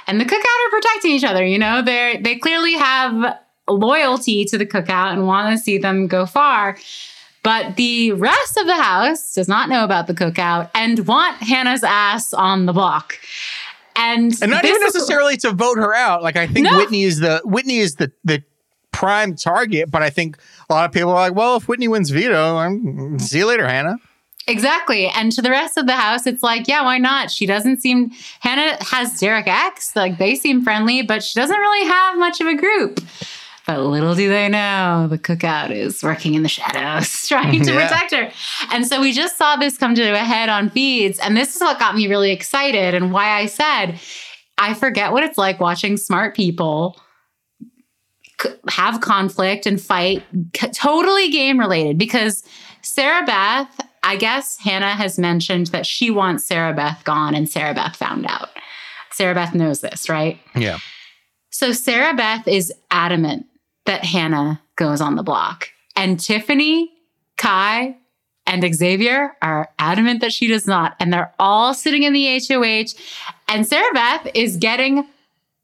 And 0.06 0.20
the 0.20 0.26
cookout 0.26 0.66
are 0.66 0.70
protecting 0.70 1.12
each 1.12 1.24
other, 1.24 1.46
you 1.46 1.58
know, 1.58 1.80
they 1.80 2.20
they 2.22 2.36
clearly 2.36 2.74
have 2.74 3.38
loyalty 3.68 4.44
to 4.46 4.58
the 4.58 4.66
cookout 4.66 5.12
and 5.12 5.26
want 5.26 5.56
to 5.56 5.62
see 5.62 5.78
them 5.78 6.06
go 6.06 6.26
far. 6.26 6.76
But 7.42 7.76
the 7.76 8.12
rest 8.12 8.56
of 8.56 8.66
the 8.66 8.76
house 8.76 9.34
does 9.34 9.48
not 9.48 9.68
know 9.68 9.84
about 9.84 10.06
the 10.06 10.14
cookout 10.14 10.70
and 10.74 11.06
want 11.06 11.36
Hannah's 11.42 11.84
ass 11.84 12.34
on 12.34 12.66
the 12.66 12.72
block. 12.72 13.18
And, 13.96 14.34
and 14.42 14.50
not 14.50 14.64
even 14.64 14.82
is- 14.82 14.94
necessarily 14.94 15.36
to 15.38 15.52
vote 15.52 15.78
her 15.78 15.94
out. 15.94 16.22
Like 16.22 16.36
I 16.36 16.46
think 16.46 16.64
No. 16.64 16.76
Whitney 16.76 17.02
is 17.04 17.20
the 17.20 17.40
Whitney 17.44 17.78
is 17.78 17.94
the 17.96 18.12
the 18.24 18.42
prime 18.92 19.36
target, 19.36 19.90
but 19.90 20.02
I 20.02 20.10
think 20.10 20.36
a 20.68 20.74
lot 20.74 20.84
of 20.84 20.92
people 20.92 21.10
are 21.10 21.14
like, 21.28 21.34
well, 21.34 21.56
if 21.56 21.68
Whitney 21.68 21.88
wins 21.88 22.10
veto, 22.10 22.56
I'm 22.56 23.18
see 23.18 23.38
you 23.38 23.46
later, 23.46 23.66
Hannah. 23.66 23.96
Exactly. 24.48 25.08
And 25.08 25.30
to 25.32 25.42
the 25.42 25.50
rest 25.50 25.76
of 25.76 25.86
the 25.86 25.92
house, 25.92 26.26
it's 26.26 26.42
like, 26.42 26.66
yeah, 26.68 26.82
why 26.82 26.96
not? 26.98 27.30
She 27.30 27.44
doesn't 27.44 27.82
seem, 27.82 28.12
Hannah 28.40 28.82
has 28.82 29.20
Derek 29.20 29.46
X. 29.46 29.94
Like 29.94 30.16
they 30.18 30.34
seem 30.34 30.62
friendly, 30.62 31.02
but 31.02 31.22
she 31.22 31.38
doesn't 31.38 31.56
really 31.58 31.86
have 31.88 32.18
much 32.18 32.40
of 32.40 32.46
a 32.46 32.54
group. 32.54 33.00
But 33.68 33.80
little 33.80 34.14
do 34.14 34.30
they 34.30 34.48
know, 34.48 35.08
the 35.10 35.18
cookout 35.18 35.70
is 35.70 36.02
working 36.02 36.32
in 36.32 36.42
the 36.42 36.48
shadows, 36.48 37.10
trying 37.28 37.62
to 37.62 37.72
Yeah. 37.74 37.86
protect 37.86 38.14
her. 38.14 38.32
And 38.74 38.86
so 38.86 38.98
we 39.02 39.12
just 39.12 39.36
saw 39.36 39.56
this 39.56 39.76
come 39.76 39.94
to 39.94 40.02
a 40.14 40.18
head 40.18 40.48
on 40.48 40.70
feeds. 40.70 41.18
And 41.18 41.36
this 41.36 41.54
is 41.54 41.60
what 41.60 41.78
got 41.78 41.94
me 41.94 42.06
really 42.08 42.30
excited 42.32 42.94
and 42.94 43.12
why 43.12 43.28
I 43.28 43.44
said, 43.44 44.00
I 44.56 44.72
forget 44.72 45.12
what 45.12 45.22
it's 45.22 45.36
like 45.36 45.60
watching 45.60 45.98
smart 45.98 46.34
people 46.34 46.98
have 48.70 49.02
conflict 49.02 49.66
and 49.66 49.78
fight, 49.78 50.22
totally 50.72 51.30
game 51.30 51.58
related. 51.60 51.98
Because 51.98 52.44
Sarah 52.80 53.26
Beth, 53.26 53.68
I 54.02 54.16
guess 54.16 54.56
Hannah 54.58 54.94
has 54.94 55.18
mentioned 55.18 55.66
that 55.68 55.84
she 55.84 56.10
wants 56.10 56.44
Sarah 56.46 56.72
Beth 56.72 57.02
gone, 57.04 57.34
and 57.34 57.46
Sarah 57.48 57.74
Beth 57.74 57.96
found 57.96 58.24
out. 58.30 58.48
Sarah 59.12 59.34
Beth 59.34 59.54
knows 59.54 59.80
this, 59.82 60.08
right? 60.08 60.38
Yeah. 60.56 60.78
So 61.50 61.72
Sarah 61.72 62.14
Beth 62.14 62.46
is 62.48 62.72
adamant 62.90 63.46
that 63.88 64.04
Hannah 64.04 64.60
goes 64.76 65.00
on 65.00 65.16
the 65.16 65.22
block. 65.24 65.70
And 65.96 66.20
Tiffany, 66.20 66.92
Kai, 67.36 67.96
and 68.46 68.74
Xavier 68.74 69.36
are 69.42 69.68
adamant 69.78 70.20
that 70.20 70.32
she 70.32 70.46
does 70.46 70.66
not. 70.66 70.94
And 71.00 71.12
they're 71.12 71.34
all 71.38 71.74
sitting 71.74 72.04
in 72.04 72.12
the 72.12 72.38
HOH. 72.48 72.94
And 73.48 73.66
Sarah 73.66 73.92
Beth 73.92 74.28
is 74.34 74.56
getting 74.56 75.06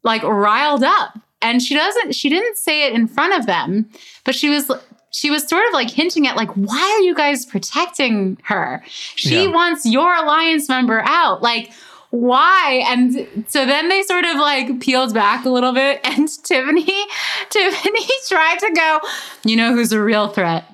like 0.02 0.22
riled 0.22 0.82
up. 0.82 1.18
And 1.40 1.62
she 1.62 1.74
doesn't, 1.74 2.14
she 2.14 2.28
didn't 2.28 2.56
say 2.56 2.86
it 2.86 2.94
in 2.94 3.06
front 3.06 3.34
of 3.38 3.46
them, 3.46 3.88
but 4.24 4.34
she 4.34 4.48
was 4.50 4.70
she 5.10 5.30
was 5.30 5.46
sort 5.48 5.64
of 5.68 5.72
like 5.72 5.88
hinting 5.90 6.26
at 6.26 6.34
like, 6.36 6.50
why 6.54 6.96
are 6.98 7.04
you 7.04 7.14
guys 7.14 7.46
protecting 7.46 8.36
her? 8.44 8.82
She 8.88 9.44
Yeah. 9.44 9.50
wants 9.50 9.86
your 9.86 10.12
alliance 10.12 10.68
member 10.68 11.02
out. 11.06 11.40
Like, 11.40 11.70
why? 12.14 12.84
And 12.86 13.44
so 13.48 13.66
then 13.66 13.88
they 13.88 14.02
sort 14.02 14.24
of 14.24 14.36
like 14.36 14.78
peeled 14.80 15.12
back 15.12 15.44
a 15.44 15.50
little 15.50 15.72
bit, 15.72 16.00
and 16.04 16.28
Tiffany, 16.44 17.06
Tiffany 17.50 18.06
tried 18.28 18.58
to 18.60 18.72
go, 18.74 19.00
you 19.44 19.56
know 19.56 19.74
who's 19.74 19.92
a 19.92 20.00
real 20.00 20.28
threat? 20.28 20.64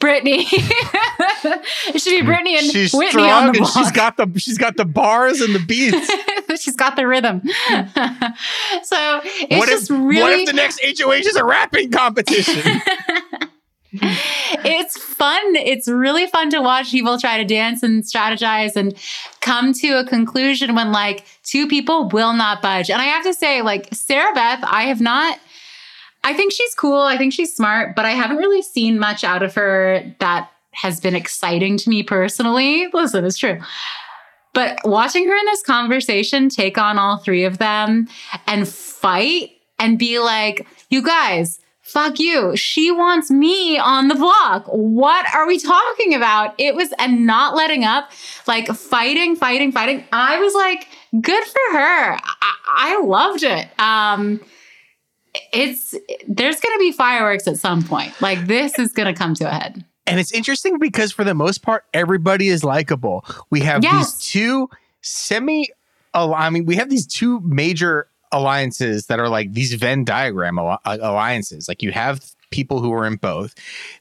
Britini. 0.00 0.44
it 0.52 2.00
should 2.00 2.10
be 2.10 2.22
Britini 2.22 2.56
and 2.56 2.70
she's 2.70 2.92
Whitney 2.92 3.10
strong 3.10 3.30
on 3.30 3.42
the 3.46 3.48
and 3.48 3.58
block. 3.58 3.72
she's 3.72 3.90
got 3.90 4.16
the 4.16 4.38
she's 4.38 4.56
got 4.56 4.76
the 4.76 4.84
bars 4.84 5.40
and 5.40 5.54
the 5.54 5.58
beats. 5.58 6.08
She's 6.62 6.76
got 6.76 6.94
the 6.94 7.06
rhythm. 7.06 7.42
so 7.44 9.20
it's 9.24 9.58
what 9.58 9.68
just 9.68 9.90
if 9.90 9.90
really 9.90 10.20
what 10.20 10.32
if 10.32 10.46
the 10.46 10.52
next 10.52 10.80
HOH 10.82 11.12
is 11.12 11.36
a 11.36 11.44
rapping 11.44 11.90
competition? 11.90 12.80
it's 13.92 15.02
fun. 15.02 15.56
It's 15.56 15.88
really 15.88 16.26
fun 16.26 16.50
to 16.50 16.60
watch 16.60 16.90
people 16.90 17.18
try 17.18 17.38
to 17.38 17.44
dance 17.44 17.82
and 17.82 18.02
strategize 18.02 18.76
and 18.76 18.94
come 19.40 19.72
to 19.74 19.98
a 19.98 20.04
conclusion 20.04 20.74
when 20.74 20.92
like 20.92 21.24
two 21.42 21.66
people 21.66 22.08
will 22.08 22.34
not 22.34 22.60
budge. 22.60 22.90
And 22.90 23.00
I 23.00 23.06
have 23.06 23.24
to 23.24 23.32
say, 23.32 23.62
like 23.62 23.88
Sarah 23.94 24.34
Beth, 24.34 24.60
I 24.62 24.84
have 24.84 25.00
not. 25.00 25.38
I 26.22 26.34
think 26.34 26.52
she's 26.52 26.74
cool. 26.74 27.00
I 27.00 27.16
think 27.16 27.32
she's 27.32 27.54
smart, 27.54 27.96
but 27.96 28.04
I 28.04 28.10
haven't 28.10 28.36
really 28.36 28.62
seen 28.62 28.98
much 28.98 29.24
out 29.24 29.42
of 29.42 29.54
her 29.54 30.02
that 30.18 30.50
has 30.72 31.00
been 31.00 31.14
exciting 31.14 31.78
to 31.78 31.88
me 31.88 32.02
personally. 32.02 32.88
Listen, 32.92 33.24
it's 33.24 33.38
true. 33.38 33.58
But 34.52 34.80
watching 34.84 35.26
her 35.26 35.34
in 35.34 35.44
this 35.46 35.62
conversation 35.62 36.48
take 36.48 36.76
on 36.76 36.98
all 36.98 37.18
three 37.18 37.44
of 37.44 37.58
them 37.58 38.08
and 38.46 38.68
fight 38.68 39.52
and 39.78 39.98
be 39.98 40.18
like, 40.18 40.66
you 40.90 41.02
guys, 41.02 41.60
fuck 41.88 42.18
you. 42.18 42.56
She 42.56 42.90
wants 42.90 43.30
me 43.30 43.78
on 43.78 44.08
the 44.08 44.14
block. 44.14 44.66
What 44.66 45.26
are 45.34 45.46
we 45.46 45.58
talking 45.58 46.14
about? 46.14 46.54
It 46.58 46.74
was, 46.74 46.92
and 46.98 47.26
not 47.26 47.54
letting 47.56 47.84
up, 47.84 48.10
like 48.46 48.66
fighting, 48.68 49.34
fighting, 49.36 49.72
fighting. 49.72 50.04
I 50.12 50.38
was 50.38 50.54
like, 50.54 50.86
good 51.20 51.44
for 51.44 51.78
her. 51.78 52.12
I, 52.20 52.54
I 52.66 53.00
loved 53.02 53.42
it. 53.42 53.68
Um, 53.80 54.40
it's, 55.52 55.94
there's 56.26 56.60
going 56.60 56.74
to 56.76 56.80
be 56.80 56.92
fireworks 56.92 57.46
at 57.46 57.56
some 57.56 57.82
point. 57.82 58.12
Like, 58.20 58.46
this 58.46 58.78
is 58.78 58.92
going 58.92 59.12
to 59.12 59.18
come 59.18 59.34
to 59.34 59.48
a 59.48 59.52
head. 59.52 59.84
And 60.06 60.18
it's 60.18 60.32
interesting 60.32 60.78
because 60.78 61.12
for 61.12 61.22
the 61.24 61.34
most 61.34 61.62
part, 61.62 61.84
everybody 61.92 62.48
is 62.48 62.64
likable. 62.64 63.24
We 63.50 63.60
have 63.60 63.82
Yes. 63.82 64.14
these 64.14 64.30
two 64.30 64.70
semi. 65.02 65.68
I 66.14 66.48
mean, 66.50 66.64
we 66.64 66.76
have 66.76 66.88
these 66.88 67.06
two 67.06 67.40
major 67.40 68.08
alliances 68.32 69.06
that 69.06 69.18
are 69.18 69.28
like 69.28 69.52
these 69.52 69.74
Venn 69.74 70.04
diagram 70.04 70.58
al- 70.58 70.80
uh, 70.84 70.98
alliances. 71.00 71.68
Like 71.68 71.82
you 71.82 71.92
have 71.92 72.24
people 72.50 72.80
who 72.80 72.92
are 72.92 73.06
in 73.06 73.16
both. 73.16 73.54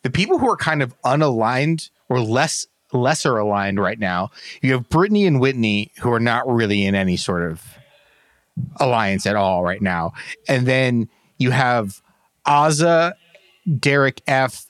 The 0.04 0.10
people 0.10 0.38
who 0.40 0.50
are 0.50 0.58
kind 0.58 0.82
of 0.82 0.94
unaligned 1.02 1.90
or 2.10 2.20
less 2.22 2.66
lesser 2.94 3.38
aligned 3.38 3.80
right 3.80 4.00
now. 4.00 4.32
You 4.62 4.74
have 4.74 4.88
Britini 4.90 5.28
and 5.28 5.40
Whitney 5.40 5.92
who 6.00 6.12
are 6.14 6.20
not 6.20 6.48
really 6.48 6.86
in 6.86 6.96
any 6.96 7.18
sort 7.18 7.50
of 7.52 7.62
alliance 8.78 9.26
at 9.26 9.36
all 9.36 9.64
right 9.64 9.82
now. 9.82 10.14
And 10.48 10.66
then 10.66 11.10
you 11.38 11.52
have 11.52 12.02
Azah, 12.46 13.14
Derek 13.80 14.22
F, 14.28 14.66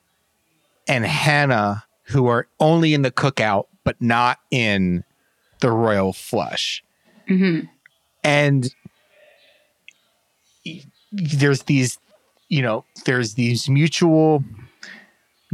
and 0.87 1.05
Hannah 1.05 1.83
who 2.03 2.27
are 2.27 2.47
only 2.59 2.93
in 2.93 3.01
the 3.01 3.11
cookout 3.11 3.65
but 3.83 4.01
not 4.01 4.39
in 4.51 5.03
the 5.61 5.71
royal 5.71 6.11
flush. 6.13 6.83
Mhm. 7.29 7.69
And 8.23 8.73
there's 11.11 11.63
these, 11.63 11.97
you 12.49 12.61
know, 12.61 12.85
there's 13.05 13.33
these 13.35 13.69
mutual 13.69 14.43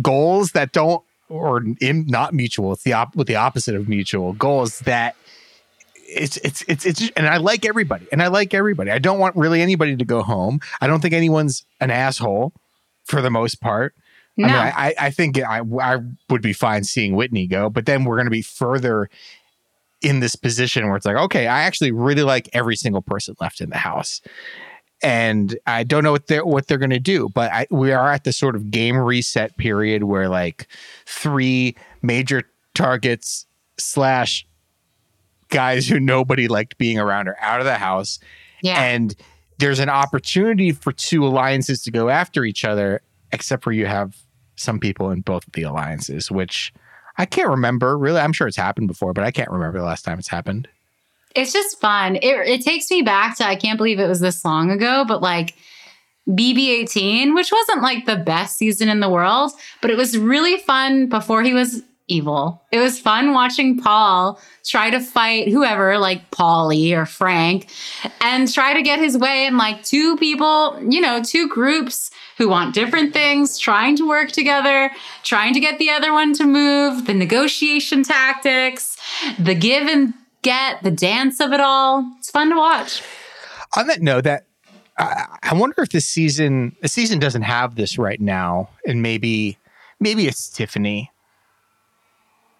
goals 0.01 0.51
that 0.51 0.71
don't 0.71 1.03
or 1.29 1.63
in, 1.81 2.05
not 2.07 2.33
mutual. 2.33 2.73
It's 2.73 2.83
the 2.83 2.93
op- 2.93 3.15
with 3.15 3.27
the 3.27 3.35
opposite 3.35 3.75
of 3.75 3.87
mutual 3.87 4.33
goals 4.33 4.79
that 4.81 5.15
it's 5.95 6.37
it's 6.37 6.63
it's 6.67 6.85
it's 6.85 7.09
and 7.15 7.27
I 7.27 7.37
like 7.37 7.65
everybody 7.65 8.07
and 8.11 8.21
I 8.21 8.27
like 8.27 8.53
everybody. 8.53 8.91
I 8.91 8.99
don't 8.99 9.19
want 9.19 9.35
really 9.35 9.61
anybody 9.61 9.95
to 9.95 10.05
go 10.05 10.21
home. 10.21 10.59
I 10.81 10.87
don't 10.87 10.99
think 10.99 11.13
anyone's 11.13 11.65
an 11.79 11.89
asshole 11.91 12.53
for 13.05 13.21
the 13.21 13.29
most 13.31 13.61
part. 13.61 13.95
No. 14.37 14.45
I 14.45 14.47
mean, 14.47 14.55
I, 14.55 14.69
I- 14.87 14.95
I 15.07 15.09
think 15.11 15.39
I, 15.39 15.61
I 15.81 15.97
would 16.29 16.41
be 16.41 16.53
fine 16.53 16.83
seeing 16.83 17.15
Whitney 17.15 17.47
go, 17.47 17.69
but 17.69 17.85
then 17.85 18.03
we're 18.03 18.15
going 18.15 18.25
to 18.25 18.31
be 18.31 18.41
further 18.41 19.09
in 20.01 20.19
this 20.19 20.35
position 20.35 20.87
where 20.87 20.97
it's 20.97 21.05
like, 21.05 21.15
okay, 21.15 21.47
I 21.47 21.61
actually 21.61 21.91
really 21.91 22.23
like 22.23 22.49
every 22.51 22.75
single 22.75 23.01
person 23.01 23.35
left 23.39 23.61
in 23.61 23.69
the 23.69 23.77
house, 23.77 24.21
and 25.03 25.57
I 25.67 25.83
don't 25.83 26.03
know 26.03 26.13
what 26.13 26.27
they're 26.27 26.45
what 26.45 26.67
they're 26.67 26.77
going 26.77 26.89
to 26.91 26.99
do, 26.99 27.29
but 27.29 27.51
I, 27.51 27.67
we 27.69 27.91
are 27.91 28.11
at 28.11 28.23
the 28.23 28.31
sort 28.31 28.55
of 28.55 28.71
game 28.71 28.97
reset 28.97 29.57
period 29.57 30.05
where 30.05 30.29
like 30.29 30.67
three 31.05 31.75
major 32.01 32.43
targets 32.73 33.45
slash 33.77 34.47
guys 35.49 35.87
who 35.87 35.99
nobody 35.99 36.47
liked 36.47 36.77
being 36.77 36.97
around 36.97 37.27
are 37.27 37.37
out 37.41 37.59
of 37.59 37.65
the 37.65 37.75
house, 37.75 38.19
yeah. 38.61 38.81
and 38.81 39.15
there's 39.59 39.79
an 39.79 39.89
opportunity 39.89 40.71
for 40.71 40.93
two 40.93 41.27
alliances 41.27 41.83
to 41.83 41.91
go 41.91 42.09
after 42.09 42.45
each 42.45 42.63
other, 42.63 43.01
except 43.31 43.63
for 43.63 43.73
you 43.73 43.85
have 43.85 44.15
some 44.55 44.79
people 44.79 45.11
in 45.11 45.21
both 45.21 45.45
of 45.45 45.53
the 45.53 45.63
alliances, 45.63 46.31
which 46.31 46.73
I 47.17 47.25
can't 47.25 47.49
remember 47.49 47.97
really. 47.97 48.19
I'm 48.19 48.33
sure 48.33 48.47
it's 48.47 48.57
happened 48.57 48.87
before, 48.87 49.13
but 49.13 49.25
I 49.25 49.31
can't 49.31 49.51
remember 49.51 49.79
the 49.79 49.85
last 49.85 50.03
time 50.03 50.17
it's 50.17 50.29
happened. 50.29 50.69
It's 51.35 51.53
just 51.53 51.79
fun. 51.79 52.15
It, 52.17 52.47
it 52.47 52.61
takes 52.61 52.89
me 52.91 53.01
back 53.01 53.37
to 53.37 53.45
I 53.45 53.55
can't 53.55 53.77
believe 53.77 53.99
it 53.99 54.07
was 54.07 54.19
this 54.19 54.43
long 54.45 54.71
ago, 54.71 55.05
but 55.07 55.21
like 55.21 55.55
BB18, 56.29 57.35
which 57.35 57.51
wasn't 57.51 57.81
like 57.81 58.05
the 58.05 58.15
best 58.15 58.57
season 58.57 58.89
in 58.89 58.99
the 58.99 59.09
world, 59.09 59.51
but 59.81 59.91
it 59.91 59.97
was 59.97 60.17
really 60.17 60.57
fun 60.57 61.09
before 61.09 61.43
he 61.43 61.53
was 61.53 61.83
evil. 62.07 62.61
It 62.71 62.79
was 62.79 62.99
fun 62.99 63.33
watching 63.33 63.79
Paul 63.79 64.39
try 64.65 64.89
to 64.89 64.99
fight 64.99 65.47
whoever, 65.47 65.97
like 65.97 66.29
Paulie 66.31 66.93
or 66.93 67.05
Frank, 67.05 67.69
and 68.21 68.51
try 68.51 68.73
to 68.73 68.81
get 68.81 68.99
his 68.99 69.17
way. 69.17 69.45
And 69.45 69.57
like 69.57 69.83
two 69.83 70.17
people, 70.17 70.79
you 70.87 71.01
know, 71.01 71.21
two 71.23 71.47
groups 71.47 72.11
who 72.37 72.49
want 72.49 72.73
different 72.73 73.13
things, 73.13 73.57
trying 73.57 73.95
to 73.97 74.07
work 74.07 74.31
together, 74.31 74.91
trying 75.23 75.53
to 75.53 75.59
get 75.59 75.79
the 75.79 75.89
other 75.89 76.13
one 76.13 76.33
to 76.33 76.45
move, 76.45 77.05
the 77.05 77.13
negotiation 77.13 78.03
tactics, 78.03 78.97
the 79.39 79.55
give 79.55 79.87
and 79.87 80.13
get, 80.43 80.83
the 80.83 80.91
dance 80.91 81.39
of 81.39 81.51
it 81.53 81.59
all. 81.59 82.05
It's 82.19 82.29
fun 82.29 82.49
to 82.51 82.55
watch. 82.55 83.01
On 83.75 83.87
that 83.87 84.01
note, 84.01 84.25
that 84.25 84.45
I, 84.97 85.25
I 85.41 85.53
wonder 85.55 85.81
if 85.81 85.89
this 85.89 86.05
season, 86.05 86.75
the 86.81 86.87
season 86.87 87.17
doesn't 87.19 87.41
have 87.41 87.75
this 87.75 87.97
right 87.97 88.21
now, 88.21 88.69
and 88.85 89.01
maybe, 89.01 89.57
maybe 89.99 90.27
it's 90.27 90.49
Tiffany, 90.49 91.11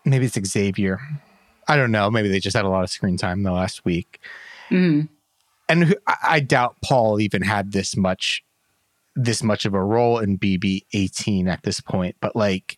maybe 0.05 0.25
it's 0.25 0.38
Xavier. 0.47 0.99
I 1.67 1.77
don't 1.77 1.91
know. 1.91 2.09
Maybe 2.11 2.27
they 2.27 2.39
just 2.39 2.55
had 2.55 2.65
a 2.65 2.69
lot 2.69 2.84
of 2.84 2.89
screen 2.89 3.15
time 3.17 3.43
the 3.43 3.51
last 3.51 3.86
week. 3.86 4.19
Mhm. 4.69 5.07
and 5.69 5.84
who- 5.86 5.95
I 6.07 6.15
I 6.23 6.39
doubt 6.39 6.75
Paul 6.84 7.19
even 7.21 7.41
had 7.41 7.71
this 7.73 7.95
much 7.95 8.43
this 9.15 9.43
much 9.43 9.65
of 9.65 9.73
a 9.73 9.84
role 9.84 10.17
in 10.19 10.38
BB 10.38 10.86
18 10.93 11.47
at 11.47 11.61
this 11.63 11.79
point 11.79 12.15
but 12.19 12.36
like 12.36 12.77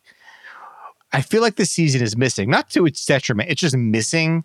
I 1.14 1.22
feel 1.22 1.42
like 1.42 1.56
this 1.56 1.72
season 1.72 2.02
is 2.04 2.18
missing 2.18 2.50
not 2.50 2.70
to 2.72 2.86
its 2.86 3.06
detriment 3.06 3.50
it's 3.50 3.62
just 3.62 3.76
missing 3.78 4.44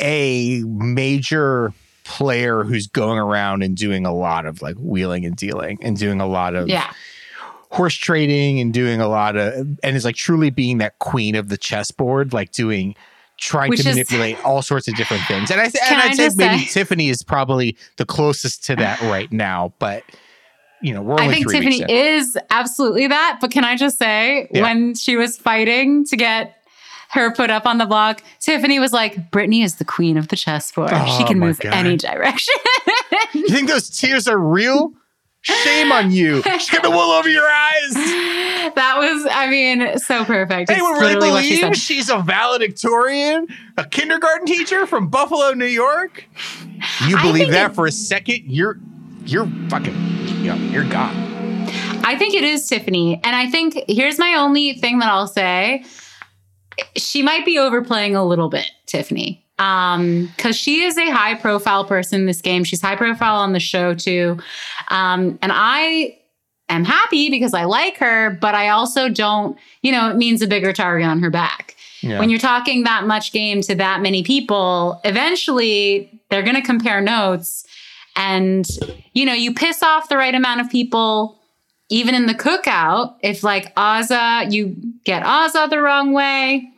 a 0.00 0.62
major 0.66 1.72
player 2.04 2.64
who's 2.64 2.86
going 2.86 3.18
around 3.18 3.62
and 3.62 3.76
doing 3.76 4.04
a 4.04 4.12
lot 4.12 4.46
of 4.46 4.62
like 4.62 4.76
wheeling 4.78 5.24
and 5.24 5.36
dealing 5.36 5.78
and 5.82 5.96
doing 5.96 6.20
a 6.20 6.26
lot 6.26 6.54
of 6.54 6.68
Yeah. 6.68 6.90
horse 7.70 7.94
trading 7.94 8.58
and 8.60 8.72
doing 8.74 9.00
a 9.00 9.06
lot 9.08 9.36
of 9.36 9.54
and 9.82 9.96
is 9.96 10.04
like 10.04 10.16
truly 10.16 10.50
being 10.50 10.78
that 10.78 10.98
queen 10.98 11.34
of 11.36 11.48
the 11.48 11.56
chessboard 11.56 12.32
like 12.32 12.50
doing 12.52 12.96
trying 13.38 13.70
Which 13.70 13.82
to 13.82 13.88
is- 13.90 13.94
manipulate 13.96 14.44
all 14.44 14.60
sorts 14.60 14.88
of 14.88 14.96
different 14.96 15.22
things 15.28 15.50
and 15.52 15.60
i 15.60 15.64
and 15.64 15.74
I 16.00 16.08
i'd 16.08 16.16
say 16.16 16.30
maybe 16.34 16.58
say- 16.64 16.80
tiffany 16.80 17.08
is 17.08 17.22
probably 17.22 17.76
the 17.96 18.04
closest 18.04 18.64
to 18.64 18.76
that 18.76 19.00
right 19.02 19.30
now 19.30 19.72
but 19.78 20.02
you 20.82 20.92
know 20.92 21.16
I 21.16 21.28
think 21.28 21.48
Tiffany 21.50 21.84
is 21.92 22.38
absolutely 22.48 23.06
that. 23.08 23.36
But 23.42 23.50
can 23.50 23.64
I 23.66 23.76
just 23.76 23.98
say, 23.98 24.48
Yeah. 24.50 24.62
when 24.62 24.94
she 24.94 25.14
was 25.14 25.36
fighting 25.36 26.06
to 26.06 26.16
get 26.16 26.56
her 27.12 27.32
put 27.32 27.50
up 27.50 27.66
on 27.66 27.78
the 27.78 27.86
block, 27.86 28.22
Tiffany 28.38 28.78
was 28.78 28.92
like, 28.92 29.30
Britini 29.30 29.64
is 29.64 29.76
the 29.76 29.84
queen 29.84 30.16
of 30.16 30.28
the 30.28 30.36
chessboard. 30.36 30.90
she 30.90 30.96
Oh 30.96 31.24
can 31.26 31.38
move 31.38 31.58
God. 31.58 31.72
any 31.74 31.96
direction. 31.96 32.54
you 33.34 33.48
think 33.48 33.68
those 33.68 33.90
tears 33.90 34.28
are 34.28 34.38
real 34.38 34.92
shame 35.42 35.90
on 35.90 36.10
you 36.10 36.42
she 36.58 36.70
got 36.70 36.82
the 36.82 36.90
wool 36.90 36.98
over 36.98 37.26
your 37.28 37.46
eyes 37.48 37.94
that 38.74 38.96
was, 38.98 39.26
I 39.32 39.48
mean, 39.48 39.98
so 39.98 40.22
perfect. 40.22 40.68
It's 40.70 40.72
anyone 40.78 41.00
really 41.00 41.30
what 41.30 41.42
she 41.42 41.60
believe 41.62 41.76
she's 41.76 42.10
a 42.10 42.18
valedictorian 42.18 43.46
a 43.78 43.86
kindergarten 43.86 44.44
teacher 44.46 44.86
from 44.86 45.08
buffalo 45.08 45.52
new 45.54 45.64
york 45.64 46.26
you 47.06 47.16
believe 47.22 47.50
that 47.52 47.74
for 47.74 47.86
a 47.86 47.92
second 47.92 48.42
you're 48.44 48.78
you're 49.24 49.46
fucking 49.70 49.94
you 50.42 50.54
know, 50.54 50.56
you're 50.70 50.84
gone 50.90 51.16
I 52.02 52.16
think 52.18 52.34
it 52.34 52.44
is 52.44 52.66
Tiffany. 52.66 53.20
And 53.22 53.36
I 53.36 53.48
think 53.50 53.78
here's 53.88 54.18
my 54.18 54.34
only 54.34 54.72
thing 54.74 54.98
that 55.00 55.08
I'll 55.10 55.26
say. 55.28 55.84
She 56.96 57.22
might 57.22 57.44
be 57.44 57.58
overplaying 57.58 58.16
a 58.16 58.24
little 58.24 58.48
bit, 58.48 58.70
Tiffany. 58.86 59.44
Um, 59.58 60.32
because 60.36 60.56
she 60.56 60.82
is 60.82 60.96
a 60.96 61.10
high 61.10 61.34
profile 61.34 61.84
person 61.84 62.20
in 62.20 62.26
this 62.26 62.40
game. 62.40 62.64
She's 62.64 62.80
high 62.80 62.96
profile 62.96 63.36
on 63.36 63.52
the 63.52 63.60
show 63.60 63.94
too. 63.94 64.38
Um, 64.88 65.38
and 65.42 65.52
I 65.54 66.16
am 66.70 66.84
happy 66.84 67.28
because 67.28 67.52
I 67.52 67.64
like 67.64 67.98
her, 67.98 68.30
but 68.30 68.54
I 68.54 68.70
also 68.70 69.10
don't, 69.10 69.58
you 69.82 69.92
know, 69.92 70.08
it 70.08 70.16
means 70.16 70.40
a 70.40 70.46
bigger 70.46 70.72
target 70.72 71.06
on 71.06 71.20
her 71.20 71.28
back. 71.28 71.76
yeah. 72.00 72.18
When 72.18 72.30
you're 72.30 72.38
talking 72.38 72.84
that 72.84 73.06
much 73.06 73.32
game 73.32 73.60
to 73.62 73.74
that 73.74 74.00
many 74.00 74.22
people, 74.22 74.98
eventually 75.04 76.22
they're 76.30 76.42
going 76.42 76.56
to 76.56 76.62
compare 76.62 77.02
notes. 77.02 77.66
And, 78.16 78.66
you 79.12 79.26
know, 79.26 79.34
you 79.34 79.52
piss 79.52 79.82
off 79.82 80.08
the 80.08 80.16
right 80.16 80.34
amount 80.34 80.62
of 80.62 80.70
people, 80.70 81.38
even 81.90 82.14
in 82.14 82.26
the 82.26 82.34
cookout. 82.34 83.16
If, 83.22 83.42
like, 83.42 83.74
Azah, 83.74 84.50
you 84.50 84.76
get 85.04 85.22
Azah 85.22 85.68
the 85.68 85.80
wrong 85.80 86.12
way, 86.12 86.69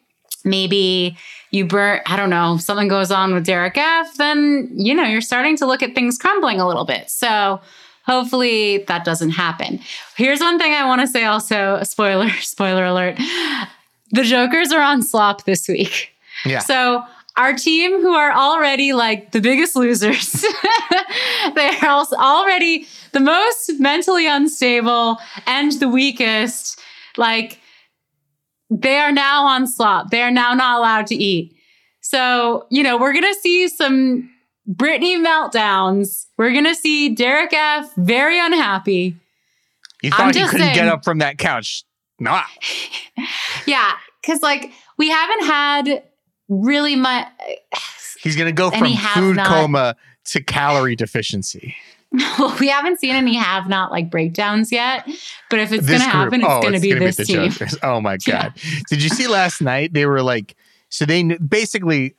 maybe 0.45 1.17
you 1.51 1.67
burn, 1.67 2.01
I 2.07 2.17
don't 2.17 2.31
know, 2.31 2.57
something 2.57 2.89
goes 2.89 3.11
on 3.11 3.35
with 3.35 3.45
Derek 3.45 3.77
F, 3.77 4.17
then, 4.17 4.71
you 4.73 4.95
know, 4.95 5.05
you're 5.05 5.21
starting 5.21 5.57
to 5.59 5.67
look 5.67 5.83
at 5.83 5.95
things 5.95 6.19
crumbling 6.19 6.61
a 6.61 6.67
little 6.67 6.85
bit. 6.85 7.11
So 7.11 7.61
hopefully 8.07 8.79
that 8.89 9.05
doesn't 9.05 9.31
happen. 9.31 9.81
Here's 10.17 10.41
one 10.41 10.59
thing 10.59 10.73
I 10.73 10.87
want 10.87 11.03
to 11.03 11.07
say 11.07 11.25
also 11.25 11.77
a 11.77 11.85
spoiler, 11.85 12.31
spoiler 12.41 12.85
alert. 12.87 13.19
The 14.13 14.25
Jokers 14.25 14.73
are 14.73 14.83
on 14.83 15.03
slop 15.03 15.45
this 15.45 15.69
week. 15.69 16.11
Yeah. 16.45 16.59
So 16.61 17.05
our 17.37 17.55
team, 17.55 18.01
who 18.01 18.13
are 18.13 18.33
already 18.33 18.93
like 18.93 19.33
the 19.33 19.41
biggest 19.41 19.77
losers, 19.77 20.45
they're 21.55 21.89
also 21.89 22.17
already 22.17 22.87
the 23.13 23.21
most 23.21 23.79
mentally 23.79 24.27
unstable 24.27 25.19
and 25.47 25.73
the 25.73 25.89
weakest. 25.89 26.79
Like 27.17 27.59
they 28.81 28.97
are 28.99 29.13
now 29.13 29.45
on 29.45 29.67
slop. 29.67 30.11
They 30.11 30.23
are 30.23 30.31
now 30.31 30.55
not 30.55 30.79
allowed 30.79 31.07
to 31.09 31.15
eat. 31.15 31.55
So, 32.01 32.67
you 32.71 32.83
know, 32.83 32.97
we're 32.97 33.13
going 33.13 33.33
to 33.33 33.41
see 33.41 33.69
some 33.69 34.31
Britini 34.69 35.17
meltdowns. 35.25 36.27
We're 36.39 36.53
going 36.53 36.65
to 36.65 36.75
see 36.75 37.11
Derek 37.11 37.53
F 37.53 37.93
very 37.97 38.39
unhappy. 38.41 39.17
You 40.03 40.11
I'm 40.13 40.33
thought 40.33 40.35
he 40.35 40.47
couldn't 40.47 40.75
get 40.75 40.89
up 40.89 41.05
from 41.05 41.19
that 41.19 41.39
couch. 41.39 41.85
Nah. 42.19 42.43
Yeah. 43.67 43.93
Cause 44.27 44.43
like 44.43 44.73
we 44.99 45.09
haven't 45.09 45.45
had 45.45 46.03
really 46.49 46.97
much. 46.97 47.29
He's 48.21 48.35
going 48.35 48.49
to 48.49 48.53
go 48.53 48.71
from 48.71 48.93
food 49.15 49.37
not- 49.37 49.47
coma 49.47 49.97
to 50.27 50.43
calorie 50.43 50.97
deficiency. 50.97 51.77
we 52.61 52.69
haven't 52.69 53.01
seen 53.01 53.15
any 53.15 53.35
have 53.37 53.69
not 53.69 53.91
like 53.91 54.11
breakdowns 54.11 54.71
yet. 54.71 55.07
But 55.51 55.61
if 55.61 55.73
it's 55.73 55.87
going 55.87 56.01
to 56.01 56.05
happen, 56.07 56.41
it's 56.41 56.49
oh, 56.51 56.61
going 56.61 56.75
to 56.75 56.81
be 56.81 56.91
gonna 56.91 57.01
this 57.01 57.17
the 57.17 57.25
team. 57.25 57.51
Jokers. 57.51 57.79
Oh 57.83 58.01
my 58.01 58.19
Yeah. 58.27 58.49
god! 58.49 58.55
Did 58.89 59.03
you 59.03 59.09
see 59.09 59.27
last 59.29 59.61
night? 59.63 59.93
They 59.93 60.07
were 60.07 60.23
like, 60.23 60.55
so 60.89 61.05
they 61.05 61.23
basically 61.23 62.15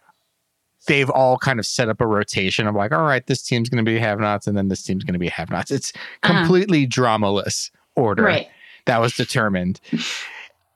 they've 0.87 1.09
all 1.09 1.37
kind 1.37 1.59
of 1.59 1.65
set 1.65 1.87
up 1.89 2.01
a 2.01 2.07
rotation 2.07 2.67
of 2.67 2.75
like, 2.75 2.91
all 2.91 3.03
right, 3.03 3.25
this 3.27 3.41
team's 3.41 3.69
going 3.69 3.83
to 3.83 3.89
be 3.89 3.97
have-nots, 3.99 4.47
and 4.47 4.57
then 4.57 4.67
this 4.67 4.83
team's 4.83 5.03
going 5.05 5.13
to 5.13 5.19
be 5.19 5.29
have-nots. 5.29 5.71
It's 5.71 5.93
Uh-huh. 6.23 6.33
completely 6.39 6.85
dramaless 6.87 7.71
order 7.95 8.23
Right. 8.23 8.47
that 8.85 8.99
was 8.99 9.15
determined. 9.15 9.79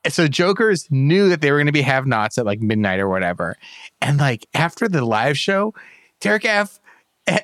So 0.08 0.28
Jokers 0.30 0.88
knew 0.90 1.28
that 1.28 1.42
they 1.42 1.52
were 1.52 1.58
going 1.58 1.66
to 1.66 1.74
be 1.74 1.82
have-nots 1.82 2.38
at 2.38 2.46
like 2.46 2.62
midnight 2.62 3.00
or 3.02 3.10
whatever, 3.10 3.58
and 4.02 4.18
like 4.18 4.46
after 4.54 4.88
the 4.88 5.04
live 5.04 5.38
show, 5.38 5.74
Derek 6.22 6.46
F. 6.46 6.80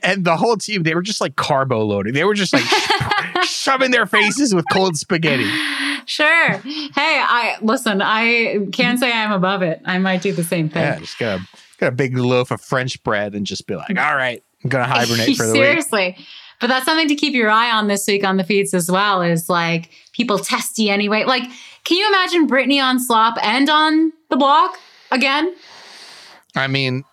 And 0.02 0.24
the 0.24 0.38
whole 0.38 0.56
team, 0.58 0.84
they 0.84 0.96
were 0.96 1.02
just 1.02 1.20
like 1.20 1.36
carbo 1.36 1.84
loading. 1.84 2.14
They 2.14 2.24
were 2.24 2.34
just 2.36 2.54
like 2.54 2.64
shoving 3.44 3.92
their 3.92 4.06
faces 4.06 4.56
with 4.56 4.66
cold 4.72 4.96
spaghetti. 4.96 5.50
Sure. 6.06 6.52
Hey, 6.58 6.92
I 6.96 7.58
listen, 7.62 8.02
I 8.02 8.66
can't 8.72 9.00
say 9.00 9.12
I'm 9.12 9.32
above 9.32 9.62
it. 9.62 9.82
I 9.86 9.98
might 10.00 10.22
do 10.22 10.32
the 10.32 10.44
same 10.44 10.70
thing. 10.70 10.82
Yeah, 10.84 11.00
just 11.00 11.18
got 11.20 11.40
a 11.40 11.48
got 11.80 11.88
a 11.88 11.96
big 11.96 12.18
loaf 12.18 12.52
of 12.52 12.62
French 12.62 13.02
bread 13.04 13.36
and 13.36 13.46
just 13.46 13.68
be 13.68 13.76
like, 13.76 13.98
all 13.98 14.16
right, 14.16 14.42
I'm 14.64 14.70
gonna 14.70 14.86
hibernate 14.86 15.36
for 15.36 15.46
the 15.48 15.54
week. 15.54 15.62
Seriously. 15.64 16.18
But 16.62 16.68
that's 16.68 16.86
something 16.86 17.10
to 17.10 17.16
keep 17.16 17.34
your 17.34 17.50
eye 17.50 17.72
on 17.72 17.88
this 17.88 18.08
week 18.08 18.24
on 18.24 18.38
the 18.38 18.44
feeds 18.46 18.74
as 18.74 18.90
well 18.90 19.22
is 19.22 19.50
like 19.50 19.90
people 20.14 20.40
testy 20.40 20.90
anyway. 20.90 21.26
Like, 21.26 21.44
can 21.84 21.98
you 21.98 22.08
imagine 22.08 22.48
Britini 22.48 22.82
on 22.82 23.00
slop 23.02 23.38
and 23.44 23.70
on 23.70 24.14
the 24.30 24.38
block 24.38 24.78
again? 25.12 25.54
I 26.56 26.68
mean, 26.68 27.04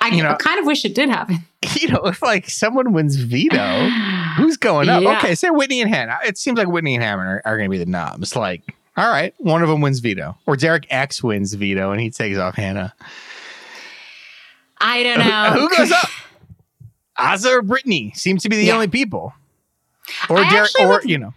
I 0.00 0.08
You 0.08 0.24
know- 0.24 0.34
kind 0.36 0.58
of 0.58 0.66
wish 0.66 0.84
it 0.84 0.94
did 0.94 1.08
happen. 1.08 1.44
you 1.80 1.88
know, 1.88 2.00
if 2.04 2.22
like 2.22 2.48
someone 2.48 2.92
wins 2.92 3.16
veto, 3.16 3.88
who's 4.36 4.56
going 4.56 4.88
up? 4.88 5.02
Yeah. 5.02 5.18
Okay, 5.18 5.34
say 5.34 5.50
Whitney 5.50 5.80
and 5.82 5.92
Hannah. 5.94 6.18
It 6.24 6.38
seems 6.38 6.56
like 6.58 6.68
Whitney 6.68 6.94
and 6.94 7.04
Hannah 7.04 7.22
are, 7.22 7.42
are 7.44 7.56
gonna 7.58 7.68
be 7.68 7.78
the 7.78 7.86
knobs. 7.86 8.34
Like, 8.34 8.62
all 8.96 9.08
right, 9.08 9.34
one 9.38 9.62
of 9.62 9.68
them 9.68 9.80
wins 9.80 9.98
veto, 10.00 10.36
or 10.46 10.56
Derek 10.56 10.86
X 10.90 11.22
wins 11.22 11.52
veto 11.54 11.92
and 11.92 12.00
he 12.00 12.10
takes 12.10 12.38
off 12.38 12.54
Hannah. 12.54 12.94
I 14.80 15.02
don't 15.02 15.18
know. 15.18 15.50
Who 15.68 15.76
goes 15.76 15.92
up? 15.92 16.08
Azah 17.18 17.50
or 17.58 17.62
Britini 17.62 18.16
seem 18.16 18.38
to 18.38 18.48
be 18.48 18.56
the 18.56 18.64
Yeah. 18.64 18.74
only 18.74 18.88
people. 18.88 19.34
Or 20.30 20.38
I 20.38 20.48
Derek, 20.50 20.70
or 20.80 20.88
would- 20.88 21.04
you 21.04 21.18
know, 21.18 21.34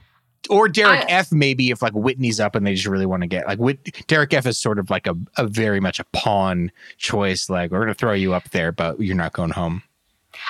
or 0.49 0.69
Derek 0.69 1.01
I- 1.01 1.05
F. 1.09 1.31
Maybe 1.33 1.69
if 1.71 1.81
like 1.81 1.91
Whitney's 1.93 2.39
up 2.39 2.55
and 2.55 2.65
they 2.65 2.73
just 2.75 2.87
really 2.87 3.05
want 3.05 3.21
to 3.23 3.27
get 3.27 3.45
like 3.45 3.59
Whit- 3.59 4.07
Derek 4.07 4.33
F. 4.33 4.45
is 4.45 4.57
sort 4.57 4.79
of 4.79 4.89
like 4.89 5.05
a, 5.07 5.15
a 5.37 5.45
very 5.47 5.81
much 5.81 5.99
a 5.99 6.05
pawn 6.13 6.71
choice. 6.97 7.49
Like 7.49 7.71
we're 7.71 7.81
gonna 7.81 7.93
throw 7.93 8.13
you 8.13 8.33
up 8.33 8.49
there, 8.51 8.71
but 8.71 9.01
you're 9.01 9.15
not 9.17 9.33
going 9.33 9.51
home. 9.51 9.83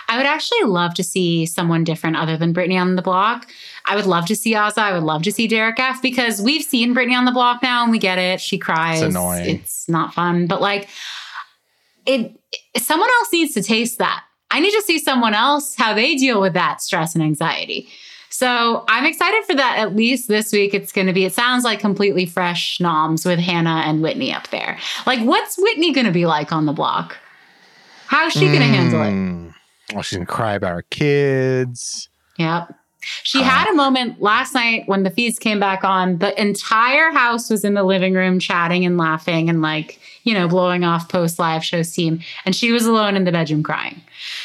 I 0.08 0.18
would 0.18 0.26
actually 0.26 0.64
love 0.64 0.94
to 0.96 1.04
see 1.04 1.46
someone 1.46 1.84
different 1.84 2.18
other 2.18 2.38
than 2.38 2.54
Britini 2.54 2.80
on 2.80 2.96
the 2.96 3.02
block. 3.02 3.48
I 3.86 3.96
would 3.96 4.06
love 4.06 4.26
to 4.28 4.36
see 4.36 4.54
Azah. 4.54 4.78
I 4.78 4.94
would 4.94 5.04
love 5.04 5.24
to 5.24 5.32
see 5.32 5.48
Derek 5.48 5.80
F 5.80 6.02
because 6.02 6.42
we've 6.42 6.64
seen 6.64 6.94
Britini 6.94 7.18
on 7.18 7.26
the 7.26 7.32
block 7.32 7.64
now 7.64 7.84
and 7.84 7.92
we 7.92 8.00
get 8.00 8.18
it. 8.18 8.42
She 8.42 8.58
cries. 8.58 9.02
It's 9.02 9.16
annoying. 9.16 9.56
It's 9.58 9.90
not 9.90 10.14
fun. 10.14 10.48
But 10.48 10.62
like 10.62 10.90
it, 12.06 12.40
it- 12.74 12.84
someone 12.84 13.10
else 13.20 13.32
needs 13.32 13.54
to 13.54 13.64
taste 13.64 13.98
that. 14.00 14.24
I 14.52 14.60
need 14.60 14.72
to 14.72 14.84
see 14.84 15.00
someone 15.00 15.34
else 15.34 15.76
how 15.76 15.94
they 15.94 16.16
deal 16.16 16.40
with 16.40 16.54
that 16.54 16.82
stress 16.82 17.16
and 17.16 17.24
anxiety. 17.24 17.88
So 18.30 18.84
I'm 18.88 19.06
excited 19.06 19.46
for 19.46 19.56
that. 19.56 19.78
At 19.78 19.96
least 19.96 20.28
this 20.28 20.52
week, 20.52 20.74
it's 20.74 20.92
going 20.92 21.08
to 21.08 21.14
be. 21.14 21.24
It 21.26 21.34
sounds 21.34 21.64
like 21.64 21.80
completely 21.80 22.26
fresh 22.26 22.80
noms 22.80 23.26
with 23.26 23.40
Hannah 23.40 23.84
and 23.86 24.02
Whitney 24.02 24.34
up 24.34 24.48
there. 24.50 24.80
Like, 25.06 25.20
what's 25.22 25.56
Whitney 25.58 25.94
going 25.94 26.08
to 26.08 26.12
be 26.12 26.26
like 26.26 26.52
on 26.52 26.66
the 26.66 26.74
block? 26.74 27.18
How's 28.08 28.34
she 28.34 28.48
going 28.48 28.60
to 28.60 28.68
hmm. 28.68 28.74
handle 28.74 29.02
it? 29.50 29.54
Well, 29.92 30.02
she's 30.04 30.18
gonna 30.18 30.26
cry 30.26 30.54
about 30.54 30.74
her 30.74 30.86
kids. 30.90 32.10
Yep. 32.38 32.74
She 33.24 33.42
Uh, 33.42 33.44
had 33.44 33.70
a 33.70 33.74
moment 33.74 34.22
last 34.22 34.54
night 34.54 34.84
when 34.88 35.04
the 35.04 35.10
feeds 35.10 35.38
came 35.38 35.60
back 35.60 35.84
on. 35.84 36.20
The 36.20 36.40
entire 36.42 37.12
house 37.12 37.50
was 37.50 37.66
in 37.66 37.74
the 37.74 37.84
living 37.84 38.14
room 38.14 38.40
chatting 38.40 38.86
and 38.86 38.98
laughing 38.98 39.50
and 39.50 39.62
like, 39.62 40.00
you 40.24 40.34
know, 40.34 40.48
blowing 40.48 40.86
off 40.86 41.10
post 41.10 41.38
live 41.38 41.66
show 41.66 41.82
steam. 41.82 42.22
And 42.46 42.56
she 42.56 42.72
was 42.72 42.86
alone 42.86 43.16
in 43.18 43.26
the 43.26 43.32
bedroom 43.34 43.62
crying. 43.62 44.02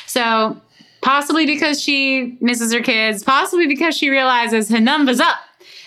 So 0.06 0.60
possibly 1.02 1.46
because 1.46 1.80
she 1.80 2.36
misses 2.40 2.72
her 2.72 2.80
kids, 2.80 3.22
possibly 3.22 3.68
because 3.68 3.96
she 3.96 4.10
realizes 4.10 4.68
her 4.70 4.80
number's 4.80 5.20
up 5.20 5.38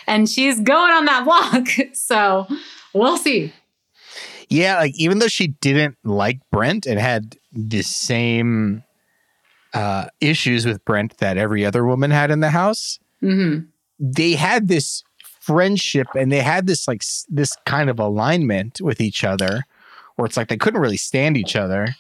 and 0.08 0.30
she's 0.30 0.58
going 0.62 0.92
on 0.94 1.04
that 1.06 1.26
walk. 1.26 1.68
so 1.94 2.48
we'll 2.94 3.18
see. 3.18 3.52
Yeah, 4.48 4.78
like 4.80 4.94
even 4.96 5.20
though 5.20 5.28
she 5.28 5.48
didn't 5.48 5.98
like 6.06 6.40
Brent 6.52 6.86
and 6.86 7.00
had 7.00 7.36
the 7.54 7.82
same 7.82 8.84
uh, 9.74 10.06
issues 10.20 10.66
with 10.66 10.84
Brent 10.86 11.18
that 11.20 11.38
every 11.38 11.66
other 11.66 11.86
woman 11.86 12.12
had 12.12 12.32
in 12.32 12.40
the 12.40 12.50
house, 12.52 13.00
hmm 13.20 13.60
they 14.04 14.34
had 14.34 14.68
this 14.68 15.04
friendship 15.42 16.08
and 16.16 16.32
they 16.32 16.40
had 16.40 16.66
this 16.66 16.88
like 16.88 17.04
this 17.30 17.56
kind 17.68 17.88
of 17.90 18.00
alignment 18.00 18.82
with 18.82 19.00
each 19.00 19.24
other, 19.24 19.64
where 20.16 20.26
it's 20.26 20.36
like 20.38 20.48
they 20.48 20.58
couldn't 20.58 20.82
really 20.82 20.98
stand 20.98 21.38
each 21.38 21.56
other, 21.56 21.96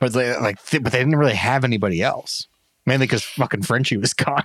but 0.00 0.12
they, 0.14 0.36
like 0.38 0.60
th- 0.66 0.82
but 0.82 0.90
they 0.90 0.98
didn't 0.98 1.14
really 1.16 1.34
have 1.34 1.62
anybody 1.64 2.02
else, 2.02 2.48
mainly 2.86 3.06
because 3.06 3.22
fucking 3.22 3.62
Frenchie 3.62 3.96
was 3.96 4.14
gone. 4.14 4.42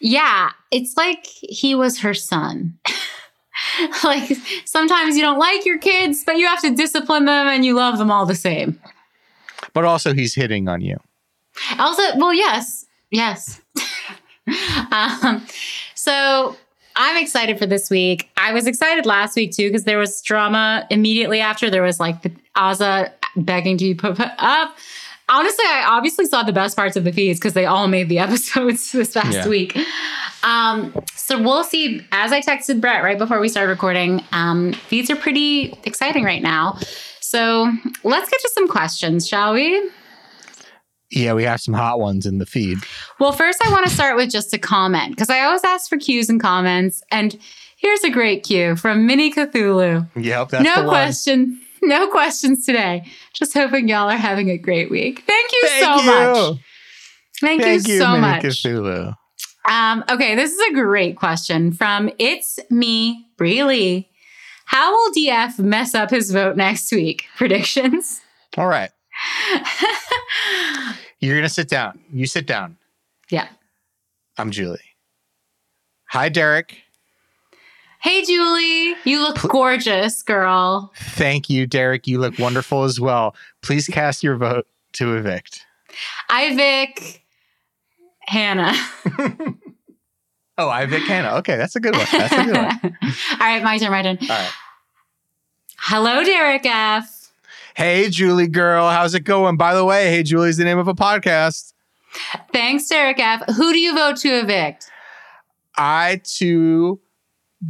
Yeah, 0.00 0.50
it's 0.70 0.96
like 0.96 1.26
he 1.26 1.74
was 1.74 2.00
her 2.00 2.14
son. 2.14 2.78
like 4.04 4.32
sometimes 4.64 5.16
you 5.16 5.22
don't 5.22 5.38
like 5.38 5.66
your 5.66 5.78
kids, 5.78 6.24
but 6.24 6.36
you 6.38 6.46
have 6.46 6.62
to 6.62 6.74
discipline 6.74 7.26
them 7.26 7.46
and 7.46 7.62
you 7.64 7.74
love 7.74 7.98
them 7.98 8.10
all 8.10 8.24
the 8.26 8.34
same. 8.34 8.80
but 9.74 9.84
also 9.84 10.14
he's 10.14 10.34
hitting 10.34 10.66
on 10.68 10.80
you. 10.80 10.98
Also, 11.78 12.02
well, 12.16 12.34
yes, 12.34 12.86
yes. 13.10 13.60
um, 14.92 15.44
so 15.94 16.56
I'm 16.96 17.22
excited 17.22 17.58
for 17.58 17.66
this 17.66 17.88
week. 17.90 18.28
I 18.36 18.52
was 18.52 18.66
excited 18.66 19.06
last 19.06 19.36
week 19.36 19.52
too 19.52 19.68
because 19.68 19.84
there 19.84 19.98
was 19.98 20.20
drama 20.22 20.86
immediately 20.90 21.40
after. 21.40 21.70
There 21.70 21.82
was 21.82 22.00
like 22.00 22.22
the 22.22 22.32
Azah 22.56 23.10
begging 23.36 23.78
to 23.78 23.84
be 23.84 23.94
put 23.94 24.16
put 24.16 24.28
up. 24.38 24.76
Honestly, 25.28 25.64
I 25.66 25.84
obviously 25.88 26.26
saw 26.26 26.42
the 26.42 26.52
best 26.52 26.76
parts 26.76 26.96
of 26.96 27.04
the 27.04 27.12
feeds 27.12 27.38
because 27.38 27.54
they 27.54 27.64
all 27.64 27.88
made 27.88 28.08
the 28.08 28.18
episodes 28.26 28.92
this 28.92 29.14
past 29.14 29.32
Yeah. 29.32 29.48
week. 29.48 29.78
Um, 30.42 30.92
so 31.14 31.40
we'll 31.40 31.64
see. 31.64 32.04
As 32.10 32.32
I 32.32 32.40
texted 32.42 32.80
Brett 32.80 33.02
right 33.02 33.16
before 33.16 33.40
we 33.40 33.48
started 33.48 33.70
recording, 33.70 34.22
um, 34.32 34.72
feeds 34.72 35.08
are 35.10 35.16
pretty 35.16 35.72
exciting 35.84 36.24
right 36.24 36.42
now. 36.42 36.76
So 37.20 37.72
let's 38.02 38.28
get 38.28 38.40
to 38.40 38.50
some 38.52 38.68
questions, 38.68 39.26
shall 39.26 39.54
we? 39.54 39.88
Yeah, 41.12 41.34
we 41.34 41.44
have 41.44 41.60
some 41.60 41.74
hot 41.74 42.00
ones 42.00 42.24
in 42.24 42.38
the 42.38 42.46
feed. 42.46 42.78
Well, 43.20 43.32
first, 43.32 43.64
I 43.64 43.70
want 43.70 43.86
to 43.86 43.92
start 43.92 44.16
with 44.16 44.30
just 44.30 44.54
a 44.54 44.58
comment 44.58 45.10
because 45.10 45.28
I 45.28 45.40
always 45.40 45.62
ask 45.62 45.88
for 45.88 45.98
cues 45.98 46.30
and 46.30 46.40
comments. 46.40 47.02
And 47.10 47.38
here's 47.76 48.02
a 48.02 48.10
great 48.10 48.44
cue 48.44 48.76
from 48.76 49.06
Mini 49.06 49.30
Cthulhu. 49.30 50.08
Yep, 50.16 50.48
that's 50.48 50.64
no 50.64 50.88
question, 50.88 51.60
no 51.82 52.08
questions 52.08 52.64
today. 52.64 53.04
Just 53.34 53.52
hoping 53.52 53.88
y'all 53.88 54.08
are 54.08 54.16
having 54.16 54.48
a 54.48 54.56
great 54.56 54.90
week. 54.90 55.22
Thank 55.26 55.52
you 55.52 55.68
Thank 55.68 55.84
so 55.84 56.00
you. 56.00 56.06
much. 56.06 56.36
Thank, 57.40 57.62
Thank 57.62 57.88
you 57.88 57.94
you, 57.94 58.00
so 58.00 58.08
Mini 58.12 58.20
much. 58.20 58.42
Cthulhu. 58.42 59.14
Um, 59.68 60.04
okay, 60.10 60.34
this 60.34 60.52
is 60.52 60.60
a 60.70 60.74
great 60.74 61.16
question 61.16 61.72
from 61.72 62.10
It's 62.18 62.58
Me, 62.70 63.26
Bree 63.36 63.62
Lee. 63.64 64.08
How 64.64 64.92
will 64.92 65.12
DF 65.12 65.58
mess 65.58 65.94
up 65.94 66.10
his 66.10 66.32
vote 66.32 66.56
next 66.56 66.90
week? 66.90 67.26
Predictions? 67.36 68.22
All 68.56 68.66
right. 68.66 68.90
You're 71.22 71.36
gonna 71.36 71.48
sit 71.48 71.68
down. 71.68 72.00
You 72.12 72.26
sit 72.26 72.46
down. 72.46 72.76
yeah. 73.30 73.48
I'm 74.38 74.50
Julie. 74.50 74.80
Hi, 76.10 76.28
Derek. 76.28 76.76
Hey, 78.02 78.24
Julie, 78.24 78.94
you 79.04 79.20
look 79.22 79.38
gorgeous, 79.42 80.22
girl. 80.22 80.90
Thank 80.96 81.48
you, 81.48 81.66
Derek. 81.66 82.06
You 82.08 82.18
look 82.18 82.38
wonderful 82.38 82.82
as 82.82 82.98
well. 82.98 83.36
Please 83.62 83.86
cast 83.86 84.22
your 84.24 84.36
vote 84.36 84.66
to 84.94 85.14
evict. 85.16 85.64
I 86.28 86.54
Vic 86.56 87.22
Hannah. 88.26 88.74
Oh, 90.58 90.68
I 90.68 90.84
Vic 90.84 91.02
Hannah. 91.04 91.36
Okay, 91.36 91.56
that's 91.56 91.76
a 91.76 91.80
good 91.80 91.96
one. 91.96 92.06
That's 92.12 92.32
a 92.34 92.44
good 92.44 92.54
one. 92.56 92.98
All 93.02 93.38
right, 93.40 93.62
my 93.64 93.78
turn, 93.78 93.90
my 93.90 94.02
turn. 94.02 94.18
All 94.20 94.28
right. 94.28 94.50
Hello, 95.78 96.22
Derek 96.22 96.66
F. 96.66 97.21
Hey, 97.74 98.10
Julie 98.10 98.48
girl, 98.48 98.90
how's 98.90 99.14
it 99.14 99.20
going? 99.20 99.56
By 99.56 99.74
the 99.74 99.84
way, 99.84 100.10
Hey 100.10 100.22
Julie's 100.22 100.58
the 100.58 100.64
name 100.64 100.78
of 100.78 100.88
a 100.88 100.94
podcast. 100.94 101.72
Thanks, 102.52 102.86
Derek 102.86 103.18
F. 103.18 103.42
Who 103.56 103.72
do 103.72 103.78
you 103.78 103.94
vote 103.94 104.16
to 104.18 104.28
evict? 104.28 104.90
I 105.76 106.20
to 106.36 107.00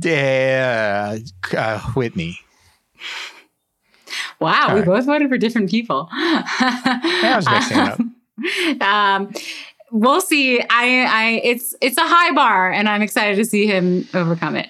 uh, 0.05 1.19
uh, 1.57 1.79
Whitney. 1.95 2.39
Wow, 4.41 4.69
All 4.69 4.75
we 4.75 4.81
right. 4.81 4.87
both 4.87 5.05
voted 5.05 5.29
for 5.29 5.39
different 5.39 5.71
people. 5.71 6.09
yeah, 6.13 6.43
I 6.61 7.33
was 7.37 7.49
mixing 7.49 7.79
it 7.79 8.81
up. 8.81 8.83
um, 9.21 9.33
we'll 9.93 10.21
see. 10.21 10.61
I, 10.61 10.67
I, 11.09 11.41
it's, 11.45 11.77
it's 11.81 11.97
a 11.97 12.03
high 12.03 12.33
bar, 12.33 12.73
and 12.73 12.89
I'm 12.89 13.03
excited 13.03 13.37
to 13.37 13.45
see 13.45 13.69
him 13.69 14.09
overcome 14.15 14.57
it. 14.57 14.69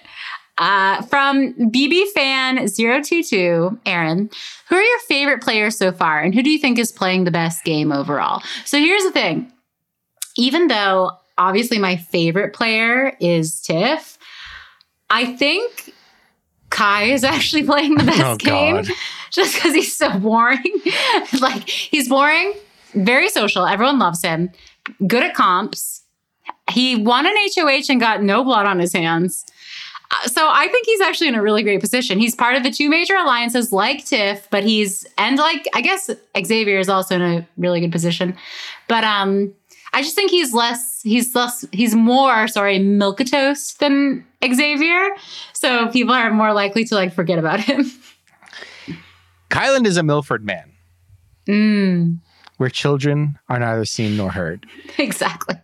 Uh, 0.58 1.00
from 1.02 1.54
BB 1.54 2.08
fan 2.10 2.68
022, 2.68 3.80
Aaron, 3.86 4.28
who 4.72 4.78
are 4.78 4.82
your 4.82 4.98
favorite 5.00 5.42
players 5.42 5.76
so 5.76 5.92
far, 5.92 6.20
and 6.20 6.34
who 6.34 6.42
do 6.42 6.48
you 6.48 6.58
think 6.58 6.78
is 6.78 6.90
playing 6.90 7.24
the 7.24 7.30
best 7.30 7.62
game 7.62 7.92
overall? 7.92 8.42
So 8.64 8.78
here's 8.78 9.02
the 9.02 9.12
thing. 9.12 9.52
Even 10.38 10.68
though 10.68 11.10
obviously 11.36 11.78
my 11.78 11.96
favorite 11.96 12.54
player 12.54 13.14
is 13.20 13.60
Tiff, 13.60 14.16
I 15.10 15.36
think 15.36 15.92
Kai 16.70 17.04
is 17.04 17.22
actually 17.34 17.64
playing 17.64 17.96
the 17.96 18.04
best 18.04 18.22
Oh, 18.22 18.36
game 18.36 18.76
God. 18.76 18.86
just 19.30 19.54
because 19.56 19.74
he's 19.74 19.94
so 19.94 20.18
boring. 20.18 20.62
like 21.40 21.68
he's 21.68 22.08
boring, 22.08 22.54
very 22.94 23.28
social. 23.28 23.66
Everyone 23.66 23.98
loves 23.98 24.22
him. 24.22 24.50
Good 25.06 25.22
at 25.22 25.34
comps. 25.34 26.00
He 26.70 26.96
won 26.96 27.26
an 27.26 27.34
HOH 27.54 27.82
and 27.90 28.00
got 28.00 28.22
no 28.22 28.42
blood 28.42 28.64
on 28.64 28.78
his 28.78 28.94
hands. 28.94 29.44
Uh, 30.12 30.28
So 30.28 30.46
I 30.48 30.68
think 30.68 30.86
he's 30.86 31.00
actually 31.00 31.28
in 31.28 31.34
a 31.34 31.42
really 31.42 31.62
great 31.62 31.80
position. 31.80 32.18
He's 32.18 32.34
part 32.34 32.54
of 32.56 32.62
the 32.62 32.70
two 32.70 32.88
major 32.88 33.14
alliances 33.14 33.72
like 33.72 34.04
Tiff, 34.04 34.46
but 34.50 34.62
he's 34.64 35.06
and 35.18 35.38
like 35.38 35.66
I 35.74 35.80
guess 35.80 36.10
Xavier 36.44 36.78
is 36.78 36.88
also 36.88 37.14
in 37.16 37.22
a 37.22 37.48
really 37.56 37.80
good 37.80 37.92
position. 37.92 38.36
But 38.88 39.04
um 39.04 39.52
I 39.94 40.00
just 40.02 40.14
think 40.14 40.30
he's 40.30 40.54
less 40.54 41.00
he's 41.02 41.34
less 41.34 41.64
he's 41.72 41.94
more 41.94 42.48
sorry 42.48 42.78
milquetoast 42.78 43.78
than 43.78 44.24
Xavier. 44.44 45.10
So 45.52 45.88
people 45.88 46.14
are 46.14 46.30
more 46.32 46.52
likely 46.52 46.84
to 46.84 46.94
like 46.94 47.12
forget 47.14 47.38
about 47.38 47.60
him. 47.60 47.90
Kyland 49.50 49.86
is 49.86 49.96
a 49.98 50.02
Milford 50.02 50.44
man, 50.44 50.72
Mm, 51.46 52.18
where 52.56 52.70
children 52.70 53.38
are 53.50 53.58
neither 53.58 53.84
seen 53.84 54.16
nor 54.16 54.30
heard. 54.30 54.64
exactly. 54.98 55.56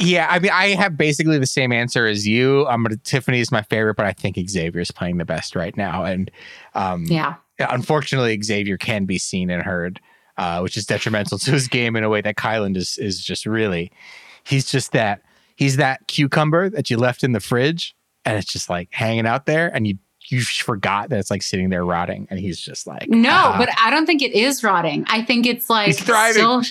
Yeah, 0.00 0.26
I 0.30 0.38
mean, 0.38 0.50
I 0.52 0.68
have 0.68 0.96
basically 0.96 1.38
the 1.38 1.46
same 1.46 1.72
answer 1.72 2.06
as 2.06 2.26
you. 2.26 2.66
I'm 2.66 2.82
gonna 2.82 2.96
Tiffany 2.96 3.40
is 3.40 3.52
my 3.52 3.62
favorite, 3.62 3.96
but 3.96 4.06
I 4.06 4.12
think 4.12 4.38
Xavier 4.48 4.80
is 4.80 4.90
playing 4.90 5.18
the 5.18 5.24
best 5.24 5.54
right 5.54 5.76
now, 5.76 6.04
and 6.04 6.30
um, 6.74 7.04
Yeah. 7.04 7.34
unfortunately, 7.58 8.40
Xavier 8.42 8.78
can 8.78 9.04
be 9.04 9.18
seen 9.18 9.50
and 9.50 9.62
heard, 9.62 10.00
uh, 10.38 10.60
which 10.60 10.76
is 10.76 10.86
detrimental 10.86 11.38
to 11.38 11.50
his 11.50 11.68
game 11.68 11.96
in 11.96 12.04
a 12.04 12.08
way 12.08 12.20
that 12.22 12.36
Kyland 12.36 12.76
is 12.76 12.96
is 12.98 13.22
just 13.22 13.44
really. 13.46 13.92
He's 14.44 14.70
just 14.70 14.92
that 14.92 15.20
he's 15.56 15.76
that 15.76 16.06
cucumber 16.08 16.70
that 16.70 16.88
you 16.88 16.96
left 16.96 17.22
in 17.22 17.32
the 17.32 17.40
fridge, 17.40 17.94
and 18.24 18.38
it's 18.38 18.50
just 18.50 18.70
like 18.70 18.88
hanging 18.92 19.26
out 19.26 19.44
there, 19.46 19.68
and 19.74 19.86
you 19.86 19.98
you 20.30 20.42
forgot 20.42 21.08
that 21.10 21.18
it's 21.18 21.30
like 21.30 21.42
sitting 21.42 21.70
there 21.70 21.84
rotting, 21.84 22.26
and 22.30 22.38
he's 22.38 22.58
just 22.60 22.86
like 22.86 23.08
No, 23.08 23.30
"Ah." 23.30 23.54
but 23.58 23.68
I 23.78 23.90
don't 23.90 24.06
think 24.06 24.22
it 24.22 24.32
is 24.32 24.62
rotting. 24.62 25.04
I 25.08 25.22
think 25.22 25.46
it's 25.46 25.68
like 25.68 25.94
still 25.94 26.62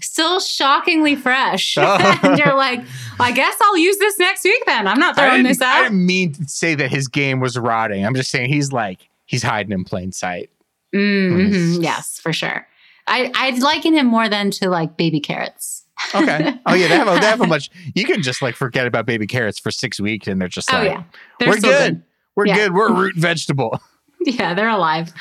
still 0.00 0.40
shockingly 0.40 1.16
fresh. 1.16 1.76
Oh. 1.78 2.18
and 2.22 2.38
you're 2.38 2.54
like, 2.54 2.80
I 3.18 3.32
guess 3.32 3.56
I'll 3.62 3.76
use 3.78 3.98
this 3.98 4.18
next 4.18 4.44
week 4.44 4.62
then. 4.66 4.86
I'm 4.86 4.98
not 5.00 5.16
throwing 5.16 5.42
this 5.42 5.60
out 5.60 5.68
I 5.76 5.82
didn't 5.84 6.06
mean 6.06 6.32
to 6.34 6.44
say 6.48 6.74
that 6.76 6.90
his 6.90 7.08
game 7.08 7.40
was 7.40 7.58
rotting. 7.58 8.04
I'm 8.06 8.14
just 8.14 8.30
saying 8.30 8.50
he's 8.52 8.72
like 8.72 9.08
he's 9.26 9.42
hiding 9.42 9.72
in 9.72 9.84
plain 9.84 10.12
sight. 10.12 10.50
Mm, 10.94 11.50
mhm, 11.50 11.82
yes, 11.82 12.18
for 12.18 12.32
sure. 12.32 12.66
I, 13.06 13.30
I'd 13.34 13.58
liken 13.58 13.94
him 13.94 14.06
more 14.06 14.28
than 14.28 14.50
to 14.52 14.68
like 14.70 14.96
baby 14.96 15.20
carrots. 15.20 15.84
Okay. 16.14 16.54
Oh 16.66 16.74
yeah, 16.74 16.88
they 16.88 16.96
have 16.96 17.08
a, 17.08 17.14
they 17.20 17.26
have 17.26 17.40
a 17.40 17.46
much. 17.48 17.70
You 17.94 18.04
can 18.04 18.22
just 18.22 18.40
like 18.42 18.54
forget 18.54 18.86
about 18.86 19.04
baby 19.06 19.26
carrots 19.26 19.58
for 19.58 19.70
six 19.70 19.98
weeks, 20.00 20.28
and 20.28 20.40
they're 20.40 20.48
just 20.48 20.72
Oh 20.72 20.76
like, 20.78 20.90
yeah. 20.90 21.02
They're 21.38 21.48
we're 21.48 21.58
still 21.58 21.70
good. 21.72 22.02
We're 22.38 22.46
Yeah. 22.46 22.54
good. 22.54 22.72
We're 22.74 22.86
a 22.88 22.92
root 23.00 23.16
vegetable. 23.16 23.82
Yeah, 24.20 24.54
they're 24.54 24.68
alive. 24.68 25.12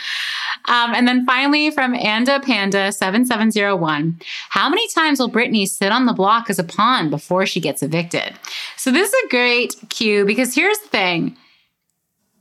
Um, 0.66 0.94
and 0.94 1.08
then 1.08 1.26
finally 1.26 1.72
from 1.72 1.96
Anda 1.96 2.40
Panda 2.42 2.92
7701, 2.92 4.20
how 4.50 4.70
many 4.70 4.88
times 4.90 5.20
will 5.20 5.30
Britini 5.32 5.68
sit 5.68 5.92
on 5.92 6.06
the 6.06 6.14
block 6.14 6.50
as 6.50 6.60
a 6.60 6.64
pawn 6.64 7.10
before 7.10 7.46
she 7.48 7.60
gets 7.60 7.82
evicted? 7.82 8.34
So 8.76 8.92
this 8.92 9.12
is 9.12 9.16
a 9.26 9.30
great 9.30 9.76
cue 9.90 10.26
because 10.26 10.54
here's 10.54 10.78
the 10.80 10.90
thing. 10.90 11.36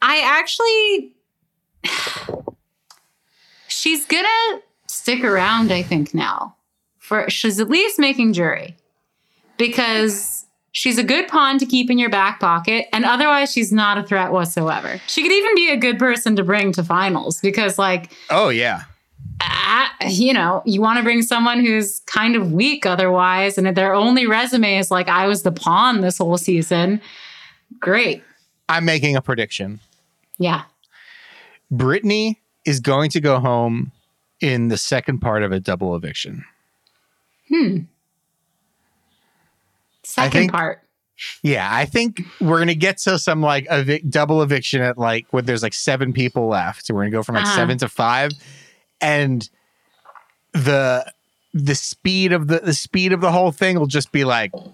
I 0.02 0.20
actually 0.24 1.14
she's 3.68 4.04
gonna 4.06 4.60
stick 4.88 5.24
around, 5.24 5.72
I 5.72 5.82
think, 5.82 6.12
now. 6.14 6.56
For 6.98 7.30
she's 7.30 7.60
at 7.60 7.68
least 7.68 7.98
making 7.98 8.32
jury. 8.32 8.76
Because 9.56 10.45
she's 10.76 10.98
a 10.98 11.02
good 11.02 11.26
pawn 11.26 11.58
to 11.58 11.64
keep 11.64 11.90
in 11.90 11.96
your 11.98 12.10
back 12.10 12.38
pocket, 12.38 12.86
and 12.92 13.06
otherwise 13.06 13.50
she's 13.50 13.72
not 13.72 13.96
a 13.96 14.02
threat 14.02 14.30
whatsoever. 14.30 15.00
She 15.06 15.22
could 15.22 15.32
even 15.32 15.54
be 15.54 15.70
a 15.70 15.76
good 15.78 15.98
person 15.98 16.36
to 16.36 16.44
bring 16.44 16.70
to 16.72 16.84
finals 16.84 17.40
because, 17.40 17.78
like, 17.78 18.12
Oh 18.28 18.50
yeah. 18.50 18.82
ah, 19.40 19.90
you 20.06 20.34
know, 20.34 20.62
you 20.66 20.82
want 20.82 20.98
to 20.98 21.02
bring 21.02 21.22
someone 21.22 21.60
who's 21.64 22.00
kind 22.00 22.36
of 22.36 22.52
weak 22.52 22.84
otherwise, 22.84 23.56
and 23.56 23.74
their 23.74 23.94
only 23.94 24.26
resume 24.26 24.76
is 24.78 24.90
like, 24.90 25.08
I 25.08 25.26
was 25.26 25.42
the 25.44 25.52
pawn 25.52 26.02
this 26.02 26.18
whole 26.18 26.36
season. 26.36 27.00
Great. 27.80 28.22
I'm 28.68 28.84
making 28.84 29.16
a 29.16 29.22
prediction. 29.22 29.80
Yeah. 30.38 30.64
Britini 31.72 32.36
is 32.66 32.80
going 32.80 33.10
to 33.10 33.20
go 33.20 33.40
home 33.40 33.92
in 34.40 34.68
the 34.68 34.76
second 34.76 35.20
part 35.20 35.42
of 35.42 35.52
a 35.52 35.58
double 35.58 35.96
eviction. 35.96 36.44
Second 40.06 40.30
think- 40.40 40.52
part. 40.52 40.82
Yeah, 41.42 41.66
I 41.70 41.86
think 41.86 42.20
we're 42.42 42.58
gonna 42.58 42.74
get 42.74 42.98
to 42.98 43.18
some 43.18 43.40
like 43.40 43.66
evic- 43.68 44.10
double 44.10 44.42
eviction 44.42 44.82
at 44.82 44.98
like 44.98 45.26
where 45.30 45.42
there's 45.42 45.62
like 45.62 45.72
seven 45.72 46.12
people 46.12 46.46
left. 46.48 46.84
So 46.84 46.94
we're 46.94 47.04
gonna 47.04 47.10
go 47.12 47.22
from 47.22 47.36
like 47.36 47.44
Uh-huh. 47.44 47.56
seven 47.56 47.78
to 47.78 47.88
five, 47.88 48.32
and 49.00 49.48
the 50.52 51.10
the 51.54 51.74
speed 51.74 52.32
of 52.32 52.48
the 52.48 52.58
the 52.60 52.74
speed 52.74 53.14
of 53.14 53.22
the 53.22 53.32
whole 53.32 53.50
thing 53.50 53.78
will 53.78 53.86
just 53.86 54.12
be 54.12 54.24
like, 54.24 54.52
all 54.54 54.68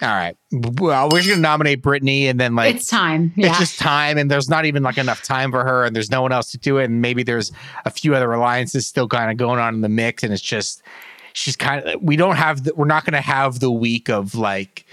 right, 0.00 0.36
well, 0.52 1.08
we're 1.10 1.22
gonna 1.22 1.36
nominate 1.40 1.82
Britini, 1.82 2.30
and 2.30 2.38
then 2.38 2.54
like 2.54 2.76
it's 2.76 2.86
time. 2.86 3.32
Yeah. 3.36 3.48
it's 3.48 3.58
just 3.58 3.78
time, 3.80 4.16
and 4.16 4.30
there's 4.30 4.48
not 4.48 4.64
even 4.64 4.84
like 4.84 4.96
enough 4.96 5.22
time 5.22 5.50
for 5.50 5.64
her, 5.64 5.84
and 5.84 5.94
there's 5.94 6.10
no 6.10 6.22
one 6.22 6.30
else 6.30 6.52
to 6.52 6.58
do 6.58 6.78
it, 6.78 6.84
and 6.84 7.02
maybe 7.02 7.24
there's 7.24 7.50
a 7.84 7.90
few 7.90 8.14
other 8.14 8.32
alliances 8.32 8.86
still 8.86 9.08
kind 9.08 9.30
of 9.30 9.36
going 9.36 9.58
on 9.58 9.74
in 9.74 9.80
the 9.80 9.88
mix, 9.88 10.22
and 10.22 10.32
it's 10.32 10.40
just 10.40 10.82
she's 11.32 11.56
kind 11.56 11.84
of 11.84 12.02
we 12.02 12.16
don't 12.16 12.36
have 12.36 12.64
the, 12.64 12.74
we're 12.74 12.86
not 12.86 13.04
going 13.04 13.14
to 13.14 13.20
have 13.20 13.60
the 13.60 13.70
week 13.70 14.08
of 14.08 14.34
like 14.34 14.84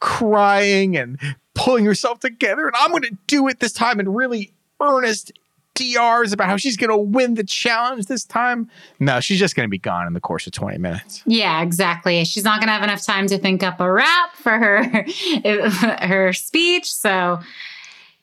crying 0.00 0.96
and 0.96 1.18
pulling 1.54 1.84
herself 1.84 2.20
together, 2.20 2.66
and 2.66 2.76
I'm 2.76 2.90
going 2.90 3.02
to 3.02 3.16
do 3.26 3.48
it 3.48 3.60
this 3.60 3.72
time, 3.72 3.98
and 3.98 4.14
really 4.14 4.52
earnest 4.80 5.32
DRs 5.74 6.32
about 6.32 6.48
how 6.48 6.56
she's 6.56 6.76
going 6.76 6.90
to 6.90 6.96
win 6.96 7.34
the 7.34 7.44
challenge 7.44 8.06
this 8.06 8.24
time. 8.24 8.70
No, 8.98 9.20
she's 9.20 9.38
just 9.38 9.54
going 9.54 9.66
to 9.66 9.70
be 9.70 9.78
gone 9.78 10.06
in 10.06 10.14
the 10.14 10.20
course 10.20 10.46
of 10.46 10.52
20 10.54 10.78
minutes. 10.78 11.22
Yeah, 11.26 11.62
exactly. 11.62 12.24
She's 12.24 12.44
not 12.44 12.60
going 12.60 12.68
to 12.68 12.72
have 12.72 12.82
enough 12.82 13.04
time 13.04 13.26
to 13.28 13.38
think 13.38 13.62
up 13.62 13.78
a 13.78 13.90
rap 13.92 14.34
for 14.36 14.52
her 14.52 14.84
her 16.06 16.32
speech. 16.32 16.90
So, 16.90 17.40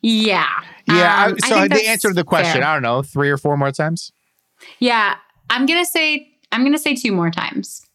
yeah. 0.01 0.47
Yeah, 0.88 1.26
Um, 1.28 1.38
I, 1.43 1.47
so 1.47 1.55
think 1.61 1.74
the 1.74 1.88
answer 1.88 2.07
to 2.09 2.14
the 2.14 2.24
question, 2.24 2.61
fair. 2.61 2.64
I 2.66 2.74
don't 2.74 2.84
know, 2.84 3.03
three 3.03 3.30
or 3.30 3.38
four 3.38 3.55
more 3.55 3.72
times. 3.72 4.11
Yeah, 4.80 5.16
I'm 5.49 5.66
gonna 5.66 5.86
say 5.86 6.33
I'm 6.54 6.64
gonna 6.64 6.78
say 6.78 6.95
two 6.95 7.12
more 7.12 7.32
times. 7.32 7.86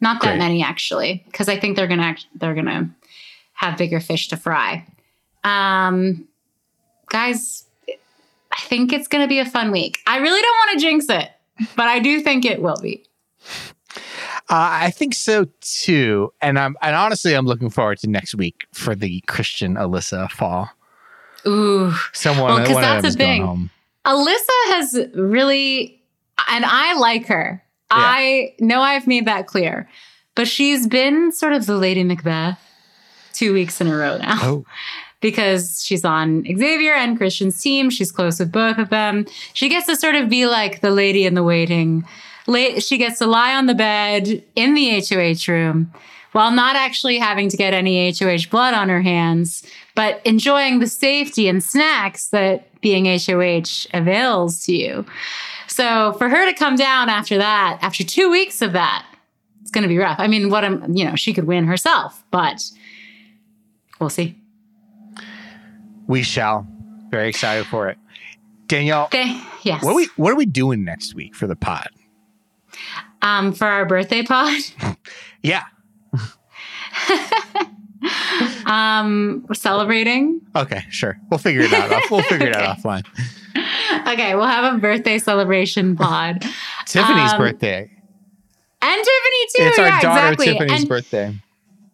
Not 0.00 0.20
that 0.22 0.32
Great. 0.32 0.38
many 0.38 0.62
actually, 0.62 1.24
because 1.26 1.48
I 1.48 1.58
think 1.58 1.76
they're 1.76 1.88
gonna 1.88 2.16
they're 2.36 2.54
gonna 2.54 2.90
have 3.54 3.76
bigger 3.78 4.00
fish 4.00 4.28
to 4.28 4.36
fry. 4.36 4.86
Um, 5.42 6.28
guys, 7.08 7.64
I 7.88 8.60
think 8.60 8.92
it's 8.92 9.08
gonna 9.08 9.26
be 9.26 9.40
a 9.40 9.46
fun 9.46 9.72
week. 9.72 9.98
I 10.06 10.18
really 10.18 10.40
don't 10.40 10.56
want 10.56 10.78
to 10.78 10.84
jinx 10.84 11.06
it, 11.08 11.30
but 11.74 11.88
I 11.88 11.98
do 11.98 12.20
think 12.20 12.44
it 12.44 12.62
will 12.62 12.78
be. 12.80 13.04
Uh, 14.50 14.80
I 14.80 14.90
think 14.90 15.14
so 15.14 15.46
too, 15.60 16.32
and 16.40 16.58
I'm 16.58 16.76
and 16.80 16.94
honestly, 16.94 17.34
I'm 17.34 17.46
looking 17.46 17.70
forward 17.70 17.98
to 17.98 18.06
next 18.08 18.34
week 18.34 18.66
for 18.72 18.94
the 18.94 19.20
Christian 19.26 19.74
Alyssa 19.74 20.30
fall. 20.30 20.70
Ooh, 21.46 21.92
Someone, 22.12 22.62
because 22.62 22.76
of 22.76 22.82
that's 22.82 23.14
the 23.14 23.18
thing. 23.18 23.70
Alyssa 24.04 24.72
has 24.72 25.06
really, 25.14 25.97
and 26.48 26.64
I 26.64 26.94
like 26.94 27.26
her. 27.26 27.62
I 27.90 28.54
know 28.58 28.80
I've 28.80 29.06
made 29.06 29.26
that 29.26 29.46
clear, 29.46 29.88
but 30.34 30.46
she's 30.46 30.86
been 30.86 31.32
sort 31.32 31.52
of 31.52 31.66
the 31.66 31.76
Lady 31.76 32.04
Macbeth 32.04 32.58
two 33.32 33.54
weeks 33.54 33.80
in 33.80 33.86
a 33.86 33.96
row 33.96 34.18
now. 34.18 34.38
Oh. 34.42 34.64
because 35.20 35.82
she's 35.84 36.04
on 36.04 36.44
Xavier 36.44 36.94
and 36.94 37.16
Christian's 37.16 37.60
team. 37.60 37.90
She's 37.90 38.12
close 38.12 38.38
with 38.38 38.52
both 38.52 38.78
of 38.78 38.90
them. 38.90 39.26
She 39.52 39.68
gets 39.68 39.86
to 39.86 39.96
sort 39.96 40.14
of 40.14 40.28
be 40.28 40.46
like 40.46 40.80
the 40.80 40.90
lady 40.90 41.26
in 41.26 41.34
the 41.34 41.42
waiting. 41.42 42.06
She 42.78 42.98
gets 42.98 43.18
to 43.18 43.26
lie 43.26 43.54
on 43.54 43.66
the 43.66 43.74
bed 43.74 44.44
in 44.54 44.74
the 44.74 45.00
HOH 45.00 45.52
room 45.52 45.92
while 46.32 46.50
not 46.50 46.76
actually 46.76 47.18
having 47.18 47.48
to 47.48 47.56
get 47.56 47.74
any 47.74 48.12
HOH 48.12 48.48
blood 48.50 48.74
on 48.74 48.88
her 48.88 49.02
hands, 49.02 49.64
but 49.98 50.24
enjoying 50.24 50.78
the 50.78 50.86
safety 50.86 51.48
and 51.48 51.60
snacks 51.60 52.28
that 52.28 52.80
being 52.80 53.04
HOH 53.06 53.88
avails 53.92 54.64
to 54.64 54.72
you. 54.72 55.04
So 55.66 56.12
for 56.18 56.28
her 56.28 56.46
to 56.46 56.54
come 56.56 56.76
down 56.76 57.08
after 57.08 57.36
that, 57.38 57.80
after 57.82 58.04
two 58.04 58.30
weeks 58.30 58.62
of 58.62 58.74
that, 58.74 59.04
it's 59.60 59.72
going 59.72 59.82
to 59.82 59.88
be 59.88 59.98
rough. 59.98 60.20
I 60.20 60.28
mean, 60.28 60.50
what 60.50 60.64
I'm, 60.64 60.94
you 60.96 61.04
know, 61.04 61.16
she 61.16 61.34
could 61.34 61.44
win 61.48 61.64
herself, 61.66 62.22
but 62.30 62.62
we'll 63.98 64.08
see. 64.08 64.38
We 66.06 66.22
shall. 66.22 66.64
Very 67.10 67.28
excited 67.28 67.66
for 67.66 67.88
it. 67.88 67.98
Danielle, 68.68 69.06
Okay. 69.06 69.40
Yes. 69.64 69.82
what 69.82 69.90
are 69.92 69.96
we 69.96 70.08
what 70.16 70.30
are 70.32 70.36
we 70.36 70.46
doing 70.46 70.84
next 70.84 71.14
week 71.14 71.34
for 71.34 71.48
the 71.48 71.56
pod? 71.56 71.88
um, 73.22 73.52
for 73.52 73.66
our 73.66 73.84
birthday 73.84 74.22
pod, 74.22 74.60
Yeah. 75.42 75.64
um, 78.66 79.44
we're 79.48 79.54
celebrating. 79.54 80.40
Okay, 80.56 80.84
sure. 80.90 81.18
We'll 81.30 81.38
figure 81.38 81.62
it 81.62 81.72
out. 81.72 82.02
We'll 82.10 82.22
figure 82.22 82.48
it 82.48 82.56
out 82.56 82.78
offline. 82.82 83.04
Okay, 84.12 84.34
we'll 84.34 84.46
have 84.46 84.74
a 84.74 84.78
birthday 84.78 85.18
celebration 85.18 85.96
pod. 85.96 86.42
Tiffany's 86.86 87.32
Um, 87.32 87.38
birthday. 87.38 87.90
And 88.80 88.96
Tiffany 89.04 89.46
too. 89.56 89.62
It's 89.70 89.78
our 89.78 89.86
yeah, 89.86 90.00
daughter 90.00 90.32
exactly. 90.32 90.46
Tiffany's 90.46 90.80
and, 90.80 90.88
birthday. 90.88 91.34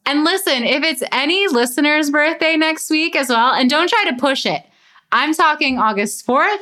and 0.07 0.25
listen, 0.25 0.65
if 0.65 0.83
it's 0.85 1.03
any 1.13 1.47
listener's 1.49 2.11
birthday 2.11 2.57
next 2.57 2.91
week 2.91 3.17
as 3.17 3.29
well, 3.31 3.53
and 3.55 3.71
don't 3.71 3.89
try 3.89 4.05
to 4.11 4.17
push 4.17 4.45
it. 4.47 4.63
I'm 5.13 5.33
talking 5.33 5.79
August 5.79 6.27
4th, 6.27 6.59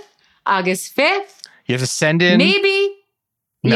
August 0.46 0.94
5th, 0.96 1.42
You 1.66 1.74
have 1.74 1.80
to 1.80 1.86
send 1.86 2.22
in 2.22 2.38
maybe. 2.38 2.94
No. 3.64 3.74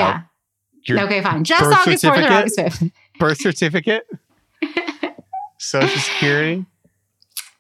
Yeah. 0.88 1.04
Okay, 1.04 1.20
fine. 1.22 1.42
Just 1.44 1.64
August 1.64 2.04
4th 2.04 2.28
or? 2.28 2.32
August 2.32 2.58
5th. 2.58 2.92
birth 3.18 3.38
certificate, 3.38 4.06
social 5.66 5.98
security. 6.00 6.64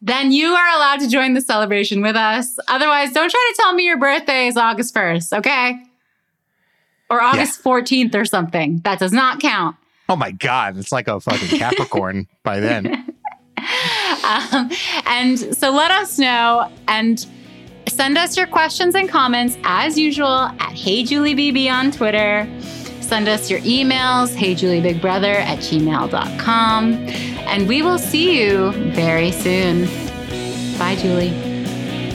Then 0.00 0.30
you 0.30 0.48
are 0.48 0.76
allowed 0.76 1.00
to 1.00 1.08
join 1.08 1.34
the 1.34 1.40
celebration 1.40 2.02
with 2.02 2.16
us. 2.16 2.58
Otherwise, 2.68 3.12
don't 3.12 3.30
try 3.30 3.52
to 3.54 3.62
tell 3.62 3.72
me 3.74 3.84
your 3.84 3.98
birthday 3.98 4.46
is 4.46 4.56
August 4.56 4.94
1st, 4.94 5.38
okay? 5.38 5.82
Or 7.08 7.20
August 7.20 7.62
14th 7.62 8.14
or 8.14 8.24
something. 8.24 8.80
That 8.84 8.98
does 8.98 9.12
not 9.12 9.40
count. 9.40 9.76
Oh 10.08 10.16
my 10.16 10.30
God, 10.30 10.76
it's 10.76 10.92
like 10.92 11.08
a 11.08 11.18
fucking 11.18 11.58
Capricorn 11.58 12.28
by 12.44 12.60
then. 12.60 13.12
Um, 14.24 14.70
and 15.06 15.38
so 15.56 15.70
let 15.70 15.90
us 15.90 16.18
know 16.18 16.70
and 16.86 17.26
send 17.88 18.18
us 18.18 18.36
your 18.36 18.46
questions 18.46 18.94
and 18.94 19.08
comments 19.08 19.56
as 19.64 19.98
usual 19.98 20.26
at 20.28 20.72
Hey 20.72 21.02
Julie 21.04 21.34
HeyJulieBB 21.34 21.72
on 21.72 21.90
Twitter. 21.90 22.46
Send 23.06 23.28
us 23.28 23.48
your 23.48 23.60
emails, 23.60 24.34
heyjuliebigbbrother 24.34 25.36
at 25.36 25.58
gmail.com. 25.60 26.92
And 27.46 27.68
we 27.68 27.80
will 27.80 27.98
see 27.98 28.42
you 28.42 28.72
very 28.92 29.30
soon. 29.30 29.84
Bye, 30.76 30.96
Julie. 30.96 31.30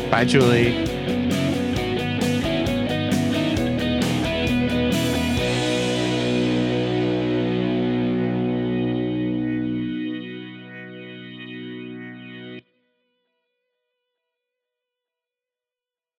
Bye, 0.09 0.25
Julie. 0.25 1.00